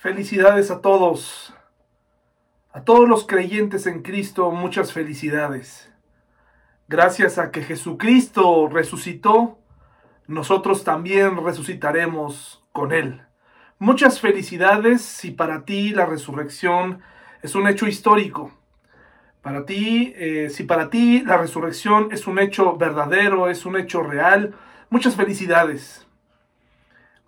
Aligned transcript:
Felicidades 0.00 0.70
a 0.70 0.80
todos, 0.80 1.52
a 2.72 2.84
todos 2.84 3.08
los 3.08 3.26
creyentes 3.26 3.84
en 3.88 4.02
Cristo, 4.02 4.52
muchas 4.52 4.92
felicidades. 4.92 5.92
Gracias 6.86 7.36
a 7.36 7.50
que 7.50 7.62
Jesucristo 7.62 8.68
resucitó, 8.68 9.58
nosotros 10.28 10.84
también 10.84 11.44
resucitaremos 11.44 12.62
con 12.70 12.92
Él. 12.92 13.22
Muchas 13.80 14.20
felicidades 14.20 15.02
si 15.02 15.32
para 15.32 15.64
ti 15.64 15.90
la 15.90 16.06
resurrección 16.06 17.00
es 17.42 17.56
un 17.56 17.66
hecho 17.66 17.88
histórico. 17.88 18.52
Para 19.42 19.66
ti, 19.66 20.12
eh, 20.14 20.48
si 20.50 20.62
para 20.62 20.90
ti 20.90 21.22
la 21.22 21.38
resurrección 21.38 22.10
es 22.12 22.28
un 22.28 22.38
hecho 22.38 22.76
verdadero, 22.76 23.48
es 23.48 23.66
un 23.66 23.76
hecho 23.76 24.04
real, 24.04 24.54
muchas 24.90 25.16
felicidades. 25.16 26.07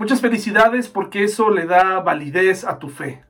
Muchas 0.00 0.22
felicidades 0.22 0.88
porque 0.88 1.24
eso 1.24 1.50
le 1.50 1.66
da 1.66 2.00
validez 2.00 2.64
a 2.64 2.78
tu 2.78 2.88
fe, 2.88 3.22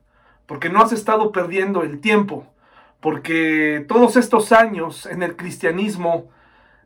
porque 0.45 0.69
no 0.69 0.81
has 0.81 0.93
estado 0.93 1.33
perdiendo 1.33 1.83
el 1.83 1.99
tiempo, 1.99 2.47
porque 3.01 3.83
todos 3.89 4.15
estos 4.15 4.53
años 4.53 5.05
en 5.05 5.21
el 5.21 5.35
cristianismo 5.35 6.29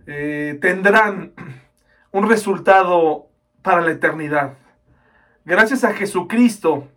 eh, 0.07 0.57
tendrán 0.59 1.33
un 2.11 2.27
resultado 2.27 3.27
para 3.61 3.81
la 3.81 3.91
eternidad. 3.91 4.57
Gracias 5.45 5.83
a 5.83 5.93
Jesucristo, 5.93 6.87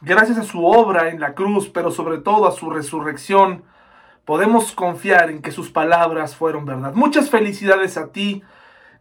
gracias 0.00 0.38
a 0.38 0.44
su 0.44 0.64
obra 0.64 1.08
en 1.08 1.18
la 1.18 1.34
cruz, 1.34 1.68
pero 1.68 1.90
sobre 1.90 2.18
todo 2.18 2.46
a 2.46 2.52
su 2.52 2.70
resurrección, 2.70 3.64
podemos 4.24 4.70
confiar 4.70 5.30
en 5.30 5.42
que 5.42 5.50
sus 5.50 5.68
palabras 5.68 6.36
fueron 6.36 6.64
verdad. 6.64 6.94
Muchas 6.94 7.28
felicidades 7.28 7.96
a 7.96 8.12
ti 8.12 8.44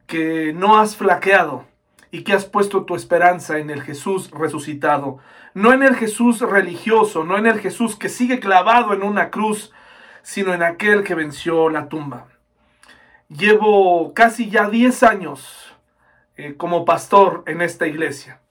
que 0.07 0.51
no 0.53 0.79
has 0.79 0.95
flaqueado 0.95 1.71
y 2.13 2.23
que 2.23 2.33
has 2.33 2.45
puesto 2.45 2.85
tu 2.85 2.95
esperanza 2.95 3.57
en 3.57 3.71
el 3.71 3.81
Jesús 3.81 4.29
resucitado, 4.29 5.17
no 5.55 5.73
en 5.73 5.81
el 5.81 5.95
Jesús 5.95 6.41
religioso, 6.41 7.23
no 7.23 7.39
en 7.39 7.47
el 7.47 7.59
Jesús 7.59 7.95
que 7.95 8.07
sigue 8.07 8.39
clavado 8.39 8.93
en 8.93 9.01
una 9.01 9.31
cruz, 9.31 9.71
sino 10.21 10.53
en 10.53 10.61
aquel 10.61 11.03
que 11.03 11.15
venció 11.15 11.69
la 11.69 11.89
tumba. 11.89 12.27
Llevo 13.29 14.13
casi 14.13 14.51
ya 14.51 14.69
10 14.69 15.01
años 15.01 15.75
eh, 16.37 16.53
como 16.55 16.85
pastor 16.85 17.41
en 17.47 17.63
esta 17.63 17.87
iglesia. 17.87 18.41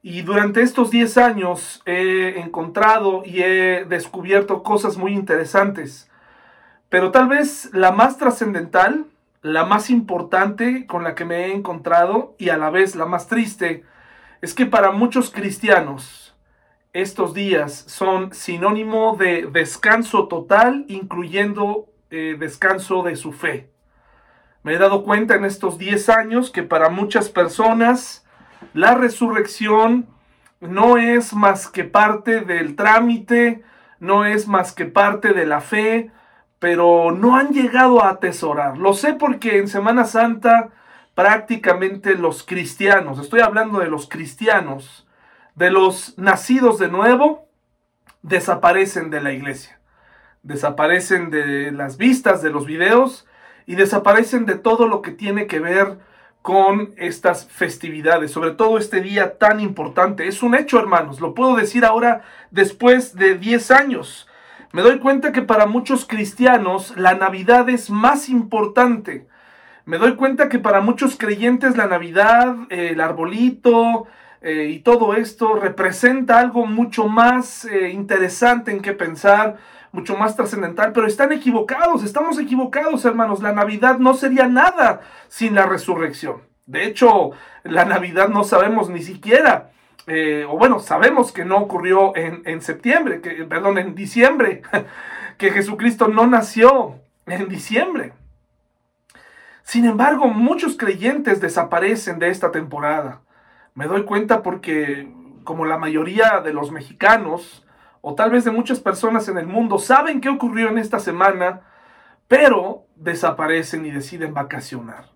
Y 0.00 0.22
durante 0.22 0.62
estos 0.62 0.92
10 0.92 1.18
años 1.18 1.82
he 1.86 2.38
encontrado 2.38 3.24
y 3.24 3.42
he 3.42 3.84
descubierto 3.84 4.62
cosas 4.62 4.96
muy 4.96 5.14
interesantes. 5.14 6.08
Pero 6.88 7.10
tal 7.10 7.26
vez 7.26 7.68
la 7.72 7.90
más 7.90 8.16
trascendental 8.16 9.06
la 9.42 9.64
más 9.64 9.90
importante 9.90 10.86
con 10.86 11.02
la 11.02 11.14
que 11.14 11.24
me 11.24 11.46
he 11.46 11.54
encontrado 11.54 12.34
y 12.38 12.50
a 12.50 12.58
la 12.58 12.70
vez 12.70 12.94
la 12.94 13.06
más 13.06 13.26
triste 13.26 13.84
es 14.42 14.54
que 14.54 14.66
para 14.66 14.92
muchos 14.92 15.30
cristianos 15.30 16.36
estos 16.92 17.34
días 17.34 17.72
son 17.72 18.32
sinónimo 18.34 19.16
de 19.16 19.46
descanso 19.46 20.26
total, 20.28 20.84
incluyendo 20.88 21.86
eh, 22.10 22.36
descanso 22.38 23.02
de 23.02 23.16
su 23.16 23.32
fe. 23.32 23.70
Me 24.62 24.74
he 24.74 24.78
dado 24.78 25.04
cuenta 25.04 25.36
en 25.36 25.44
estos 25.44 25.78
10 25.78 26.08
años 26.10 26.50
que 26.50 26.62
para 26.62 26.90
muchas 26.90 27.28
personas 27.30 28.26
la 28.74 28.94
resurrección 28.94 30.08
no 30.60 30.98
es 30.98 31.32
más 31.32 31.68
que 31.68 31.84
parte 31.84 32.40
del 32.40 32.76
trámite, 32.76 33.62
no 34.00 34.24
es 34.26 34.48
más 34.48 34.72
que 34.72 34.84
parte 34.84 35.32
de 35.32 35.46
la 35.46 35.60
fe, 35.60 36.10
pero 36.60 37.10
no 37.10 37.36
han 37.36 37.52
llegado 37.52 38.04
a 38.04 38.10
atesorar. 38.10 38.78
Lo 38.78 38.92
sé 38.92 39.14
porque 39.14 39.58
en 39.58 39.66
Semana 39.66 40.04
Santa 40.04 40.68
prácticamente 41.16 42.14
los 42.14 42.44
cristianos, 42.44 43.18
estoy 43.18 43.40
hablando 43.40 43.80
de 43.80 43.88
los 43.88 44.08
cristianos, 44.08 45.08
de 45.56 45.70
los 45.70 46.16
nacidos 46.18 46.78
de 46.78 46.88
nuevo, 46.88 47.48
desaparecen 48.22 49.10
de 49.10 49.20
la 49.20 49.32
iglesia. 49.32 49.80
Desaparecen 50.42 51.30
de 51.30 51.72
las 51.72 51.96
vistas 51.96 52.42
de 52.42 52.50
los 52.50 52.66
videos 52.66 53.26
y 53.66 53.74
desaparecen 53.74 54.46
de 54.46 54.56
todo 54.56 54.86
lo 54.86 55.02
que 55.02 55.10
tiene 55.10 55.46
que 55.46 55.60
ver 55.60 55.98
con 56.42 56.94
estas 56.96 57.46
festividades, 57.46 58.30
sobre 58.30 58.52
todo 58.52 58.78
este 58.78 59.00
día 59.00 59.38
tan 59.38 59.60
importante. 59.60 60.26
Es 60.26 60.42
un 60.42 60.54
hecho, 60.54 60.78
hermanos, 60.78 61.20
lo 61.20 61.34
puedo 61.34 61.56
decir 61.56 61.84
ahora 61.84 62.22
después 62.50 63.14
de 63.14 63.36
10 63.36 63.70
años 63.70 64.26
me 64.72 64.82
doy 64.82 65.00
cuenta 65.00 65.32
que 65.32 65.42
para 65.42 65.66
muchos 65.66 66.04
cristianos 66.04 66.96
la 66.96 67.14
Navidad 67.14 67.68
es 67.68 67.90
más 67.90 68.28
importante. 68.28 69.26
Me 69.84 69.98
doy 69.98 70.14
cuenta 70.14 70.48
que 70.48 70.60
para 70.60 70.80
muchos 70.80 71.16
creyentes 71.16 71.76
la 71.76 71.88
Navidad, 71.88 72.54
el 72.68 73.00
arbolito 73.00 74.06
eh, 74.40 74.68
y 74.70 74.78
todo 74.78 75.14
esto 75.14 75.56
representa 75.56 76.38
algo 76.38 76.66
mucho 76.66 77.08
más 77.08 77.64
eh, 77.64 77.90
interesante 77.90 78.70
en 78.70 78.80
qué 78.80 78.92
pensar, 78.92 79.56
mucho 79.90 80.16
más 80.16 80.36
trascendental, 80.36 80.92
pero 80.92 81.08
están 81.08 81.32
equivocados, 81.32 82.04
estamos 82.04 82.38
equivocados 82.38 83.04
hermanos. 83.04 83.42
La 83.42 83.52
Navidad 83.52 83.98
no 83.98 84.14
sería 84.14 84.46
nada 84.46 85.00
sin 85.26 85.56
la 85.56 85.66
resurrección. 85.66 86.42
De 86.66 86.84
hecho, 86.84 87.32
la 87.64 87.84
Navidad 87.84 88.28
no 88.28 88.44
sabemos 88.44 88.88
ni 88.88 89.02
siquiera 89.02 89.69
eh, 90.12 90.44
o 90.44 90.58
bueno, 90.58 90.80
sabemos 90.80 91.30
que 91.30 91.44
no 91.44 91.58
ocurrió 91.58 92.16
en, 92.16 92.60
septiembre, 92.62 93.20
que, 93.20 93.44
perdón, 93.44 93.78
en 93.78 93.94
diciembre, 93.94 94.62
que 95.38 95.52
Jesucristo 95.52 96.08
no 96.08 96.26
nació 96.26 96.96
en 97.26 97.48
diciembre. 97.48 98.12
Sin 99.62 99.84
embargo, 99.84 100.26
muchos 100.26 100.76
creyentes 100.76 101.40
desaparecen 101.40 102.18
de 102.18 102.28
esta 102.28 102.50
temporada. 102.50 103.20
Me 103.74 103.86
doy 103.86 104.02
cuenta 104.02 104.42
porque, 104.42 105.08
como 105.44 105.64
la 105.64 105.78
mayoría 105.78 106.40
de 106.40 106.52
los 106.52 106.72
mexicanos, 106.72 107.64
o 108.00 108.16
tal 108.16 108.32
vez 108.32 108.44
de 108.44 108.50
muchas 108.50 108.80
personas 108.80 109.28
en 109.28 109.38
el 109.38 109.46
mundo, 109.46 109.78
saben 109.78 110.20
qué 110.20 110.28
ocurrió 110.28 110.70
en 110.70 110.78
esta 110.78 110.98
semana, 110.98 111.60
pero 112.26 112.86
desaparecen 112.96 113.86
y 113.86 113.92
deciden 113.92 114.34
vacacionar. 114.34 115.09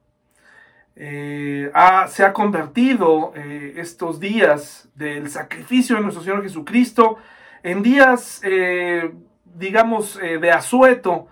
Eh, 0.97 1.72
se 2.09 2.25
ha 2.25 2.32
convertido 2.32 3.32
eh, 3.34 3.75
estos 3.78 4.21
días 4.21 4.88
del 4.94 5.28
sacrificio 5.28 5.97
de 5.97 6.03
nuestro 6.03 6.22
Señor 6.22 6.43
Jesucristo 6.43 7.19
en 7.65 7.82
días, 7.82 8.41
eh, 8.44 9.12
digamos, 9.44 10.19
de 10.19 10.53
asueto, 10.53 11.28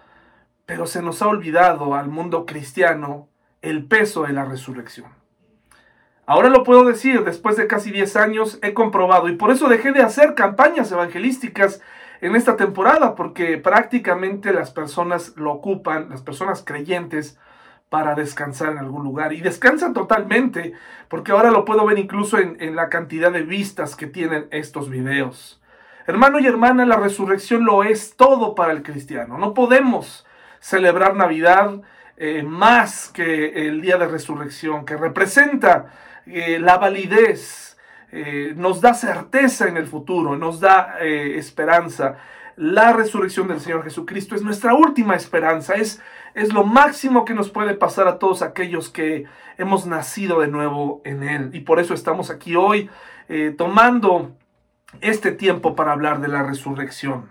pero 0.66 0.86
se 0.86 1.02
nos 1.02 1.22
ha 1.22 1.28
olvidado 1.28 1.94
al 1.94 2.08
mundo 2.08 2.46
cristiano 2.46 3.28
el 3.60 3.84
peso 3.84 4.22
de 4.22 4.32
la 4.32 4.44
resurrección. 4.44 5.10
Ahora 6.24 6.48
lo 6.48 6.62
puedo 6.62 6.84
decir, 6.84 7.24
después 7.24 7.56
de 7.56 7.66
casi 7.66 7.90
10 7.90 8.16
años 8.16 8.58
he 8.62 8.72
comprobado 8.72 9.28
y 9.28 9.36
por 9.36 9.50
eso 9.50 9.68
dejé 9.68 9.92
de 9.92 10.02
hacer 10.02 10.34
campañas 10.34 10.90
evangelísticas 10.90 11.80
en 12.20 12.36
esta 12.36 12.56
temporada, 12.56 13.16
porque 13.16 13.58
prácticamente 13.58 14.52
las 14.52 14.70
personas 14.70 15.34
lo 15.36 15.52
ocupan, 15.52 16.08
las 16.08 16.22
personas 16.22 16.62
creyentes, 16.64 17.38
para 17.92 18.14
descansar 18.14 18.70
en 18.70 18.78
algún 18.78 19.04
lugar. 19.04 19.34
Y 19.34 19.42
descansan 19.42 19.92
totalmente, 19.92 20.72
porque 21.08 21.32
ahora 21.32 21.50
lo 21.50 21.66
puedo 21.66 21.84
ver 21.84 21.98
incluso 21.98 22.38
en, 22.38 22.74
la 22.74 22.88
cantidad 22.88 23.30
de 23.30 23.42
vistas 23.42 23.96
que 23.96 24.06
tienen 24.06 24.46
estos 24.50 24.88
videos. 24.88 25.60
Hermano 26.06 26.38
y 26.38 26.46
hermana, 26.46 26.86
la 26.86 26.96
resurrección 26.96 27.66
lo 27.66 27.84
es 27.84 28.16
todo 28.16 28.54
para 28.54 28.72
el 28.72 28.82
cristiano. 28.82 29.36
No 29.36 29.52
podemos 29.52 30.26
celebrar 30.58 31.14
Navidad 31.16 31.82
eh, 32.16 32.42
más 32.42 33.10
que 33.10 33.68
el 33.68 33.82
día 33.82 33.98
de 33.98 34.08
resurrección, 34.08 34.86
que 34.86 34.96
representa 34.96 35.88
eh, 36.24 36.58
la 36.58 36.78
validez, 36.78 37.76
eh, 38.10 38.54
nos 38.56 38.80
da 38.80 38.94
certeza 38.94 39.68
en 39.68 39.76
el 39.76 39.86
futuro, 39.86 40.34
nos 40.38 40.60
da 40.60 40.98
esperanza 40.98 42.16
la 42.56 42.92
resurrección 42.92 43.48
del 43.48 43.60
Señor 43.60 43.84
Jesucristo 43.84 44.34
es 44.34 44.42
nuestra 44.42 44.74
última 44.74 45.16
esperanza, 45.16 45.74
es, 45.74 46.00
es 46.34 46.52
lo 46.52 46.64
máximo 46.64 47.24
que 47.24 47.34
nos 47.34 47.50
puede 47.50 47.74
pasar 47.74 48.08
a 48.08 48.18
todos 48.18 48.42
aquellos 48.42 48.88
que 48.88 49.26
hemos 49.58 49.86
nacido 49.86 50.40
de 50.40 50.48
nuevo 50.48 51.02
en 51.04 51.22
Él. 51.22 51.50
Y 51.52 51.60
por 51.60 51.78
eso 51.78 51.94
estamos 51.94 52.30
aquí 52.30 52.56
hoy 52.56 52.90
eh, 53.28 53.54
tomando 53.56 54.32
este 55.00 55.32
tiempo 55.32 55.74
para 55.74 55.92
hablar 55.92 56.20
de 56.20 56.28
la 56.28 56.42
resurrección. 56.42 57.30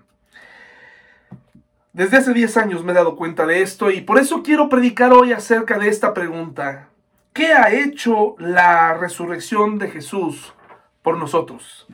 Desde 1.93 2.17
hace 2.17 2.33
10 2.33 2.57
años 2.57 2.83
me 2.83 2.93
he 2.93 2.95
dado 2.95 3.15
cuenta 3.15 3.45
de 3.45 3.61
esto 3.61 3.91
y 3.91 4.01
por 4.01 4.17
eso 4.17 4.43
quiero 4.43 4.69
predicar 4.69 5.11
hoy 5.11 5.33
acerca 5.33 5.77
de 5.77 5.89
esta 5.89 6.13
pregunta. 6.13 6.87
¿Qué 7.33 7.53
ha 7.53 7.71
hecho 7.73 8.35
la 8.39 8.93
resurrección 8.93 9.77
de 9.77 9.89
Jesús 9.89 10.53
por 11.01 11.17
nosotros? 11.17 11.87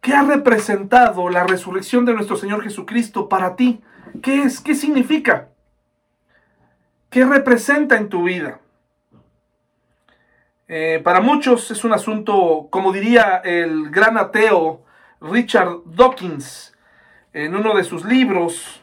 ¿Qué 0.00 0.14
ha 0.14 0.22
representado 0.22 1.28
la 1.28 1.44
resurrección 1.44 2.04
de 2.04 2.14
nuestro 2.14 2.36
Señor 2.36 2.62
Jesucristo 2.62 3.28
para 3.28 3.56
ti? 3.56 3.80
¿Qué 4.22 4.42
es? 4.42 4.60
¿Qué 4.60 4.74
significa? 4.76 5.48
¿Qué 7.16 7.24
representa 7.24 7.96
en 7.96 8.10
tu 8.10 8.24
vida? 8.24 8.60
Eh, 10.68 11.00
para 11.02 11.22
muchos 11.22 11.70
es 11.70 11.82
un 11.82 11.94
asunto, 11.94 12.68
como 12.68 12.92
diría 12.92 13.40
el 13.42 13.88
gran 13.88 14.18
ateo 14.18 14.84
Richard 15.22 15.78
Dawkins 15.86 16.76
en 17.32 17.56
uno 17.56 17.74
de 17.74 17.84
sus 17.84 18.04
libros, 18.04 18.82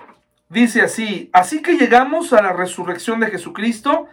dice 0.49 0.81
así, 0.81 1.29
así 1.31 1.61
que 1.61 1.77
llegamos 1.77 2.33
a 2.33 2.41
la 2.41 2.53
resurrección 2.53 3.19
de 3.19 3.27
Jesucristo, 3.27 4.07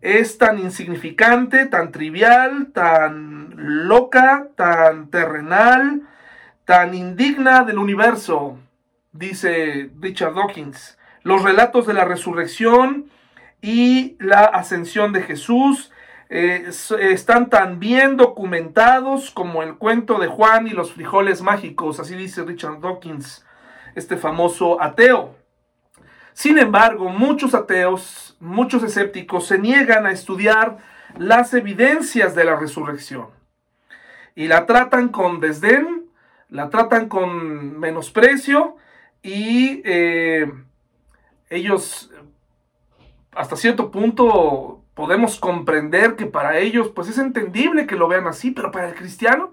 es 0.00 0.38
tan 0.38 0.60
insignificante, 0.60 1.66
tan 1.66 1.90
trivial, 1.90 2.70
tan 2.72 3.52
loca, 3.88 4.46
tan 4.54 5.10
terrenal, 5.10 6.02
tan 6.64 6.94
indigna 6.94 7.64
del 7.64 7.78
universo, 7.78 8.60
dice 9.10 9.90
Richard 9.98 10.34
Dawkins. 10.34 10.98
Los 11.24 11.42
relatos 11.42 11.88
de 11.88 11.94
la 11.94 12.04
resurrección 12.04 13.10
y 13.60 14.16
la 14.20 14.44
ascensión 14.44 15.12
de 15.12 15.22
Jesús 15.22 15.92
eh, 16.28 16.70
están 17.00 17.50
tan 17.50 17.78
bien 17.78 18.16
documentados 18.16 19.30
como 19.30 19.62
el 19.62 19.76
cuento 19.76 20.18
de 20.18 20.26
Juan 20.26 20.66
y 20.66 20.70
los 20.70 20.92
frijoles 20.92 21.42
mágicos, 21.42 22.00
así 22.00 22.16
dice 22.16 22.44
Richard 22.44 22.80
Dawkins, 22.80 23.44
este 23.94 24.16
famoso 24.16 24.82
ateo. 24.82 25.36
Sin 26.32 26.58
embargo, 26.58 27.08
muchos 27.08 27.54
ateos, 27.54 28.36
muchos 28.40 28.82
escépticos 28.82 29.46
se 29.46 29.58
niegan 29.58 30.04
a 30.04 30.10
estudiar 30.10 30.78
las 31.16 31.54
evidencias 31.54 32.34
de 32.34 32.44
la 32.44 32.56
resurrección 32.56 33.28
y 34.34 34.48
la 34.48 34.66
tratan 34.66 35.08
con 35.08 35.40
desdén, 35.40 36.06
la 36.50 36.68
tratan 36.68 37.08
con 37.08 37.78
menosprecio 37.78 38.76
y 39.22 39.80
eh, 39.84 40.52
ellos 41.48 42.10
hasta 43.36 43.56
cierto 43.56 43.90
punto 43.90 44.82
podemos 44.94 45.38
comprender 45.38 46.16
que 46.16 46.26
para 46.26 46.58
ellos 46.58 46.88
pues 46.88 47.08
es 47.08 47.18
entendible 47.18 47.86
que 47.86 47.96
lo 47.96 48.08
vean 48.08 48.26
así, 48.26 48.50
pero 48.50 48.70
para 48.70 48.88
el 48.88 48.94
cristiano 48.94 49.52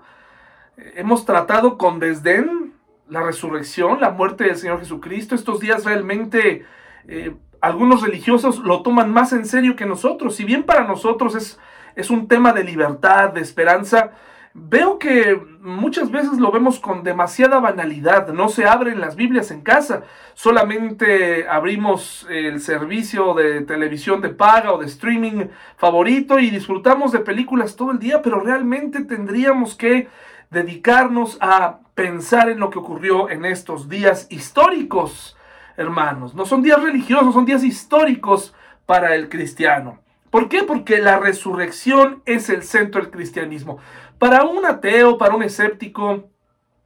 eh, 0.78 0.94
hemos 0.96 1.26
tratado 1.26 1.78
con 1.78 2.00
desdén 2.00 2.74
la 3.10 3.22
resurrección, 3.22 4.00
la 4.00 4.12
muerte 4.12 4.46
del 4.46 4.56
Señor 4.56 4.80
Jesucristo. 4.80 5.36
Estos 5.36 5.60
días 5.60 5.84
realmente 5.84 6.66
eh, 7.08 7.36
algunos 7.60 8.02
religiosos 8.02 8.60
lo 8.60 8.82
toman 8.82 9.12
más 9.12 9.34
en 9.34 9.46
serio 9.46 9.76
que 9.76 9.86
nosotros. 9.86 10.36
Si 10.36 10.46
bien 10.46 10.64
para 10.64 10.86
nosotros 10.86 11.36
es, 11.36 11.60
es 11.96 12.10
un 12.10 12.28
tema 12.28 12.54
de 12.54 12.64
libertad, 12.64 13.32
de 13.32 13.42
esperanza, 13.42 14.12
veo 14.54 15.00
que 15.00 15.40
muchas 15.62 16.12
veces 16.12 16.38
lo 16.38 16.52
vemos 16.52 16.80
con 16.80 17.04
demasiada 17.04 17.60
banalidad. 17.60 18.28
No 18.30 18.50
se 18.50 18.66
abren 18.66 19.00
las 19.00 19.16
Biblias 19.16 19.52
en 19.52 19.62
casa. 19.62 20.04
Solamente 20.36 21.48
abrimos 21.48 22.28
el 22.30 22.60
servicio 22.60 23.34
de 23.34 23.62
televisión 23.62 24.22
de 24.22 24.30
paga 24.30 24.74
o 24.74 24.78
de 24.78 24.86
streaming 24.86 25.48
favorito 25.78 26.40
y 26.40 26.50
disfrutamos 26.50 27.12
de 27.12 27.20
películas 27.20 27.76
todo 27.76 27.92
el 27.92 28.00
día, 28.00 28.22
pero 28.22 28.40
realmente 28.40 29.04
tendríamos 29.04 29.76
que 29.76 30.08
dedicarnos 30.52 31.38
a 31.42 31.80
pensar 31.96 32.50
en 32.50 32.60
lo 32.60 32.70
que 32.70 32.80
ocurrió 32.80 33.30
en 33.30 33.46
estos 33.46 33.90
días 33.90 34.28
históricos, 34.30 35.36
hermanos. 35.78 36.36
No 36.36 36.46
son 36.46 36.62
días 36.62 36.82
religiosos, 36.82 37.34
son 37.34 37.46
días 37.46 37.64
históricos 37.64 38.54
para 38.86 39.16
el 39.16 39.30
cristiano. 39.30 40.00
¿Por 40.34 40.50
qué? 40.50 40.64
Porque 40.64 40.98
la 40.98 41.20
resurrección 41.20 42.24
es 42.26 42.50
el 42.50 42.64
centro 42.64 43.02
del 43.02 43.12
cristianismo. 43.12 43.78
Para 44.20 44.44
un 44.44 44.66
ateo, 44.66 45.18
para 45.18 45.36
un 45.36 45.44
escéptico, 45.44 46.30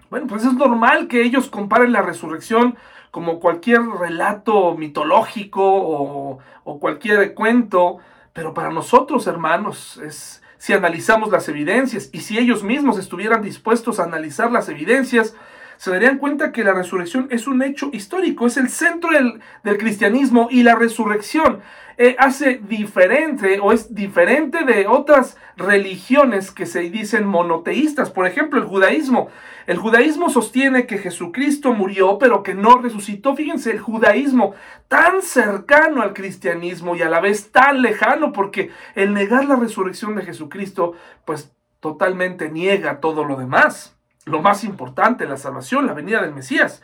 bueno, 0.10 0.28
pues 0.28 0.44
es 0.46 0.54
normal 0.54 1.08
que 1.08 1.22
ellos 1.22 1.50
comparen 1.50 1.92
la 1.92 2.02
resurrección 2.02 2.78
como 3.12 3.40
cualquier 3.40 3.82
relato 3.82 4.76
mitológico 4.76 5.64
o, 5.64 6.40
cualquier 6.80 7.34
cuento, 7.34 7.98
pero 8.34 8.54
para 8.54 8.70
nosotros, 8.70 9.26
hermanos, 9.26 9.98
es, 10.04 10.44
si 10.58 10.74
analizamos 10.74 11.30
las 11.30 11.48
evidencias 11.50 12.10
y 12.14 12.20
si 12.22 12.38
ellos 12.38 12.64
mismos 12.64 13.00
estuvieran 13.00 13.42
dispuestos 13.42 14.00
a 14.00 14.04
analizar 14.04 14.52
las 14.52 14.70
evidencias, 14.70 15.36
se 15.78 15.92
darían 15.92 16.18
cuenta 16.18 16.52
que 16.52 16.64
la 16.64 16.74
resurrección 16.74 17.28
es 17.30 17.48
un 17.48 17.62
hecho 17.62 17.90
histórico, 17.94 18.48
es 18.48 18.58
el 18.58 18.70
centro 18.70 19.12
del, 19.12 19.40
cristianismo 19.78 20.48
y 20.50 20.64
la 20.64 20.76
resurrección 20.76 21.62
eh, 22.00 22.16
hace 22.20 22.60
diferente 22.68 23.60
o 23.60 23.72
es 23.72 23.94
diferente 23.94 24.64
de 24.64 24.88
otras 24.88 25.38
religiones 25.56 26.52
que 26.52 26.66
se 26.66 26.82
dicen 26.82 27.26
monoteístas. 27.28 28.12
Por 28.12 28.28
ejemplo, 28.28 28.60
el 28.60 28.66
judaísmo. 28.66 29.30
El 29.66 29.78
judaísmo 29.78 30.30
sostiene 30.30 30.86
que 30.86 30.98
Jesucristo 30.98 31.74
murió 31.74 32.18
pero 32.20 32.44
que 32.44 32.54
no 32.54 32.78
resucitó. 32.78 33.36
Fíjense, 33.36 33.72
el 33.72 33.80
judaísmo 33.80 34.54
tan 34.88 35.22
cercano 35.22 36.02
al 36.02 36.14
cristianismo 36.14 36.96
y 36.96 37.02
a 37.02 37.10
la 37.10 37.20
vez 37.20 37.52
tan 37.52 37.82
lejano 37.82 38.32
porque 38.32 38.72
el 38.96 39.14
negar 39.14 39.46
la 39.46 39.56
resurrección 39.56 40.16
de 40.16 40.24
Jesucristo 40.24 40.94
pues 41.26 41.52
totalmente 41.80 42.50
niega 42.50 43.00
todo 43.00 43.24
lo 43.24 43.36
demás 43.36 43.97
lo 44.28 44.42
más 44.42 44.64
importante, 44.64 45.26
la 45.26 45.38
salvación, 45.38 45.88
la 45.88 45.94
venida 45.94 46.22
del 46.22 46.34
Mesías. 46.34 46.84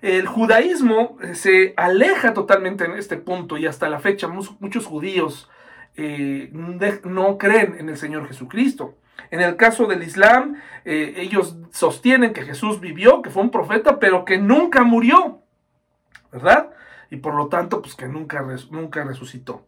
El 0.00 0.26
judaísmo 0.26 1.18
eh, 1.22 1.34
se 1.34 1.74
aleja 1.76 2.32
totalmente 2.32 2.84
en 2.84 2.92
este 2.92 3.16
punto 3.16 3.56
y 3.56 3.66
hasta 3.66 3.88
la 3.88 3.98
fecha 3.98 4.28
muchos 4.28 4.86
judíos 4.86 5.50
eh, 5.96 6.50
no 6.52 7.38
creen 7.38 7.76
en 7.78 7.88
el 7.88 7.96
Señor 7.96 8.26
Jesucristo. 8.28 8.94
En 9.30 9.40
el 9.40 9.56
caso 9.56 9.86
del 9.86 10.04
Islam, 10.04 10.56
eh, 10.84 11.14
ellos 11.16 11.56
sostienen 11.72 12.32
que 12.32 12.44
Jesús 12.44 12.80
vivió, 12.80 13.20
que 13.20 13.30
fue 13.30 13.42
un 13.42 13.50
profeta, 13.50 13.98
pero 13.98 14.24
que 14.24 14.38
nunca 14.38 14.84
murió, 14.84 15.40
¿verdad? 16.32 16.70
Y 17.10 17.16
por 17.16 17.34
lo 17.34 17.48
tanto, 17.48 17.82
pues 17.82 17.96
que 17.96 18.06
nunca, 18.06 18.46
nunca 18.70 19.04
resucitó. 19.04 19.66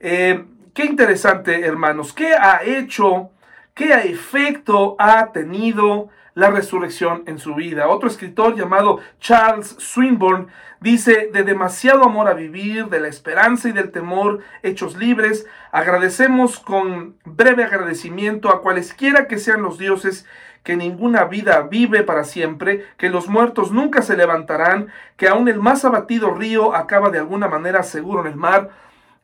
qué 0.00 0.84
interesante, 0.84 1.64
hermanos, 1.64 2.12
¿qué 2.12 2.34
ha 2.34 2.62
hecho, 2.64 3.30
qué 3.74 3.92
efecto 3.92 4.96
ha 4.98 5.30
tenido 5.32 6.08
la 6.38 6.50
resurrección 6.50 7.24
en 7.26 7.40
su 7.40 7.56
vida. 7.56 7.88
Otro 7.88 8.08
escritor 8.08 8.54
llamado 8.54 9.00
Charles 9.18 9.74
Swinburne 9.80 10.46
dice, 10.80 11.30
de 11.32 11.42
demasiado 11.42 12.04
amor 12.04 12.28
a 12.28 12.34
vivir, 12.34 12.86
de 12.86 13.00
la 13.00 13.08
esperanza 13.08 13.68
y 13.68 13.72
del 13.72 13.90
temor 13.90 14.38
hechos 14.62 14.96
libres, 14.96 15.48
agradecemos 15.72 16.60
con 16.60 17.16
breve 17.24 17.64
agradecimiento 17.64 18.50
a 18.50 18.62
cualesquiera 18.62 19.26
que 19.26 19.40
sean 19.40 19.62
los 19.62 19.78
dioses 19.78 20.26
que 20.62 20.76
ninguna 20.76 21.24
vida 21.24 21.62
vive 21.62 22.04
para 22.04 22.22
siempre, 22.22 22.86
que 22.98 23.10
los 23.10 23.26
muertos 23.26 23.72
nunca 23.72 24.00
se 24.00 24.16
levantarán, 24.16 24.92
que 25.16 25.26
aún 25.26 25.48
el 25.48 25.58
más 25.58 25.84
abatido 25.84 26.34
río 26.34 26.72
acaba 26.72 27.10
de 27.10 27.18
alguna 27.18 27.48
manera 27.48 27.82
seguro 27.82 28.20
en 28.20 28.28
el 28.28 28.36
mar. 28.36 28.70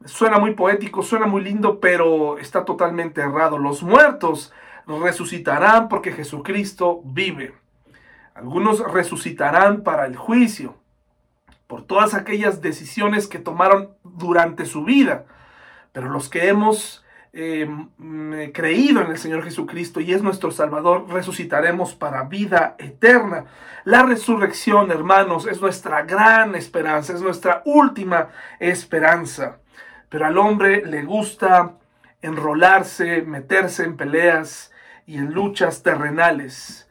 Suena 0.04 0.40
muy 0.40 0.54
poético, 0.54 1.04
suena 1.04 1.26
muy 1.26 1.44
lindo, 1.44 1.78
pero 1.78 2.38
está 2.38 2.64
totalmente 2.64 3.20
errado. 3.20 3.56
Los 3.56 3.84
muertos 3.84 4.52
resucitarán 4.86 5.88
porque 5.88 6.12
Jesucristo 6.12 7.00
vive. 7.04 7.54
Algunos 8.34 8.80
resucitarán 8.92 9.82
para 9.82 10.06
el 10.06 10.16
juicio 10.16 10.76
por 11.66 11.86
todas 11.86 12.14
aquellas 12.14 12.60
decisiones 12.60 13.26
que 13.26 13.38
tomaron 13.38 13.90
durante 14.02 14.66
su 14.66 14.84
vida. 14.84 15.24
Pero 15.92 16.08
los 16.08 16.28
que 16.28 16.48
hemos 16.48 17.04
eh, 17.32 17.66
mm, 17.66 18.52
creído 18.52 19.00
en 19.00 19.10
el 19.10 19.18
Señor 19.18 19.42
Jesucristo 19.42 20.00
y 20.00 20.12
es 20.12 20.22
nuestro 20.22 20.50
Salvador, 20.50 21.06
resucitaremos 21.08 21.94
para 21.94 22.24
vida 22.24 22.76
eterna. 22.78 23.46
La 23.84 24.02
resurrección, 24.02 24.90
hermanos, 24.90 25.46
es 25.46 25.60
nuestra 25.60 26.02
gran 26.02 26.54
esperanza, 26.54 27.12
es 27.12 27.22
nuestra 27.22 27.62
última 27.64 28.28
esperanza. 28.60 29.58
Pero 30.08 30.26
al 30.26 30.38
hombre 30.38 30.84
le 30.84 31.02
gusta 31.02 31.74
enrolarse, 32.22 33.22
meterse 33.22 33.84
en 33.84 33.96
peleas, 33.96 34.72
y 35.06 35.16
en 35.16 35.32
luchas 35.32 35.82
terrenales. 35.82 36.88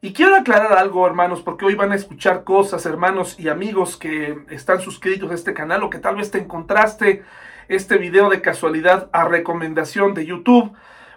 Y 0.00 0.12
quiero 0.12 0.36
aclarar 0.36 0.74
algo, 0.74 1.06
hermanos, 1.06 1.40
porque 1.40 1.64
hoy 1.64 1.74
van 1.74 1.92
a 1.92 1.94
escuchar 1.94 2.44
cosas, 2.44 2.84
hermanos 2.84 3.40
y 3.40 3.48
amigos 3.48 3.96
que 3.96 4.38
están 4.50 4.80
suscritos 4.80 5.30
a 5.30 5.34
este 5.34 5.54
canal 5.54 5.82
o 5.82 5.88
que 5.88 5.98
tal 5.98 6.16
vez 6.16 6.30
te 6.30 6.38
encontraste 6.38 7.22
este 7.68 7.96
video 7.96 8.28
de 8.28 8.42
casualidad 8.42 9.08
a 9.12 9.24
recomendación 9.24 10.12
de 10.12 10.26
YouTube. 10.26 10.72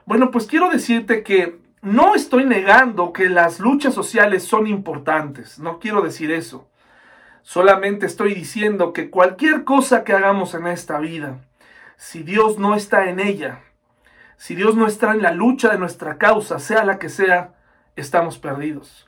Bueno, 0.06 0.32
pues 0.32 0.46
quiero 0.46 0.70
decirte 0.70 1.22
que 1.22 1.60
no 1.82 2.16
estoy 2.16 2.46
negando 2.46 3.12
que 3.12 3.30
las 3.30 3.60
luchas 3.60 3.94
sociales 3.94 4.44
son 4.44 4.68
importantes, 4.68 5.60
no 5.60 5.80
quiero 5.80 6.02
decir 6.02 6.32
eso. 6.32 6.70
Solamente 7.44 8.06
estoy 8.06 8.34
diciendo 8.34 8.94
que 8.94 9.10
cualquier 9.10 9.64
cosa 9.64 10.04
que 10.04 10.14
hagamos 10.14 10.54
en 10.54 10.68
esta 10.68 11.00
vida, 11.00 11.40
si 11.98 12.24
Dios 12.24 12.58
no 12.58 12.76
está 12.76 13.10
en 13.10 13.20
ella, 13.20 13.62
si 14.38 14.56
Dios 14.56 14.76
no 14.76 14.88
está 14.88 15.12
en 15.12 15.22
la 15.22 15.32
lucha 15.32 15.70
de 15.70 15.80
nuestra 15.80 16.18
causa, 16.18 16.60
sea 16.60 16.86
la 16.86 17.00
que 17.00 17.10
sea, 17.10 17.56
estamos 17.96 18.38
perdidos. 18.38 19.08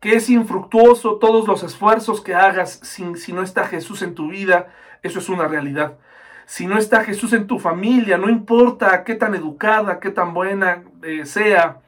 Que 0.00 0.14
es 0.14 0.30
infructuoso 0.30 1.16
todos 1.16 1.46
los 1.48 1.62
esfuerzos 1.64 2.20
que 2.20 2.34
hagas 2.34 2.80
si 2.82 3.32
no 3.32 3.42
está 3.42 3.66
Jesús 3.66 4.02
en 4.02 4.14
tu 4.14 4.28
vida, 4.28 4.68
eso 5.02 5.18
es 5.18 5.28
una 5.28 5.48
realidad. 5.48 5.98
Si 6.46 6.66
no 6.66 6.78
está 6.78 7.04
Jesús 7.04 7.34
en 7.34 7.46
tu 7.46 7.58
familia, 7.58 8.16
no 8.16 8.30
importa 8.30 9.04
qué 9.04 9.14
tan 9.14 9.34
educada, 9.34 10.00
qué 10.00 10.10
tan 10.10 10.32
buena 10.32 10.82
eh, 11.02 11.26
sea, 11.26 11.80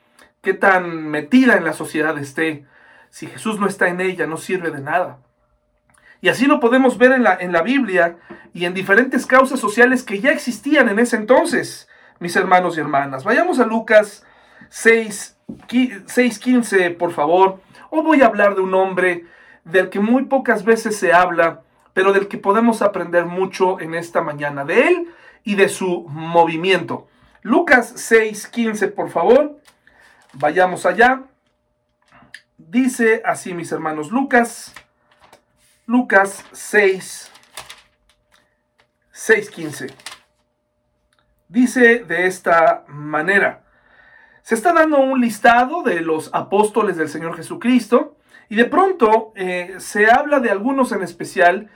qué 0.43 0.53
tan 0.53 1.09
metida 1.09 1.57
en 1.57 1.65
la 1.65 1.73
sociedad 1.73 2.19
esté, 2.19 2.67
si 3.09 3.27
Jesús 3.27 3.59
no 3.59 3.67
está 3.67 3.89
en 3.89 4.01
ella, 4.01 4.27
no 4.27 4.37
sirve 4.37 4.71
de 4.71 4.81
nada. 4.81 5.19
Y 6.21 6.29
así 6.29 6.45
lo 6.47 6.61
podemos 6.61 6.99
ver 6.99 7.13
en 7.13 7.23
la, 7.23 7.35
en 7.41 7.53
la 7.53 7.63
Biblia 7.63 8.19
y 8.53 8.67
en 8.67 8.75
diferentes 8.75 9.25
causas 9.25 9.59
sociales 9.61 10.03
que 10.03 10.21
ya 10.21 10.31
existían 10.31 10.89
en 10.91 10.99
ese 10.99 11.17
entonces 11.17 11.89
mis 12.21 12.37
hermanos 12.37 12.77
y 12.77 12.81
hermanas. 12.81 13.25
Vayamos 13.25 13.59
a 13.59 13.67
Lucas 13.67 14.25
6, 14.69 15.37
6.15, 15.49 16.97
por 16.97 17.13
favor. 17.13 17.61
Hoy 17.89 18.03
voy 18.03 18.23
a 18.23 18.27
hablar 18.27 18.55
de 18.55 18.61
un 18.61 18.75
hombre 18.75 19.25
del 19.65 19.89
que 19.89 19.99
muy 19.99 20.27
pocas 20.27 20.65
veces 20.65 20.97
se 20.97 21.13
habla, 21.13 21.63
pero 21.93 22.13
del 22.13 22.29
que 22.29 22.39
podemos 22.39 22.83
aprender 22.83 23.25
mucho 23.25 23.81
en 23.81 23.95
esta 23.95 24.21
mañana, 24.21 24.65
de 24.65 24.87
él 24.87 25.09
y 25.43 25.57
de 25.57 25.69
su 25.69 26.07
movimiento. 26.09 27.09
Lucas 27.43 27.95
6.15, 28.11 28.95
por 28.95 29.09
favor. 29.09 29.59
Vayamos 30.35 30.87
allá. 30.87 31.23
Dice 32.59 33.23
así, 33.25 33.55
mis 33.55 33.73
hermanos, 33.73 34.11
Lucas, 34.11 34.75
Lucas 35.87 36.45
6, 36.53 37.31
6.15. 39.15 40.10
Dice 41.51 42.05
de 42.05 42.29
esta 42.29 42.85
manera, 42.87 43.65
se 44.43 44.55
está 44.55 44.73
dando 44.73 45.01
un 45.01 45.21
listado 45.21 45.83
de 45.83 46.01
los 46.01 46.31
apóstoles 46.33 46.97
del 46.97 47.09
Señor 47.09 47.35
Jesucristo 47.37 48.17
y 48.49 48.55
de 48.55 48.67
pronto 48.67 49.33
eh, 49.35 49.75
se 49.79 50.09
habla 50.09 50.39
de 50.39 50.51
algunos 50.51 50.93
en 50.93 51.03
especial 51.03 51.69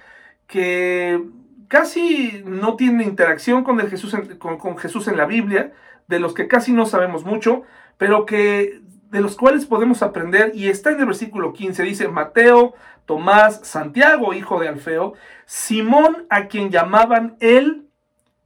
que 0.47 1.21
casi 1.67 2.41
no 2.45 2.77
tienen 2.77 3.09
interacción 3.09 3.65
con, 3.65 3.81
el 3.81 3.91
Jesús 3.91 4.15
con, 4.39 4.79
Jesús 4.79 5.09
en 5.09 5.17
la 5.17 5.27
Biblia, 5.27 5.73
de 6.07 6.21
los 6.21 6.35
que 6.35 6.47
casi 6.47 6.73
no 6.73 6.87
sabemos 6.87 7.25
mucho, 7.25 7.63
pero 7.99 8.27
que 8.27 8.81
de 9.11 9.21
los 9.21 9.35
cuales 9.35 9.67
podemos 9.67 10.05
aprender, 10.05 10.53
y 10.55 10.69
está 10.69 10.93
en 10.93 11.01
el 11.01 11.07
versículo 11.07 11.53
15, 11.53 11.83
dice 11.83 12.07
Mateo, 12.07 12.75
Tomás, 13.07 13.59
Santiago, 13.65 14.35
hijo 14.35 14.61
de 14.61 14.69
Alfeo, 14.69 15.15
Simón, 15.47 16.29
a 16.31 16.47
quien 16.47 16.71
llamaban 16.71 17.37
el 17.41 17.89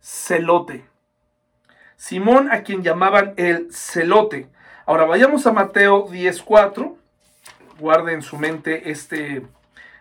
celote. 0.01 0.89
Simón, 1.99 2.51
a 2.51 2.63
quien 2.63 2.83
llamaban 2.83 3.35
el 3.37 3.69
celote. 3.71 4.49
Ahora 4.87 5.05
vayamos 5.05 5.47
a 5.47 5.53
Mateo 5.53 6.09
10.4 6.09 6.97
guarde 7.79 8.13
en 8.13 8.23
su 8.23 8.39
mente 8.39 8.91
este, 8.91 9.43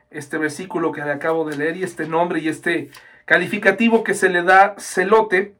este 0.10 0.38
versículo 0.38 0.92
que 0.92 1.04
le 1.04 1.12
acabo 1.12 1.46
de 1.46 1.58
leer 1.58 1.78
y 1.78 1.84
este 1.84 2.08
nombre 2.08 2.40
y 2.40 2.50
este 2.50 2.90
calificativo 3.26 4.04
que 4.04 4.14
se 4.14 4.30
le 4.30 4.44
da 4.44 4.76
celote. 4.78 5.56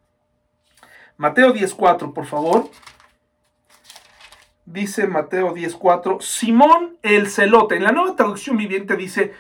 Mateo 1.18 1.54
10.4, 1.54 2.14
por 2.14 2.26
favor. 2.26 2.70
Dice 4.66 5.08
Mateo 5.08 5.54
10.4, 5.54 6.22
Simón 6.22 6.98
el 7.02 7.28
celote. 7.28 7.76
En 7.76 7.84
la 7.84 7.92
nueva 7.92 8.16
traducción 8.16 8.58
viviente 8.58 8.96
dice 8.96 9.34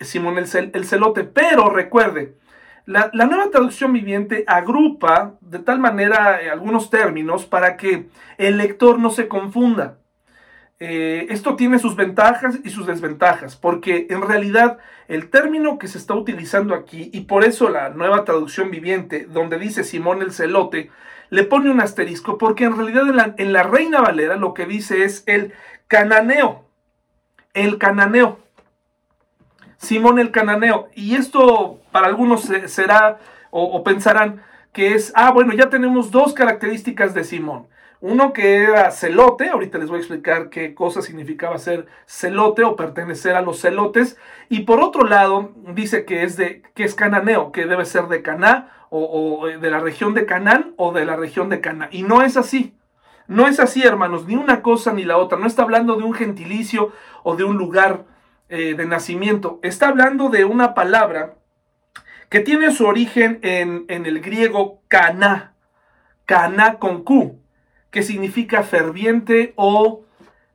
Simón 0.00 0.38
el, 0.38 0.86
celote, 0.86 1.24
pero 1.24 1.70
recuerde, 1.70 2.36
la, 2.86 3.10
nueva 3.12 3.50
traducción 3.50 3.92
viviente 3.92 4.44
agrupa 4.46 5.34
de 5.40 5.58
tal 5.58 5.78
manera 5.80 6.42
eh, 6.42 6.50
algunos 6.50 6.90
términos 6.90 7.46
para 7.46 7.76
que 7.76 8.08
el 8.36 8.58
lector 8.58 8.98
no 8.98 9.10
se 9.10 9.26
confunda. 9.26 9.98
Eh, 10.80 11.26
esto 11.30 11.56
tiene 11.56 11.78
sus 11.78 11.96
ventajas 11.96 12.58
y 12.62 12.70
sus 12.70 12.86
desventajas, 12.86 13.56
porque 13.56 14.06
en 14.10 14.20
realidad 14.20 14.78
el 15.08 15.30
término 15.30 15.78
que 15.78 15.88
se 15.88 15.98
está 15.98 16.14
utilizando 16.14 16.74
aquí, 16.74 17.10
y 17.12 17.22
por 17.22 17.44
eso 17.44 17.70
la 17.70 17.90
nueva 17.90 18.24
traducción 18.24 18.70
viviente, 18.70 19.26
donde 19.30 19.58
dice 19.58 19.84
Simón 19.84 20.20
el 20.20 20.32
celote, 20.32 20.90
le 21.30 21.44
pone 21.44 21.70
un 21.70 21.80
asterisco, 21.80 22.36
porque 22.36 22.64
en 22.64 22.76
realidad 22.76 23.08
en 23.08 23.16
la, 23.16 23.34
en 23.38 23.52
la 23.52 23.62
Reina 23.62 24.02
Valera 24.02 24.36
lo 24.36 24.52
que 24.52 24.66
dice 24.66 25.04
es 25.04 25.22
el 25.26 25.54
cananeo, 25.88 26.64
el 27.54 27.78
cananeo, 27.78 28.40
Simón 29.84 30.18
el 30.18 30.30
cananeo, 30.30 30.88
y 30.94 31.14
esto 31.14 31.78
para 31.92 32.08
algunos 32.08 32.50
será 32.66 33.18
o 33.50 33.84
pensarán 33.84 34.42
que 34.74 34.94
es, 34.94 35.12
ah, 35.14 35.30
bueno, 35.30 35.54
ya 35.54 35.70
tenemos 35.70 36.10
dos 36.10 36.34
características 36.34 37.14
de 37.14 37.22
Simón. 37.22 37.68
Uno 38.00 38.32
que 38.32 38.64
era 38.64 38.90
celote, 38.90 39.48
ahorita 39.48 39.78
les 39.78 39.88
voy 39.88 39.96
a 39.96 40.00
explicar 40.00 40.50
qué 40.50 40.74
cosa 40.74 41.00
significaba 41.00 41.56
ser 41.58 41.86
celote 42.06 42.64
o 42.64 42.76
pertenecer 42.76 43.36
a 43.36 43.40
los 43.40 43.60
celotes. 43.60 44.18
Y 44.50 44.60
por 44.64 44.80
otro 44.80 45.04
lado, 45.04 45.52
dice 45.74 46.04
que 46.04 46.24
es, 46.24 46.36
de, 46.36 46.62
que 46.74 46.84
es 46.84 46.94
cananeo, 46.94 47.52
que 47.52 47.66
debe 47.66 47.86
ser 47.86 48.08
de 48.08 48.20
Caná 48.20 48.68
o, 48.90 49.46
de 49.46 49.70
la 49.70 49.78
región 49.78 50.12
de 50.12 50.26
Canaán 50.26 50.74
o 50.76 50.92
de 50.92 51.06
la 51.06 51.16
región 51.16 51.48
de 51.48 51.60
Caná. 51.60 51.88
Y 51.92 52.02
no 52.02 52.22
es 52.22 52.36
así. 52.36 52.74
No 53.26 53.46
es 53.46 53.58
así, 53.58 53.82
hermanos, 53.82 54.26
ni 54.26 54.34
una 54.34 54.60
cosa 54.60 54.92
ni 54.92 55.04
la 55.04 55.16
otra. 55.16 55.38
No 55.38 55.46
está 55.46 55.62
hablando 55.62 55.94
de 55.94 56.02
un 56.02 56.12
gentilicio 56.12 56.92
o 57.22 57.36
de 57.36 57.44
un 57.44 57.56
lugar 57.56 58.04
eh, 58.48 58.74
de 58.74 58.86
nacimiento. 58.86 59.60
Está 59.62 59.88
hablando 59.88 60.28
de 60.28 60.44
una 60.44 60.74
palabra 60.74 61.34
que 62.28 62.40
tiene 62.40 62.72
su 62.72 62.86
origen 62.86 63.38
en, 63.42 63.84
en 63.88 64.06
el 64.06 64.20
griego 64.20 64.82
caná. 64.88 65.54
Caná 66.26 66.78
con 66.78 67.04
Q 67.04 67.44
que 67.94 68.02
significa 68.02 68.64
ferviente 68.64 69.52
o 69.54 70.04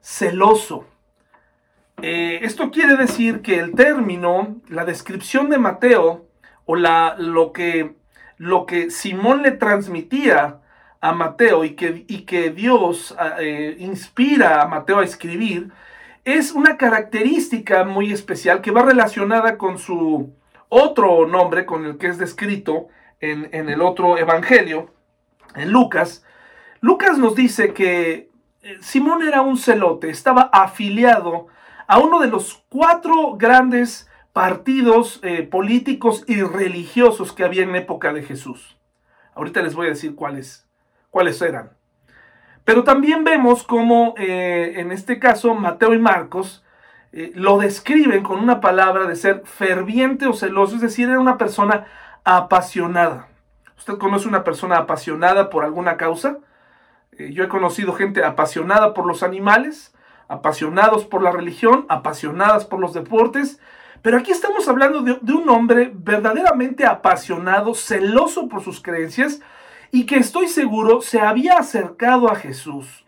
celoso. 0.01 0.86
Eh, 2.01 2.41
esto 2.41 2.69
quiere 2.69 2.98
decir 2.98 3.41
que 3.41 3.60
el 3.60 3.75
término, 3.75 4.58
la 4.67 4.84
descripción 4.84 5.50
de 5.50 5.58
Mateo, 5.58 6.27
o 6.65 6.75
la, 6.75 7.15
lo, 7.17 7.53
que, 7.53 7.96
lo 8.36 8.65
que 8.65 8.91
Simón 8.91 9.41
le 9.41 9.51
transmitía 9.51 10.60
a 11.00 11.13
Mateo 11.13 11.63
y 11.63 11.75
que, 11.77 12.03
y 12.10 12.24
que 12.24 12.50
Dios 12.50 13.15
eh, 13.39 13.77
inspira 13.79 14.62
a 14.62 14.67
Mateo 14.67 15.00
a 15.00 15.05
escribir, 15.05 15.72
es 16.33 16.51
una 16.51 16.77
característica 16.77 17.83
muy 17.83 18.12
especial 18.12 18.62
que 18.62 18.71
va 18.71 18.83
relacionada 18.83 19.57
con 19.57 19.77
su 19.77 20.33
otro 20.69 21.27
nombre, 21.27 21.65
con 21.65 21.86
el 21.86 21.98
que 21.98 22.07
es 22.07 22.17
descrito 22.17 22.88
en, 23.19 23.50
el 23.51 23.81
otro 23.81 24.17
evangelio, 24.17 24.93
en 25.55 25.71
Lucas, 25.71 26.24
Lucas 26.81 27.17
nos 27.17 27.36
dice 27.36 27.74
que 27.74 28.29
eh, 28.62 28.77
Simón 28.79 29.24
era 29.24 29.41
un 29.41 29.57
celote, 29.57 30.09
estaba 30.09 30.43
afiliado 30.53 31.48
a 31.88 32.00
uno 32.00 32.19
de 32.19 32.27
los 32.27 32.63
cuatro 32.69 33.36
grandes 33.36 34.09
partidos 34.31 35.19
eh, 35.24 35.43
políticos 35.43 36.24
y 36.27 36.41
religiosos 36.41 37.33
que 37.33 37.43
había 37.43 37.63
en 37.63 37.75
época 37.75 38.13
de 38.13 38.24
Jesús. 38.24 38.77
Ahorita 39.33 39.62
les 39.62 39.75
voy 39.75 39.88
a 39.88 39.89
decir 39.89 40.15
cuáles, 40.15 40.67
cuáles 41.09 41.41
eran. 41.41 41.71
Pero 42.69 42.83
también 42.83 43.23
vemos 43.23 43.63
cómo 43.63 44.13
eh, 44.15 44.73
en 44.75 44.91
este 44.91 45.17
caso 45.17 45.55
Mateo 45.55 45.95
y 45.95 45.97
Marcos 45.97 46.63
lo 47.33 47.57
describen 47.57 48.21
con 48.21 48.38
una 48.38 48.61
palabra 48.61 49.07
de 49.07 49.15
ser 49.15 49.41
ferviente 49.43 50.27
o 50.27 50.33
celoso, 50.33 50.75
es 50.75 50.81
decir, 50.83 51.09
era 51.09 51.19
una 51.19 51.39
persona 51.39 51.88
apasionada. 52.23 53.27
¿Usted 53.75 53.97
conoce 53.97 54.27
una 54.27 54.43
persona 54.43 54.77
apasionada 54.77 55.49
por 55.49 55.63
alguna 55.63 55.97
causa? 55.97 56.38
Eh, 57.13 57.31
yo 57.33 57.43
he 57.43 57.47
conocido 57.47 57.93
gente 57.93 58.23
apasionada 58.23 58.93
por 58.93 59.07
los 59.07 59.23
animales, 59.23 59.91
apasionados 60.27 61.05
por 61.05 61.23
la 61.23 61.31
religión, 61.31 61.88
apasionadas 61.89 62.65
por 62.65 62.79
los 62.79 62.93
deportes, 62.93 63.59
pero 64.03 64.19
aquí 64.19 64.29
estamos 64.29 64.67
hablando 64.67 65.01
de, 65.01 65.33
un 65.33 65.49
hombre 65.49 65.91
verdaderamente 65.91 66.85
apasionado, 66.85 67.73
celoso 67.73 68.47
por 68.47 68.63
sus 68.63 68.79
creencias 68.79 69.41
y 69.91 70.05
que 70.05 70.17
estoy 70.17 70.48
seguro 70.48 71.01
se 71.01 71.19
había 71.19 71.53
acercado 71.53 72.29
a 72.29 72.36
Jesús 72.36 73.05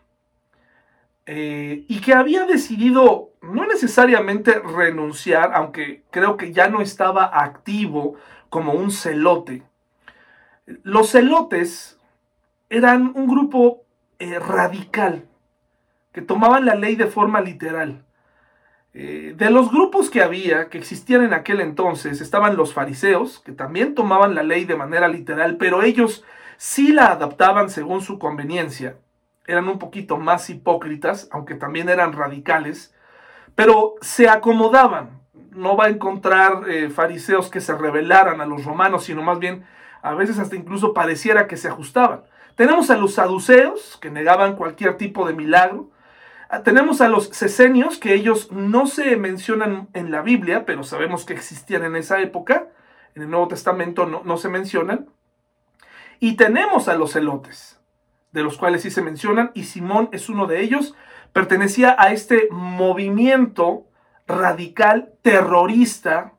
eh, 1.25 1.85
y 1.87 2.01
que 2.01 2.13
había 2.13 2.45
decidido 2.45 3.29
no 3.41 3.65
necesariamente 3.65 4.59
renunciar, 4.59 5.51
aunque 5.53 6.03
creo 6.11 6.37
que 6.37 6.51
ya 6.51 6.69
no 6.69 6.81
estaba 6.81 7.41
activo 7.41 8.15
como 8.49 8.73
un 8.73 8.91
celote. 8.91 9.63
Los 10.83 11.11
celotes 11.11 11.99
eran 12.69 13.11
un 13.15 13.27
grupo 13.27 13.83
eh, 14.19 14.39
radical, 14.39 15.25
que 16.11 16.21
tomaban 16.21 16.65
la 16.65 16.75
ley 16.75 16.95
de 16.95 17.07
forma 17.07 17.41
literal. 17.41 18.03
Eh, 18.93 19.33
de 19.37 19.49
los 19.49 19.71
grupos 19.71 20.09
que 20.09 20.21
había, 20.21 20.69
que 20.69 20.77
existían 20.77 21.23
en 21.23 21.33
aquel 21.33 21.61
entonces, 21.61 22.19
estaban 22.19 22.57
los 22.57 22.73
fariseos, 22.73 23.39
que 23.39 23.53
también 23.53 23.95
tomaban 23.95 24.35
la 24.35 24.43
ley 24.43 24.65
de 24.65 24.75
manera 24.75 25.07
literal, 25.07 25.55
pero 25.57 25.81
ellos 25.81 26.25
sí 26.61 26.91
la 26.91 27.07
adaptaban 27.07 27.71
según 27.71 28.01
su 28.01 28.19
conveniencia. 28.19 28.95
Eran 29.47 29.67
un 29.67 29.79
poquito 29.79 30.17
más 30.17 30.47
hipócritas, 30.51 31.27
aunque 31.31 31.55
también 31.55 31.89
eran 31.89 32.13
radicales, 32.13 32.93
pero 33.55 33.95
se 34.01 34.29
acomodaban. 34.29 35.21
No 35.49 35.75
va 35.75 35.85
a 35.85 35.89
encontrar 35.89 36.69
eh, 36.69 36.91
fariseos 36.91 37.49
que 37.49 37.61
se 37.61 37.75
rebelaran 37.75 38.41
a 38.41 38.45
los 38.45 38.63
romanos, 38.63 39.05
sino 39.05 39.23
más 39.23 39.39
bien 39.39 39.65
a 40.03 40.13
veces 40.13 40.37
hasta 40.37 40.55
incluso 40.55 40.93
pareciera 40.93 41.47
que 41.47 41.57
se 41.57 41.67
ajustaban. 41.67 42.25
Tenemos 42.53 42.91
a 42.91 42.95
los 42.95 43.15
saduceos, 43.15 43.97
que 43.99 44.11
negaban 44.11 44.55
cualquier 44.55 44.97
tipo 44.97 45.25
de 45.25 45.33
milagro. 45.33 45.89
Ah, 46.47 46.61
tenemos 46.61 47.01
a 47.01 47.09
los 47.09 47.29
sesenios, 47.29 47.97
que 47.97 48.13
ellos 48.13 48.51
no 48.51 48.85
se 48.85 49.15
mencionan 49.17 49.87
en 49.93 50.11
la 50.11 50.21
Biblia, 50.21 50.63
pero 50.67 50.83
sabemos 50.83 51.25
que 51.25 51.33
existían 51.33 51.83
en 51.85 51.95
esa 51.95 52.21
época. 52.21 52.67
En 53.15 53.23
el 53.23 53.31
Nuevo 53.31 53.47
Testamento 53.47 54.05
no, 54.05 54.21
no 54.23 54.37
se 54.37 54.47
mencionan. 54.47 55.07
Y 56.23 56.35
tenemos 56.35 56.87
a 56.87 56.93
los 56.93 57.13
celotes, 57.13 57.79
de 58.31 58.43
los 58.43 58.59
cuales 58.59 58.83
sí 58.83 58.91
se 58.91 59.01
mencionan, 59.01 59.49
y 59.55 59.63
Simón 59.63 60.07
es 60.11 60.29
uno 60.29 60.45
de 60.45 60.61
ellos. 60.61 60.95
Pertenecía 61.33 61.95
a 61.97 62.13
este 62.13 62.47
movimiento 62.51 63.87
radical, 64.27 65.13
terrorista, 65.23 66.33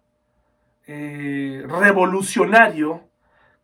eh, 0.87 1.67
revolucionario, 1.67 3.01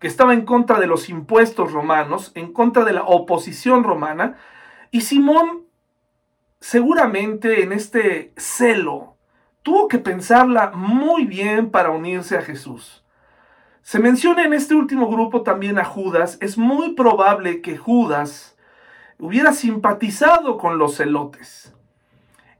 que 0.00 0.08
estaba 0.08 0.34
en 0.34 0.44
contra 0.44 0.80
de 0.80 0.88
los 0.88 1.08
impuestos 1.08 1.70
romanos, 1.70 2.32
en 2.34 2.52
contra 2.52 2.84
de 2.84 2.94
la 2.94 3.04
oposición 3.04 3.84
romana, 3.84 4.38
y 4.90 5.02
Simón 5.02 5.66
seguramente 6.60 7.62
en 7.62 7.72
este 7.72 8.32
celo 8.37 9.14
tuvo 9.62 9.87
que 9.87 9.98
pensarla 9.98 10.72
muy 10.75 11.26
bien 11.26 11.70
para 11.70 11.90
unirse 11.90 12.37
a 12.37 12.42
Jesús. 12.42 13.04
Se 13.88 14.00
menciona 14.00 14.45
en 14.45 14.52
este 14.52 14.75
último 14.75 15.09
grupo 15.09 15.40
también 15.40 15.78
a 15.78 15.85
Judas, 15.87 16.37
es 16.42 16.59
muy 16.59 16.92
probable 16.92 17.62
que 17.62 17.78
Judas 17.78 18.54
hubiera 19.18 19.54
simpatizado 19.54 20.59
con 20.59 20.76
los 20.76 20.99
celotes. 20.99 21.75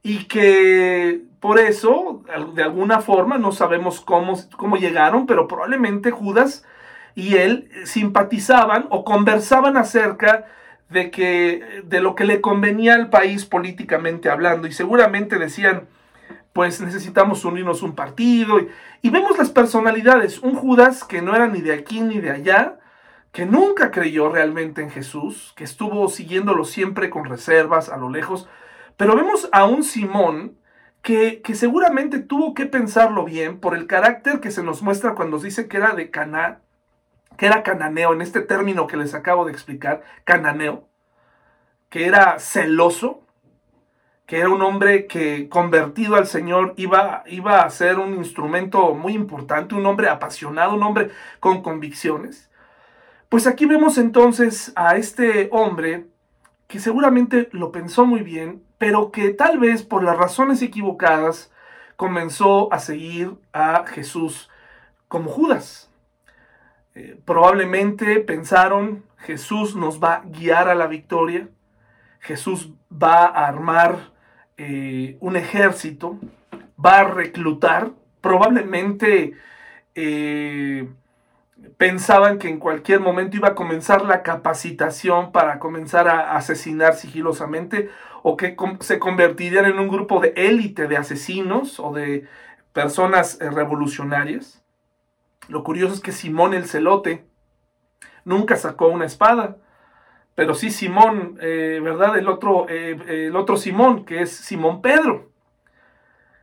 y 0.01 0.23
que 0.25 1.21
por 1.39 1.59
eso, 1.59 2.23
de 2.55 2.63
alguna 2.63 3.01
forma, 3.01 3.37
no 3.37 3.51
sabemos 3.51 4.01
cómo, 4.01 4.39
cómo 4.57 4.77
llegaron, 4.77 5.27
pero 5.27 5.47
probablemente 5.47 6.09
Judas 6.09 6.65
y 7.13 7.35
él 7.35 7.69
simpatizaban 7.85 8.87
o 8.89 9.03
conversaban 9.03 9.77
acerca 9.77 10.47
de 10.89 11.11
que 11.11 11.83
de 11.85 12.01
lo 12.01 12.15
que 12.15 12.25
le 12.25 12.41
convenía 12.41 12.95
al 12.95 13.11
país 13.11 13.45
políticamente 13.45 14.31
hablando 14.31 14.67
y 14.67 14.71
seguramente 14.71 15.37
decían 15.37 15.89
pues 16.53 16.81
necesitamos 16.81 17.45
unirnos 17.45 17.81
un 17.83 17.95
partido 17.95 18.59
y, 19.01 19.09
vemos 19.09 19.37
las 19.37 19.49
personalidades. 19.49 20.39
Un 20.39 20.55
Judas 20.55 21.03
que 21.03 21.21
no 21.21 21.35
era 21.35 21.47
ni 21.47 21.61
de 21.61 21.73
aquí 21.73 22.01
ni 22.01 22.19
de 22.19 22.31
allá 22.31 22.79
que 23.31 23.45
nunca 23.45 23.91
creyó 23.91 24.29
realmente 24.29 24.81
en 24.81 24.89
Jesús 24.89 25.53
que 25.55 25.63
estuvo 25.63 26.09
siguiéndolo 26.09 26.65
siempre 26.65 27.09
con 27.09 27.25
reservas 27.25 27.89
a 27.89 27.97
lo 27.97 28.09
lejos. 28.09 28.47
Pero 28.97 29.15
vemos 29.15 29.49
a 29.51 29.65
un 29.65 29.83
Simón 29.83 30.57
que, 31.01 31.41
que 31.41 31.55
seguramente 31.55 32.19
tuvo 32.19 32.53
que 32.53 32.65
pensarlo 32.65 33.23
bien 33.23 33.59
por 33.59 33.75
el 33.75 33.87
carácter 33.87 34.39
que 34.39 34.51
se 34.51 34.63
nos 34.63 34.81
muestra 34.81 35.15
cuando 35.15 35.39
dice 35.39 35.67
que 35.67 35.77
era 35.77 35.93
de 35.93 36.09
Caná 36.11 36.61
que 37.39 37.45
era 37.45 37.63
cananeo, 37.63 38.11
en 38.11 38.21
este 38.21 38.41
término 38.41 38.85
que 38.85 38.97
les 38.97 39.15
acabo 39.15 39.45
de 39.45 39.53
explicar, 39.53 40.03
cananeo, 40.25 40.89
que 41.89 42.05
era 42.05 42.37
celoso, 42.37 43.23
que 44.29 44.37
era 44.37 44.49
un 44.51 44.61
hombre 44.61 45.07
que 45.07 45.49
convertido 45.49 46.15
al 46.15 46.27
Señor 46.27 46.75
iba, 46.77 47.23
iba 47.25 47.63
a 47.63 47.69
ser 47.71 47.97
un 47.97 48.13
instrumento 48.13 48.93
muy 48.93 49.13
importante, 49.13 49.73
un 49.73 49.87
hombre 49.87 50.07
apasionado, 50.07 50.75
un 50.75 50.83
hombre 50.83 51.09
con 51.39 51.63
convicciones. 51.63 52.51
Pues 53.27 53.47
aquí 53.47 53.65
vemos 53.65 53.97
entonces 53.97 54.71
a 54.75 54.97
este 54.97 55.49
hombre 55.51 56.05
que 56.67 56.79
seguramente 56.79 57.49
lo 57.53 57.71
pensó 57.71 58.05
muy 58.05 58.21
bien, 58.21 58.61
pero 58.77 59.09
que 59.09 59.29
tal 59.29 59.57
vez 59.57 59.81
por 59.81 60.03
las 60.03 60.15
razones 60.15 60.61
equivocadas 60.61 61.51
comenzó 61.95 62.71
a 62.71 62.77
seguir 62.77 63.33
a 63.51 63.87
Jesús 63.87 64.47
como 65.07 65.31
Judas. 65.31 65.89
Eh, 66.93 67.19
probablemente 67.25 68.19
pensaron, 68.19 69.03
Jesús 69.17 69.75
nos 69.75 69.99
va 69.99 70.17
a 70.17 70.21
guiar 70.25 70.69
a 70.69 70.75
la 70.75 70.85
victoria, 70.85 71.49
Jesús 72.19 72.73
va 72.91 73.25
a 73.25 73.47
armar 73.47 74.18
eh, 74.61 75.15
un 75.21 75.37
ejército, 75.37 76.19
va 76.83 76.99
a 76.99 77.03
reclutar, 77.05 77.91
probablemente 78.19 79.33
eh, 79.95 80.89
pensaban 81.77 82.39
que 82.39 82.49
en 82.49 82.59
cualquier 82.59 82.99
momento 82.99 83.37
iba 83.37 83.47
a 83.47 83.55
comenzar 83.55 84.03
la 84.03 84.21
capacitación 84.21 85.31
para 85.31 85.59
comenzar 85.59 86.09
a 86.09 86.35
asesinar 86.35 86.95
sigilosamente 86.95 87.89
o 88.21 88.35
que 88.35 88.57
se 88.81 88.99
convertirían 88.99 89.63
en 89.63 89.79
un 89.79 89.87
grupo 89.87 90.19
de 90.19 90.33
élite 90.35 90.89
de 90.89 90.97
asesinos 90.97 91.79
o 91.79 91.93
de 91.93 92.27
personas 92.73 93.39
revolucionarias. 93.39 94.61
Lo 95.47 95.63
curioso 95.63 95.93
es 95.93 96.01
que 96.01 96.11
Simón 96.11 96.53
el 96.53 96.65
celote 96.65 97.23
nunca 98.25 98.57
sacó 98.57 98.89
una 98.89 99.05
espada, 99.05 99.55
pero 100.35 100.53
sí 100.53 100.71
Simón, 100.71 101.37
eh, 101.41 101.79
¿verdad? 101.83 102.17
El 102.17 102.27
otro, 102.27 102.67
eh, 102.69 102.97
el 103.27 103.35
otro 103.35 103.57
Simón, 103.57 104.05
que 104.05 104.21
es 104.21 104.31
Simón 104.31 104.81
Pedro. 104.81 105.31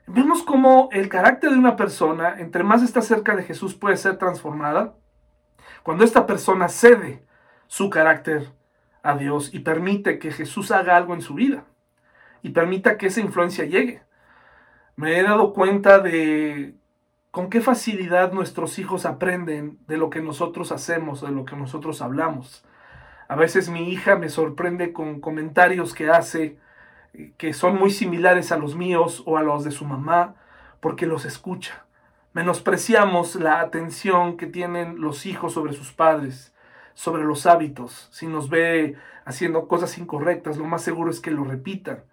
Vemos 0.06 0.42
cómo 0.42 0.88
el 0.92 1.08
carácter 1.08 1.50
de 1.50 1.58
una 1.58 1.76
persona, 1.76 2.36
entre 2.38 2.62
más 2.62 2.82
está 2.82 3.00
cerca 3.00 3.34
de 3.34 3.42
Jesús, 3.42 3.74
puede 3.74 3.96
ser 3.96 4.18
transformada 4.18 4.94
cuando 5.82 6.04
esta 6.04 6.26
persona 6.26 6.68
cede 6.68 7.24
su 7.66 7.90
carácter 7.90 8.52
a 9.02 9.16
Dios 9.16 9.54
y 9.54 9.60
permite 9.60 10.18
que 10.18 10.32
Jesús 10.32 10.70
haga 10.70 10.96
algo 10.96 11.14
en 11.14 11.22
su 11.22 11.34
vida 11.34 11.64
y 12.42 12.50
permita 12.50 12.98
que 12.98 13.06
esa 13.06 13.20
influencia 13.20 13.64
llegue. 13.64 14.02
Me 14.96 15.18
he 15.18 15.22
dado 15.22 15.52
cuenta 15.52 15.98
de 16.00 16.74
con 17.30 17.50
qué 17.50 17.60
facilidad 17.60 18.32
nuestros 18.32 18.78
hijos 18.78 19.06
aprenden 19.06 19.78
de 19.86 19.96
lo 19.96 20.10
que 20.10 20.20
nosotros 20.20 20.72
hacemos, 20.72 21.20
de 21.20 21.30
lo 21.30 21.44
que 21.44 21.54
nosotros 21.54 22.00
hablamos. 22.02 22.64
A 23.28 23.36
veces 23.36 23.68
mi 23.68 23.90
hija 23.90 24.16
me 24.16 24.28
sorprende 24.28 24.92
con 24.92 25.20
comentarios 25.20 25.94
que 25.94 26.10
hace 26.10 26.58
eh, 27.14 27.32
que 27.36 27.52
son 27.52 27.78
muy 27.78 27.90
similares 27.90 28.52
a 28.52 28.58
los 28.58 28.76
míos 28.76 29.22
o 29.26 29.36
a 29.36 29.42
los 29.42 29.64
de 29.64 29.70
su 29.70 29.84
mamá, 29.84 30.34
porque 30.80 31.06
los 31.06 31.24
escucha. 31.24 31.84
Menospreciamos 32.32 33.36
la 33.36 33.60
atención 33.60 34.36
que 34.36 34.46
tienen 34.46 35.00
los 35.00 35.26
hijos 35.26 35.54
sobre 35.54 35.72
sus 35.72 35.92
padres, 35.92 36.54
sobre 36.94 37.24
los 37.24 37.46
hábitos. 37.46 38.08
Si 38.12 38.26
nos 38.26 38.50
ve 38.50 38.96
haciendo 39.24 39.66
cosas 39.68 39.96
incorrectas, 39.98 40.58
lo 40.58 40.64
más 40.64 40.82
seguro 40.82 41.10
es 41.10 41.20
que 41.20 41.30
lo 41.30 41.44
repitan. 41.44 42.04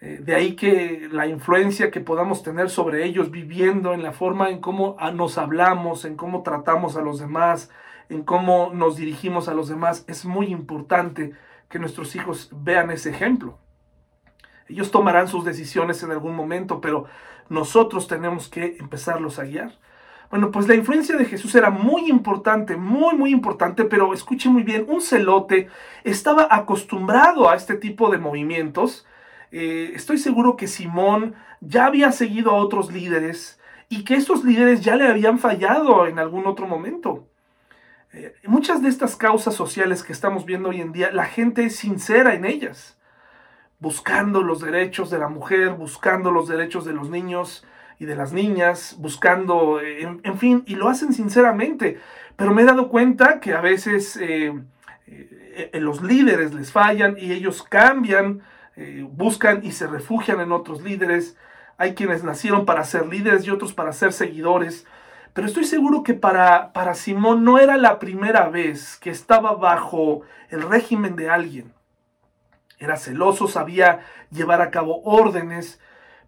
Eh, 0.00 0.18
de 0.20 0.34
ahí 0.34 0.56
que 0.56 1.08
la 1.12 1.26
influencia 1.26 1.90
que 1.90 2.00
podamos 2.00 2.42
tener 2.42 2.70
sobre 2.70 3.04
ellos 3.04 3.30
viviendo 3.30 3.94
en 3.94 4.02
la 4.02 4.12
forma 4.12 4.50
en 4.50 4.60
cómo 4.60 4.96
nos 5.14 5.38
hablamos, 5.38 6.04
en 6.04 6.16
cómo 6.16 6.42
tratamos 6.42 6.96
a 6.96 7.02
los 7.02 7.20
demás, 7.20 7.70
en 8.08 8.22
cómo 8.22 8.70
nos 8.74 8.96
dirigimos 8.96 9.48
a 9.48 9.54
los 9.54 9.68
demás, 9.68 10.04
es 10.08 10.24
muy 10.24 10.46
importante 10.46 11.32
que 11.68 11.78
nuestros 11.78 12.14
hijos 12.16 12.50
vean 12.52 12.90
ese 12.90 13.10
ejemplo. 13.10 13.58
Ellos 14.68 14.90
tomarán 14.90 15.28
sus 15.28 15.44
decisiones 15.44 16.02
en 16.02 16.10
algún 16.10 16.34
momento, 16.34 16.80
pero 16.80 17.06
nosotros 17.48 18.06
tenemos 18.06 18.48
que 18.48 18.76
empezarlos 18.78 19.38
a 19.38 19.44
guiar. 19.44 19.72
Bueno, 20.30 20.50
pues 20.50 20.66
la 20.66 20.74
influencia 20.74 21.16
de 21.18 21.26
Jesús 21.26 21.54
era 21.54 21.68
muy 21.68 22.08
importante, 22.08 22.76
muy, 22.76 23.14
muy 23.14 23.30
importante, 23.32 23.84
pero 23.84 24.14
escuche 24.14 24.48
muy 24.48 24.62
bien, 24.62 24.86
un 24.88 25.02
celote 25.02 25.68
estaba 26.04 26.48
acostumbrado 26.50 27.50
a 27.50 27.54
este 27.54 27.74
tipo 27.74 28.10
de 28.10 28.16
movimientos, 28.16 29.06
eh, 29.50 29.92
estoy 29.94 30.16
seguro 30.16 30.56
que 30.56 30.68
Simón 30.68 31.34
ya 31.60 31.84
había 31.84 32.10
seguido 32.12 32.52
a 32.52 32.54
otros 32.54 32.90
líderes 32.90 33.60
y 33.90 34.04
que 34.04 34.14
estos 34.14 34.42
líderes 34.42 34.80
ya 34.80 34.96
le 34.96 35.06
habían 35.06 35.38
fallado 35.38 36.06
en 36.06 36.18
algún 36.18 36.46
otro 36.46 36.66
momento. 36.66 37.28
Eh, 38.12 38.34
muchas 38.44 38.82
de 38.82 38.88
estas 38.88 39.16
causas 39.16 39.54
sociales 39.54 40.02
que 40.02 40.12
estamos 40.12 40.44
viendo 40.44 40.68
hoy 40.68 40.80
en 40.80 40.92
día, 40.92 41.10
la 41.12 41.24
gente 41.24 41.64
es 41.64 41.76
sincera 41.76 42.34
en 42.34 42.44
ellas, 42.44 42.98
buscando 43.78 44.42
los 44.42 44.60
derechos 44.60 45.10
de 45.10 45.18
la 45.18 45.28
mujer, 45.28 45.70
buscando 45.70 46.30
los 46.30 46.48
derechos 46.48 46.84
de 46.84 46.92
los 46.92 47.10
niños 47.10 47.66
y 47.98 48.04
de 48.04 48.16
las 48.16 48.32
niñas, 48.32 48.96
buscando, 48.98 49.80
eh, 49.80 50.02
en, 50.02 50.38
fin, 50.38 50.64
y 50.66 50.74
lo 50.74 50.88
hacen 50.88 51.12
sinceramente. 51.12 52.00
Pero 52.36 52.54
me 52.54 52.62
he 52.62 52.64
dado 52.64 52.88
cuenta 52.88 53.40
que 53.40 53.52
a 53.52 53.60
veces 53.60 54.18
los 55.74 56.02
líderes 56.02 56.54
les 56.54 56.72
fallan 56.72 57.16
y 57.18 57.32
ellos 57.32 57.62
cambian 57.62 58.42
eh, 58.74 59.06
buscan 59.06 59.64
y 59.64 59.72
se 59.72 59.86
refugian 59.86 60.40
en 60.40 60.52
otros 60.52 60.82
líderes. 60.82 61.36
Hay 61.76 61.94
quienes 61.94 62.24
nacieron 62.24 62.64
para 62.64 62.84
ser 62.84 63.06
líderes 63.06 63.46
y 63.46 63.50
otros 63.50 63.72
para 63.72 63.92
ser 63.92 64.12
seguidores. 64.12 64.86
Pero 65.32 65.46
estoy 65.46 65.64
seguro 65.64 66.02
que 66.02 66.14
para, 66.14 66.72
para 66.72 66.94
Simón 66.94 67.44
no 67.44 67.58
era 67.58 67.76
la 67.78 67.98
primera 67.98 68.48
vez 68.48 68.98
que 68.98 69.10
estaba 69.10 69.54
bajo 69.54 70.22
el 70.50 70.62
régimen 70.62 71.16
de 71.16 71.30
alguien. 71.30 71.72
Era 72.78 72.96
celoso, 72.96 73.48
sabía 73.48 74.00
llevar 74.30 74.60
a 74.60 74.70
cabo 74.70 75.02
órdenes, 75.04 75.80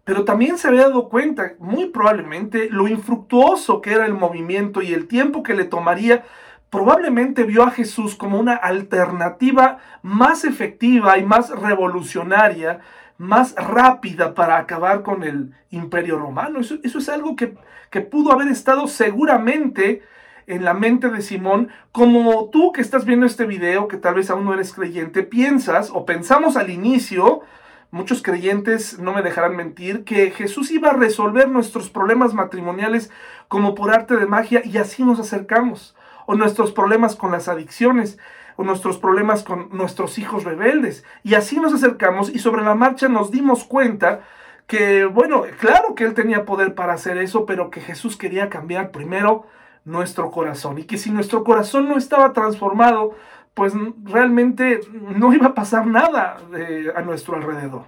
pero 0.05 0.23
también 0.23 0.57
se 0.57 0.67
había 0.67 0.83
dado 0.83 1.09
cuenta, 1.09 1.53
muy 1.59 1.87
probablemente, 1.87 2.69
lo 2.69 2.87
infructuoso 2.87 3.81
que 3.81 3.93
era 3.93 4.05
el 4.05 4.13
movimiento 4.13 4.81
y 4.81 4.93
el 4.93 5.07
tiempo 5.07 5.43
que 5.43 5.55
le 5.55 5.65
tomaría 5.65 6.23
probablemente 6.69 7.43
vio 7.43 7.63
a 7.63 7.71
Jesús 7.71 8.15
como 8.15 8.39
una 8.39 8.53
alternativa 8.53 9.77
más 10.01 10.45
efectiva 10.45 11.17
y 11.17 11.23
más 11.23 11.49
revolucionaria, 11.49 12.81
más 13.17 13.55
rápida 13.55 14.33
para 14.33 14.57
acabar 14.57 15.03
con 15.03 15.23
el 15.23 15.53
imperio 15.69 16.17
romano. 16.17 16.59
Eso, 16.59 16.77
es 16.83 17.09
algo 17.09 17.35
que, 17.35 17.55
que 17.89 18.01
pudo 18.01 18.31
haber 18.31 18.49
estado 18.49 18.87
seguramente 18.87 20.03
en 20.47 20.63
la 20.63 20.73
mente 20.73 21.09
de 21.09 21.21
Simón, 21.21 21.69
como 21.91 22.49
tú 22.51 22.71
que 22.71 22.81
estás 22.81 23.05
viendo 23.05 23.25
este 23.25 23.45
video, 23.45 23.87
que 23.87 23.97
tal 23.97 24.15
vez 24.15 24.29
aún 24.29 24.45
no 24.45 24.53
eres 24.53 24.73
creyente, 24.73 25.23
piensas 25.23 25.89
o 25.91 26.05
pensamos 26.05 26.55
al 26.55 26.69
inicio, 26.69 27.41
muchos 27.89 28.21
creyentes 28.21 28.99
no 28.99 29.13
me 29.13 29.23
dejarán 29.23 29.55
mentir, 29.55 30.03
que 30.03 30.29
Jesús 30.31 30.69
iba 30.71 30.89
a 30.89 30.93
resolver 30.93 31.49
nuestros 31.49 31.89
problemas 31.89 32.33
matrimoniales 32.33 33.09
como 33.47 33.73
por 33.73 33.91
arte 33.91 34.17
de 34.17 34.27
magia 34.27 34.61
y 34.63 34.77
así 34.77 35.03
nos 35.03 35.19
acercamos. 35.19 35.95
O 36.27 36.35
nuestros 36.35 36.71
problemas 36.71 37.15
con 37.15 37.31
las 37.31 37.47
adicciones, 37.47 38.17
o 38.55 38.63
nuestros 38.63 38.97
problemas 38.97 39.43
con 39.43 39.69
nuestros 39.71 40.17
hijos 40.17 40.43
rebeldes. 40.43 41.03
Y 41.23 41.35
así 41.35 41.59
nos 41.59 41.73
acercamos 41.73 42.29
y 42.29 42.39
sobre 42.39 42.63
la 42.63 42.75
marcha 42.75 43.07
nos 43.07 43.31
dimos 43.31 43.63
cuenta 43.63 44.21
que, 44.67 45.05
bueno, 45.05 45.43
claro 45.59 45.95
que 45.95 46.05
Él 46.05 46.13
tenía 46.13 46.45
poder 46.45 46.73
para 46.73 46.93
hacer 46.93 47.17
eso, 47.17 47.45
pero 47.45 47.69
que 47.69 47.81
Jesús 47.81 48.17
quería 48.17 48.49
cambiar 48.49 48.91
primero 48.91 49.45
nuestro 49.83 50.31
corazón 50.31 50.79
y 50.79 50.83
que 50.85 50.97
si 50.97 51.11
nuestro 51.11 51.43
corazón 51.43 51.87
no 51.87 51.97
estaba 51.97 52.33
transformado, 52.33 53.15
pues 53.53 53.73
realmente 54.03 54.81
no 54.91 55.33
iba 55.33 55.47
a 55.47 55.53
pasar 55.53 55.85
nada 55.87 56.37
eh, 56.55 56.91
a 56.95 57.01
nuestro 57.01 57.35
alrededor. 57.35 57.85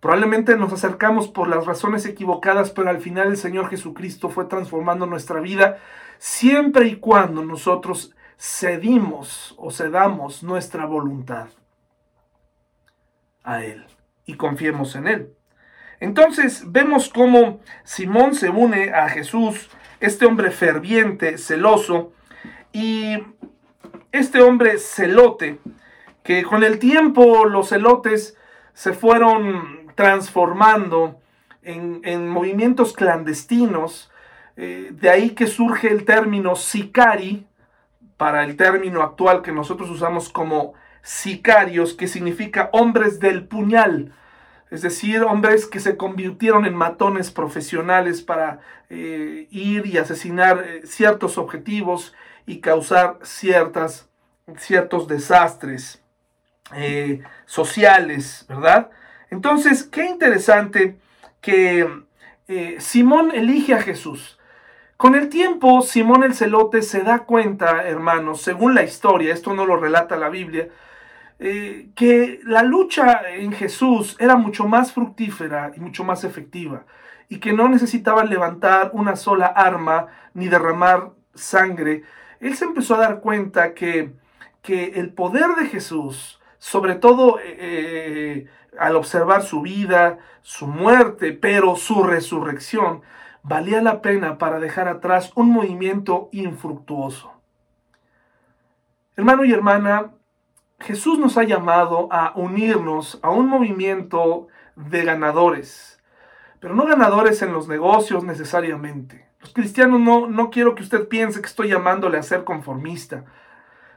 Probablemente 0.00 0.56
nos 0.56 0.72
acercamos 0.72 1.26
por 1.26 1.48
las 1.48 1.66
razones 1.66 2.06
equivocadas, 2.06 2.70
pero 2.70 2.88
al 2.88 3.00
final 3.00 3.28
el 3.28 3.36
Señor 3.36 3.68
Jesucristo 3.68 4.28
fue 4.28 4.44
transformando 4.44 5.06
nuestra 5.06 5.40
vida 5.40 5.78
siempre 6.18 6.86
y 6.86 6.96
cuando 6.96 7.44
nosotros 7.44 8.14
cedimos 8.38 9.54
o 9.58 9.70
cedamos 9.70 10.42
nuestra 10.42 10.86
voluntad 10.86 11.48
a 13.42 13.64
Él 13.64 13.84
y 14.24 14.34
confiemos 14.34 14.94
en 14.94 15.08
Él. 15.08 15.34
Entonces 16.00 16.70
vemos 16.70 17.08
cómo 17.08 17.60
Simón 17.82 18.34
se 18.34 18.50
une 18.50 18.90
a 18.90 19.08
Jesús, 19.08 19.68
este 20.00 20.26
hombre 20.26 20.52
ferviente, 20.52 21.38
celoso, 21.38 22.12
y 22.72 23.18
este 24.12 24.40
hombre 24.40 24.78
celote, 24.78 25.58
que 26.22 26.44
con 26.44 26.62
el 26.62 26.78
tiempo 26.78 27.46
los 27.46 27.70
celotes 27.70 28.36
se 28.74 28.92
fueron 28.92 29.92
transformando 29.96 31.20
en, 31.62 32.28
movimientos 32.28 32.92
clandestinos, 32.92 34.12
eh, 34.56 34.90
de 34.92 35.10
ahí 35.10 35.30
que 35.30 35.46
surge 35.46 35.88
el 35.88 36.04
término 36.04 36.54
sicari, 36.54 37.46
para 38.18 38.44
el 38.44 38.56
término 38.56 39.02
actual 39.02 39.40
que 39.40 39.52
nosotros 39.52 39.88
usamos 39.88 40.28
como 40.28 40.74
sicarios, 41.02 41.94
que 41.94 42.08
significa 42.08 42.68
hombres 42.72 43.20
del 43.20 43.46
puñal, 43.46 44.12
es 44.70 44.82
decir, 44.82 45.22
hombres 45.22 45.64
que 45.64 45.80
se 45.80 45.96
convirtieron 45.96 46.66
en 46.66 46.74
matones 46.74 47.30
profesionales 47.30 48.20
para 48.20 48.60
eh, 48.90 49.46
ir 49.50 49.86
y 49.86 49.96
asesinar 49.96 50.62
eh, 50.66 50.82
ciertos 50.84 51.38
objetivos 51.38 52.14
y 52.44 52.60
causar 52.60 53.18
ciertas, 53.22 54.10
ciertos 54.58 55.08
desastres 55.08 56.02
eh, 56.74 57.22
sociales, 57.46 58.44
¿verdad? 58.48 58.90
Entonces, 59.30 59.84
qué 59.84 60.04
interesante 60.04 60.98
que 61.40 61.88
Simón 62.78 63.30
elige 63.34 63.74
a 63.74 63.82
Jesús. 63.82 64.37
Con 64.98 65.14
el 65.14 65.28
tiempo, 65.28 65.80
Simón 65.82 66.24
el 66.24 66.34
celote 66.34 66.82
se 66.82 67.02
da 67.02 67.20
cuenta, 67.20 67.86
hermanos, 67.86 68.42
según 68.42 68.74
la 68.74 68.82
historia, 68.82 69.32
esto 69.32 69.54
no 69.54 69.64
lo 69.64 69.76
relata 69.76 70.16
la 70.16 70.28
Biblia, 70.28 70.70
eh, 71.38 71.90
que 71.94 72.40
la 72.42 72.64
lucha 72.64 73.20
en 73.30 73.52
Jesús 73.52 74.16
era 74.18 74.34
mucho 74.34 74.66
más 74.66 74.92
fructífera 74.92 75.70
y 75.76 75.78
mucho 75.78 76.02
más 76.02 76.24
efectiva, 76.24 76.84
y 77.28 77.38
que 77.38 77.52
no 77.52 77.68
necesitaban 77.68 78.28
levantar 78.28 78.90
una 78.92 79.14
sola 79.14 79.46
arma 79.46 80.08
ni 80.34 80.48
derramar 80.48 81.12
sangre. 81.32 82.02
Él 82.40 82.56
se 82.56 82.64
empezó 82.64 82.96
a 82.96 83.02
dar 83.02 83.20
cuenta 83.20 83.74
que, 83.74 84.14
que 84.62 84.94
el 84.96 85.12
poder 85.14 85.50
de 85.60 85.66
Jesús, 85.66 86.40
sobre 86.58 86.96
todo 86.96 87.38
eh, 87.38 87.54
eh, 87.56 88.46
al 88.76 88.96
observar 88.96 89.44
su 89.44 89.62
vida, 89.62 90.18
su 90.42 90.66
muerte, 90.66 91.34
pero 91.34 91.76
su 91.76 92.02
resurrección, 92.02 93.02
valía 93.48 93.80
la 93.80 94.02
pena 94.02 94.36
para 94.36 94.60
dejar 94.60 94.88
atrás 94.88 95.32
un 95.34 95.50
movimiento 95.50 96.28
infructuoso. 96.32 97.32
Hermano 99.16 99.44
y 99.44 99.52
hermana, 99.52 100.12
Jesús 100.80 101.18
nos 101.18 101.38
ha 101.38 101.44
llamado 101.44 102.08
a 102.12 102.32
unirnos 102.36 103.18
a 103.22 103.30
un 103.30 103.48
movimiento 103.48 104.48
de 104.76 105.04
ganadores, 105.04 106.00
pero 106.60 106.74
no 106.74 106.86
ganadores 106.86 107.42
en 107.42 107.52
los 107.52 107.68
negocios 107.68 108.22
necesariamente. 108.22 109.26
Los 109.40 109.52
cristianos 109.52 110.00
no, 110.00 110.28
no 110.28 110.50
quiero 110.50 110.74
que 110.74 110.82
usted 110.82 111.08
piense 111.08 111.40
que 111.40 111.46
estoy 111.46 111.68
llamándole 111.68 112.18
a 112.18 112.22
ser 112.22 112.44
conformista. 112.44 113.24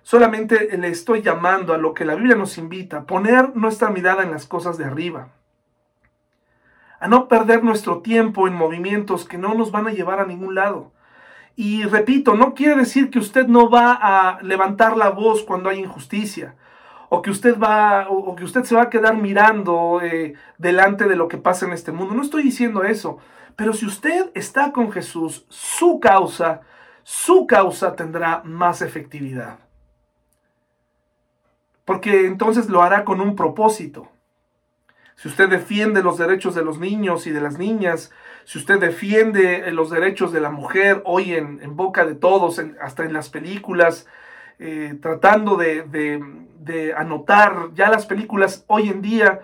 Solamente 0.01 0.75
le 0.77 0.87
estoy 0.87 1.21
llamando 1.21 1.73
a 1.73 1.77
lo 1.77 1.93
que 1.93 2.05
la 2.05 2.15
Biblia 2.15 2.35
nos 2.35 2.57
invita, 2.57 3.05
poner 3.05 3.55
nuestra 3.55 3.89
mirada 3.89 4.23
en 4.23 4.31
las 4.31 4.45
cosas 4.47 4.77
de 4.77 4.85
arriba, 4.85 5.29
a 7.01 7.07
no 7.07 7.27
perder 7.27 7.63
nuestro 7.63 8.01
tiempo 8.01 8.47
en 8.47 8.53
movimientos 8.53 9.25
que 9.25 9.39
no 9.39 9.55
nos 9.55 9.71
van 9.71 9.87
a 9.87 9.91
llevar 9.91 10.19
a 10.19 10.25
ningún 10.25 10.53
lado. 10.53 10.91
Y 11.55 11.83
repito, 11.83 12.35
no 12.35 12.53
quiere 12.53 12.75
decir 12.75 13.09
que 13.09 13.17
usted 13.17 13.47
no 13.47 13.71
va 13.71 13.93
a 13.99 14.41
levantar 14.43 14.95
la 14.95 15.09
voz 15.09 15.41
cuando 15.41 15.69
hay 15.69 15.79
injusticia 15.79 16.55
o 17.09 17.23
que 17.23 17.31
usted 17.31 17.59
va, 17.59 18.07
o 18.07 18.35
que 18.35 18.43
usted 18.43 18.63
se 18.63 18.75
va 18.75 18.83
a 18.83 18.89
quedar 18.91 19.17
mirando 19.17 19.99
eh, 20.01 20.35
delante 20.59 21.07
de 21.07 21.15
lo 21.15 21.27
que 21.27 21.37
pasa 21.37 21.65
en 21.65 21.73
este 21.73 21.91
mundo. 21.91 22.13
No 22.13 22.21
estoy 22.21 22.43
diciendo 22.43 22.83
eso, 22.83 23.17
pero 23.55 23.73
si 23.73 23.87
usted 23.87 24.29
está 24.35 24.71
con 24.71 24.91
Jesús, 24.91 25.45
su 25.49 25.99
causa, 25.99 26.61
su 27.01 27.47
causa 27.47 27.95
tendrá 27.95 28.43
más 28.45 28.83
efectividad. 28.83 29.57
Porque 31.83 32.27
entonces 32.27 32.69
lo 32.69 32.83
hará 32.83 33.03
con 33.03 33.19
un 33.19 33.35
propósito. 33.35 34.10
Si 35.21 35.27
usted 35.27 35.49
defiende 35.49 36.01
los 36.01 36.17
derechos 36.17 36.55
de 36.55 36.63
los 36.63 36.79
niños 36.79 37.27
y 37.27 37.29
de 37.29 37.41
las 37.41 37.59
niñas, 37.59 38.11
si 38.43 38.57
usted 38.57 38.79
defiende 38.79 39.71
los 39.71 39.91
derechos 39.91 40.31
de 40.31 40.41
la 40.41 40.49
mujer 40.49 41.03
hoy 41.05 41.35
en, 41.35 41.75
boca 41.75 42.05
de 42.05 42.15
todos, 42.15 42.59
hasta 42.81 43.03
en 43.03 43.13
las 43.13 43.29
películas, 43.29 44.07
eh, 44.57 44.97
tratando 44.99 45.57
de, 45.57 46.95
anotar, 46.97 47.69
ya 47.75 47.91
las 47.91 48.07
películas 48.07 48.65
hoy 48.65 48.89
en 48.89 49.03
día 49.03 49.41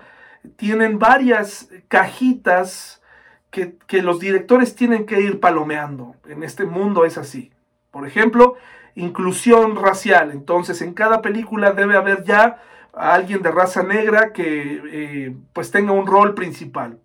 tienen 0.56 0.98
varias 0.98 1.70
cajitas 1.90 3.04
que, 3.52 4.02
los 4.02 4.20
directores 4.20 4.76
tienen 4.76 5.06
que 5.06 5.22
ir 5.22 5.40
palomeando. 5.40 6.16
En 6.28 6.42
este 6.42 6.66
mundo 6.66 7.06
es 7.06 7.20
así. 7.20 7.52
Por 7.92 8.08
ejemplo, 8.08 8.56
inclusión 8.96 9.76
racial. 9.76 10.32
Entonces, 10.32 10.82
en 10.82 10.96
cada 10.96 11.22
película 11.22 11.74
debe 11.74 11.96
haber 11.98 12.24
ya 12.24 12.64
alguien 13.00 13.42
de 13.42 13.52
raza 13.52 13.84
negra 13.84 14.34
que 14.34 14.82
eh, 14.92 15.36
pues 15.54 15.72
tenga 15.72 15.92
un 15.92 16.08
rol 16.08 16.34
principal. 16.34 17.00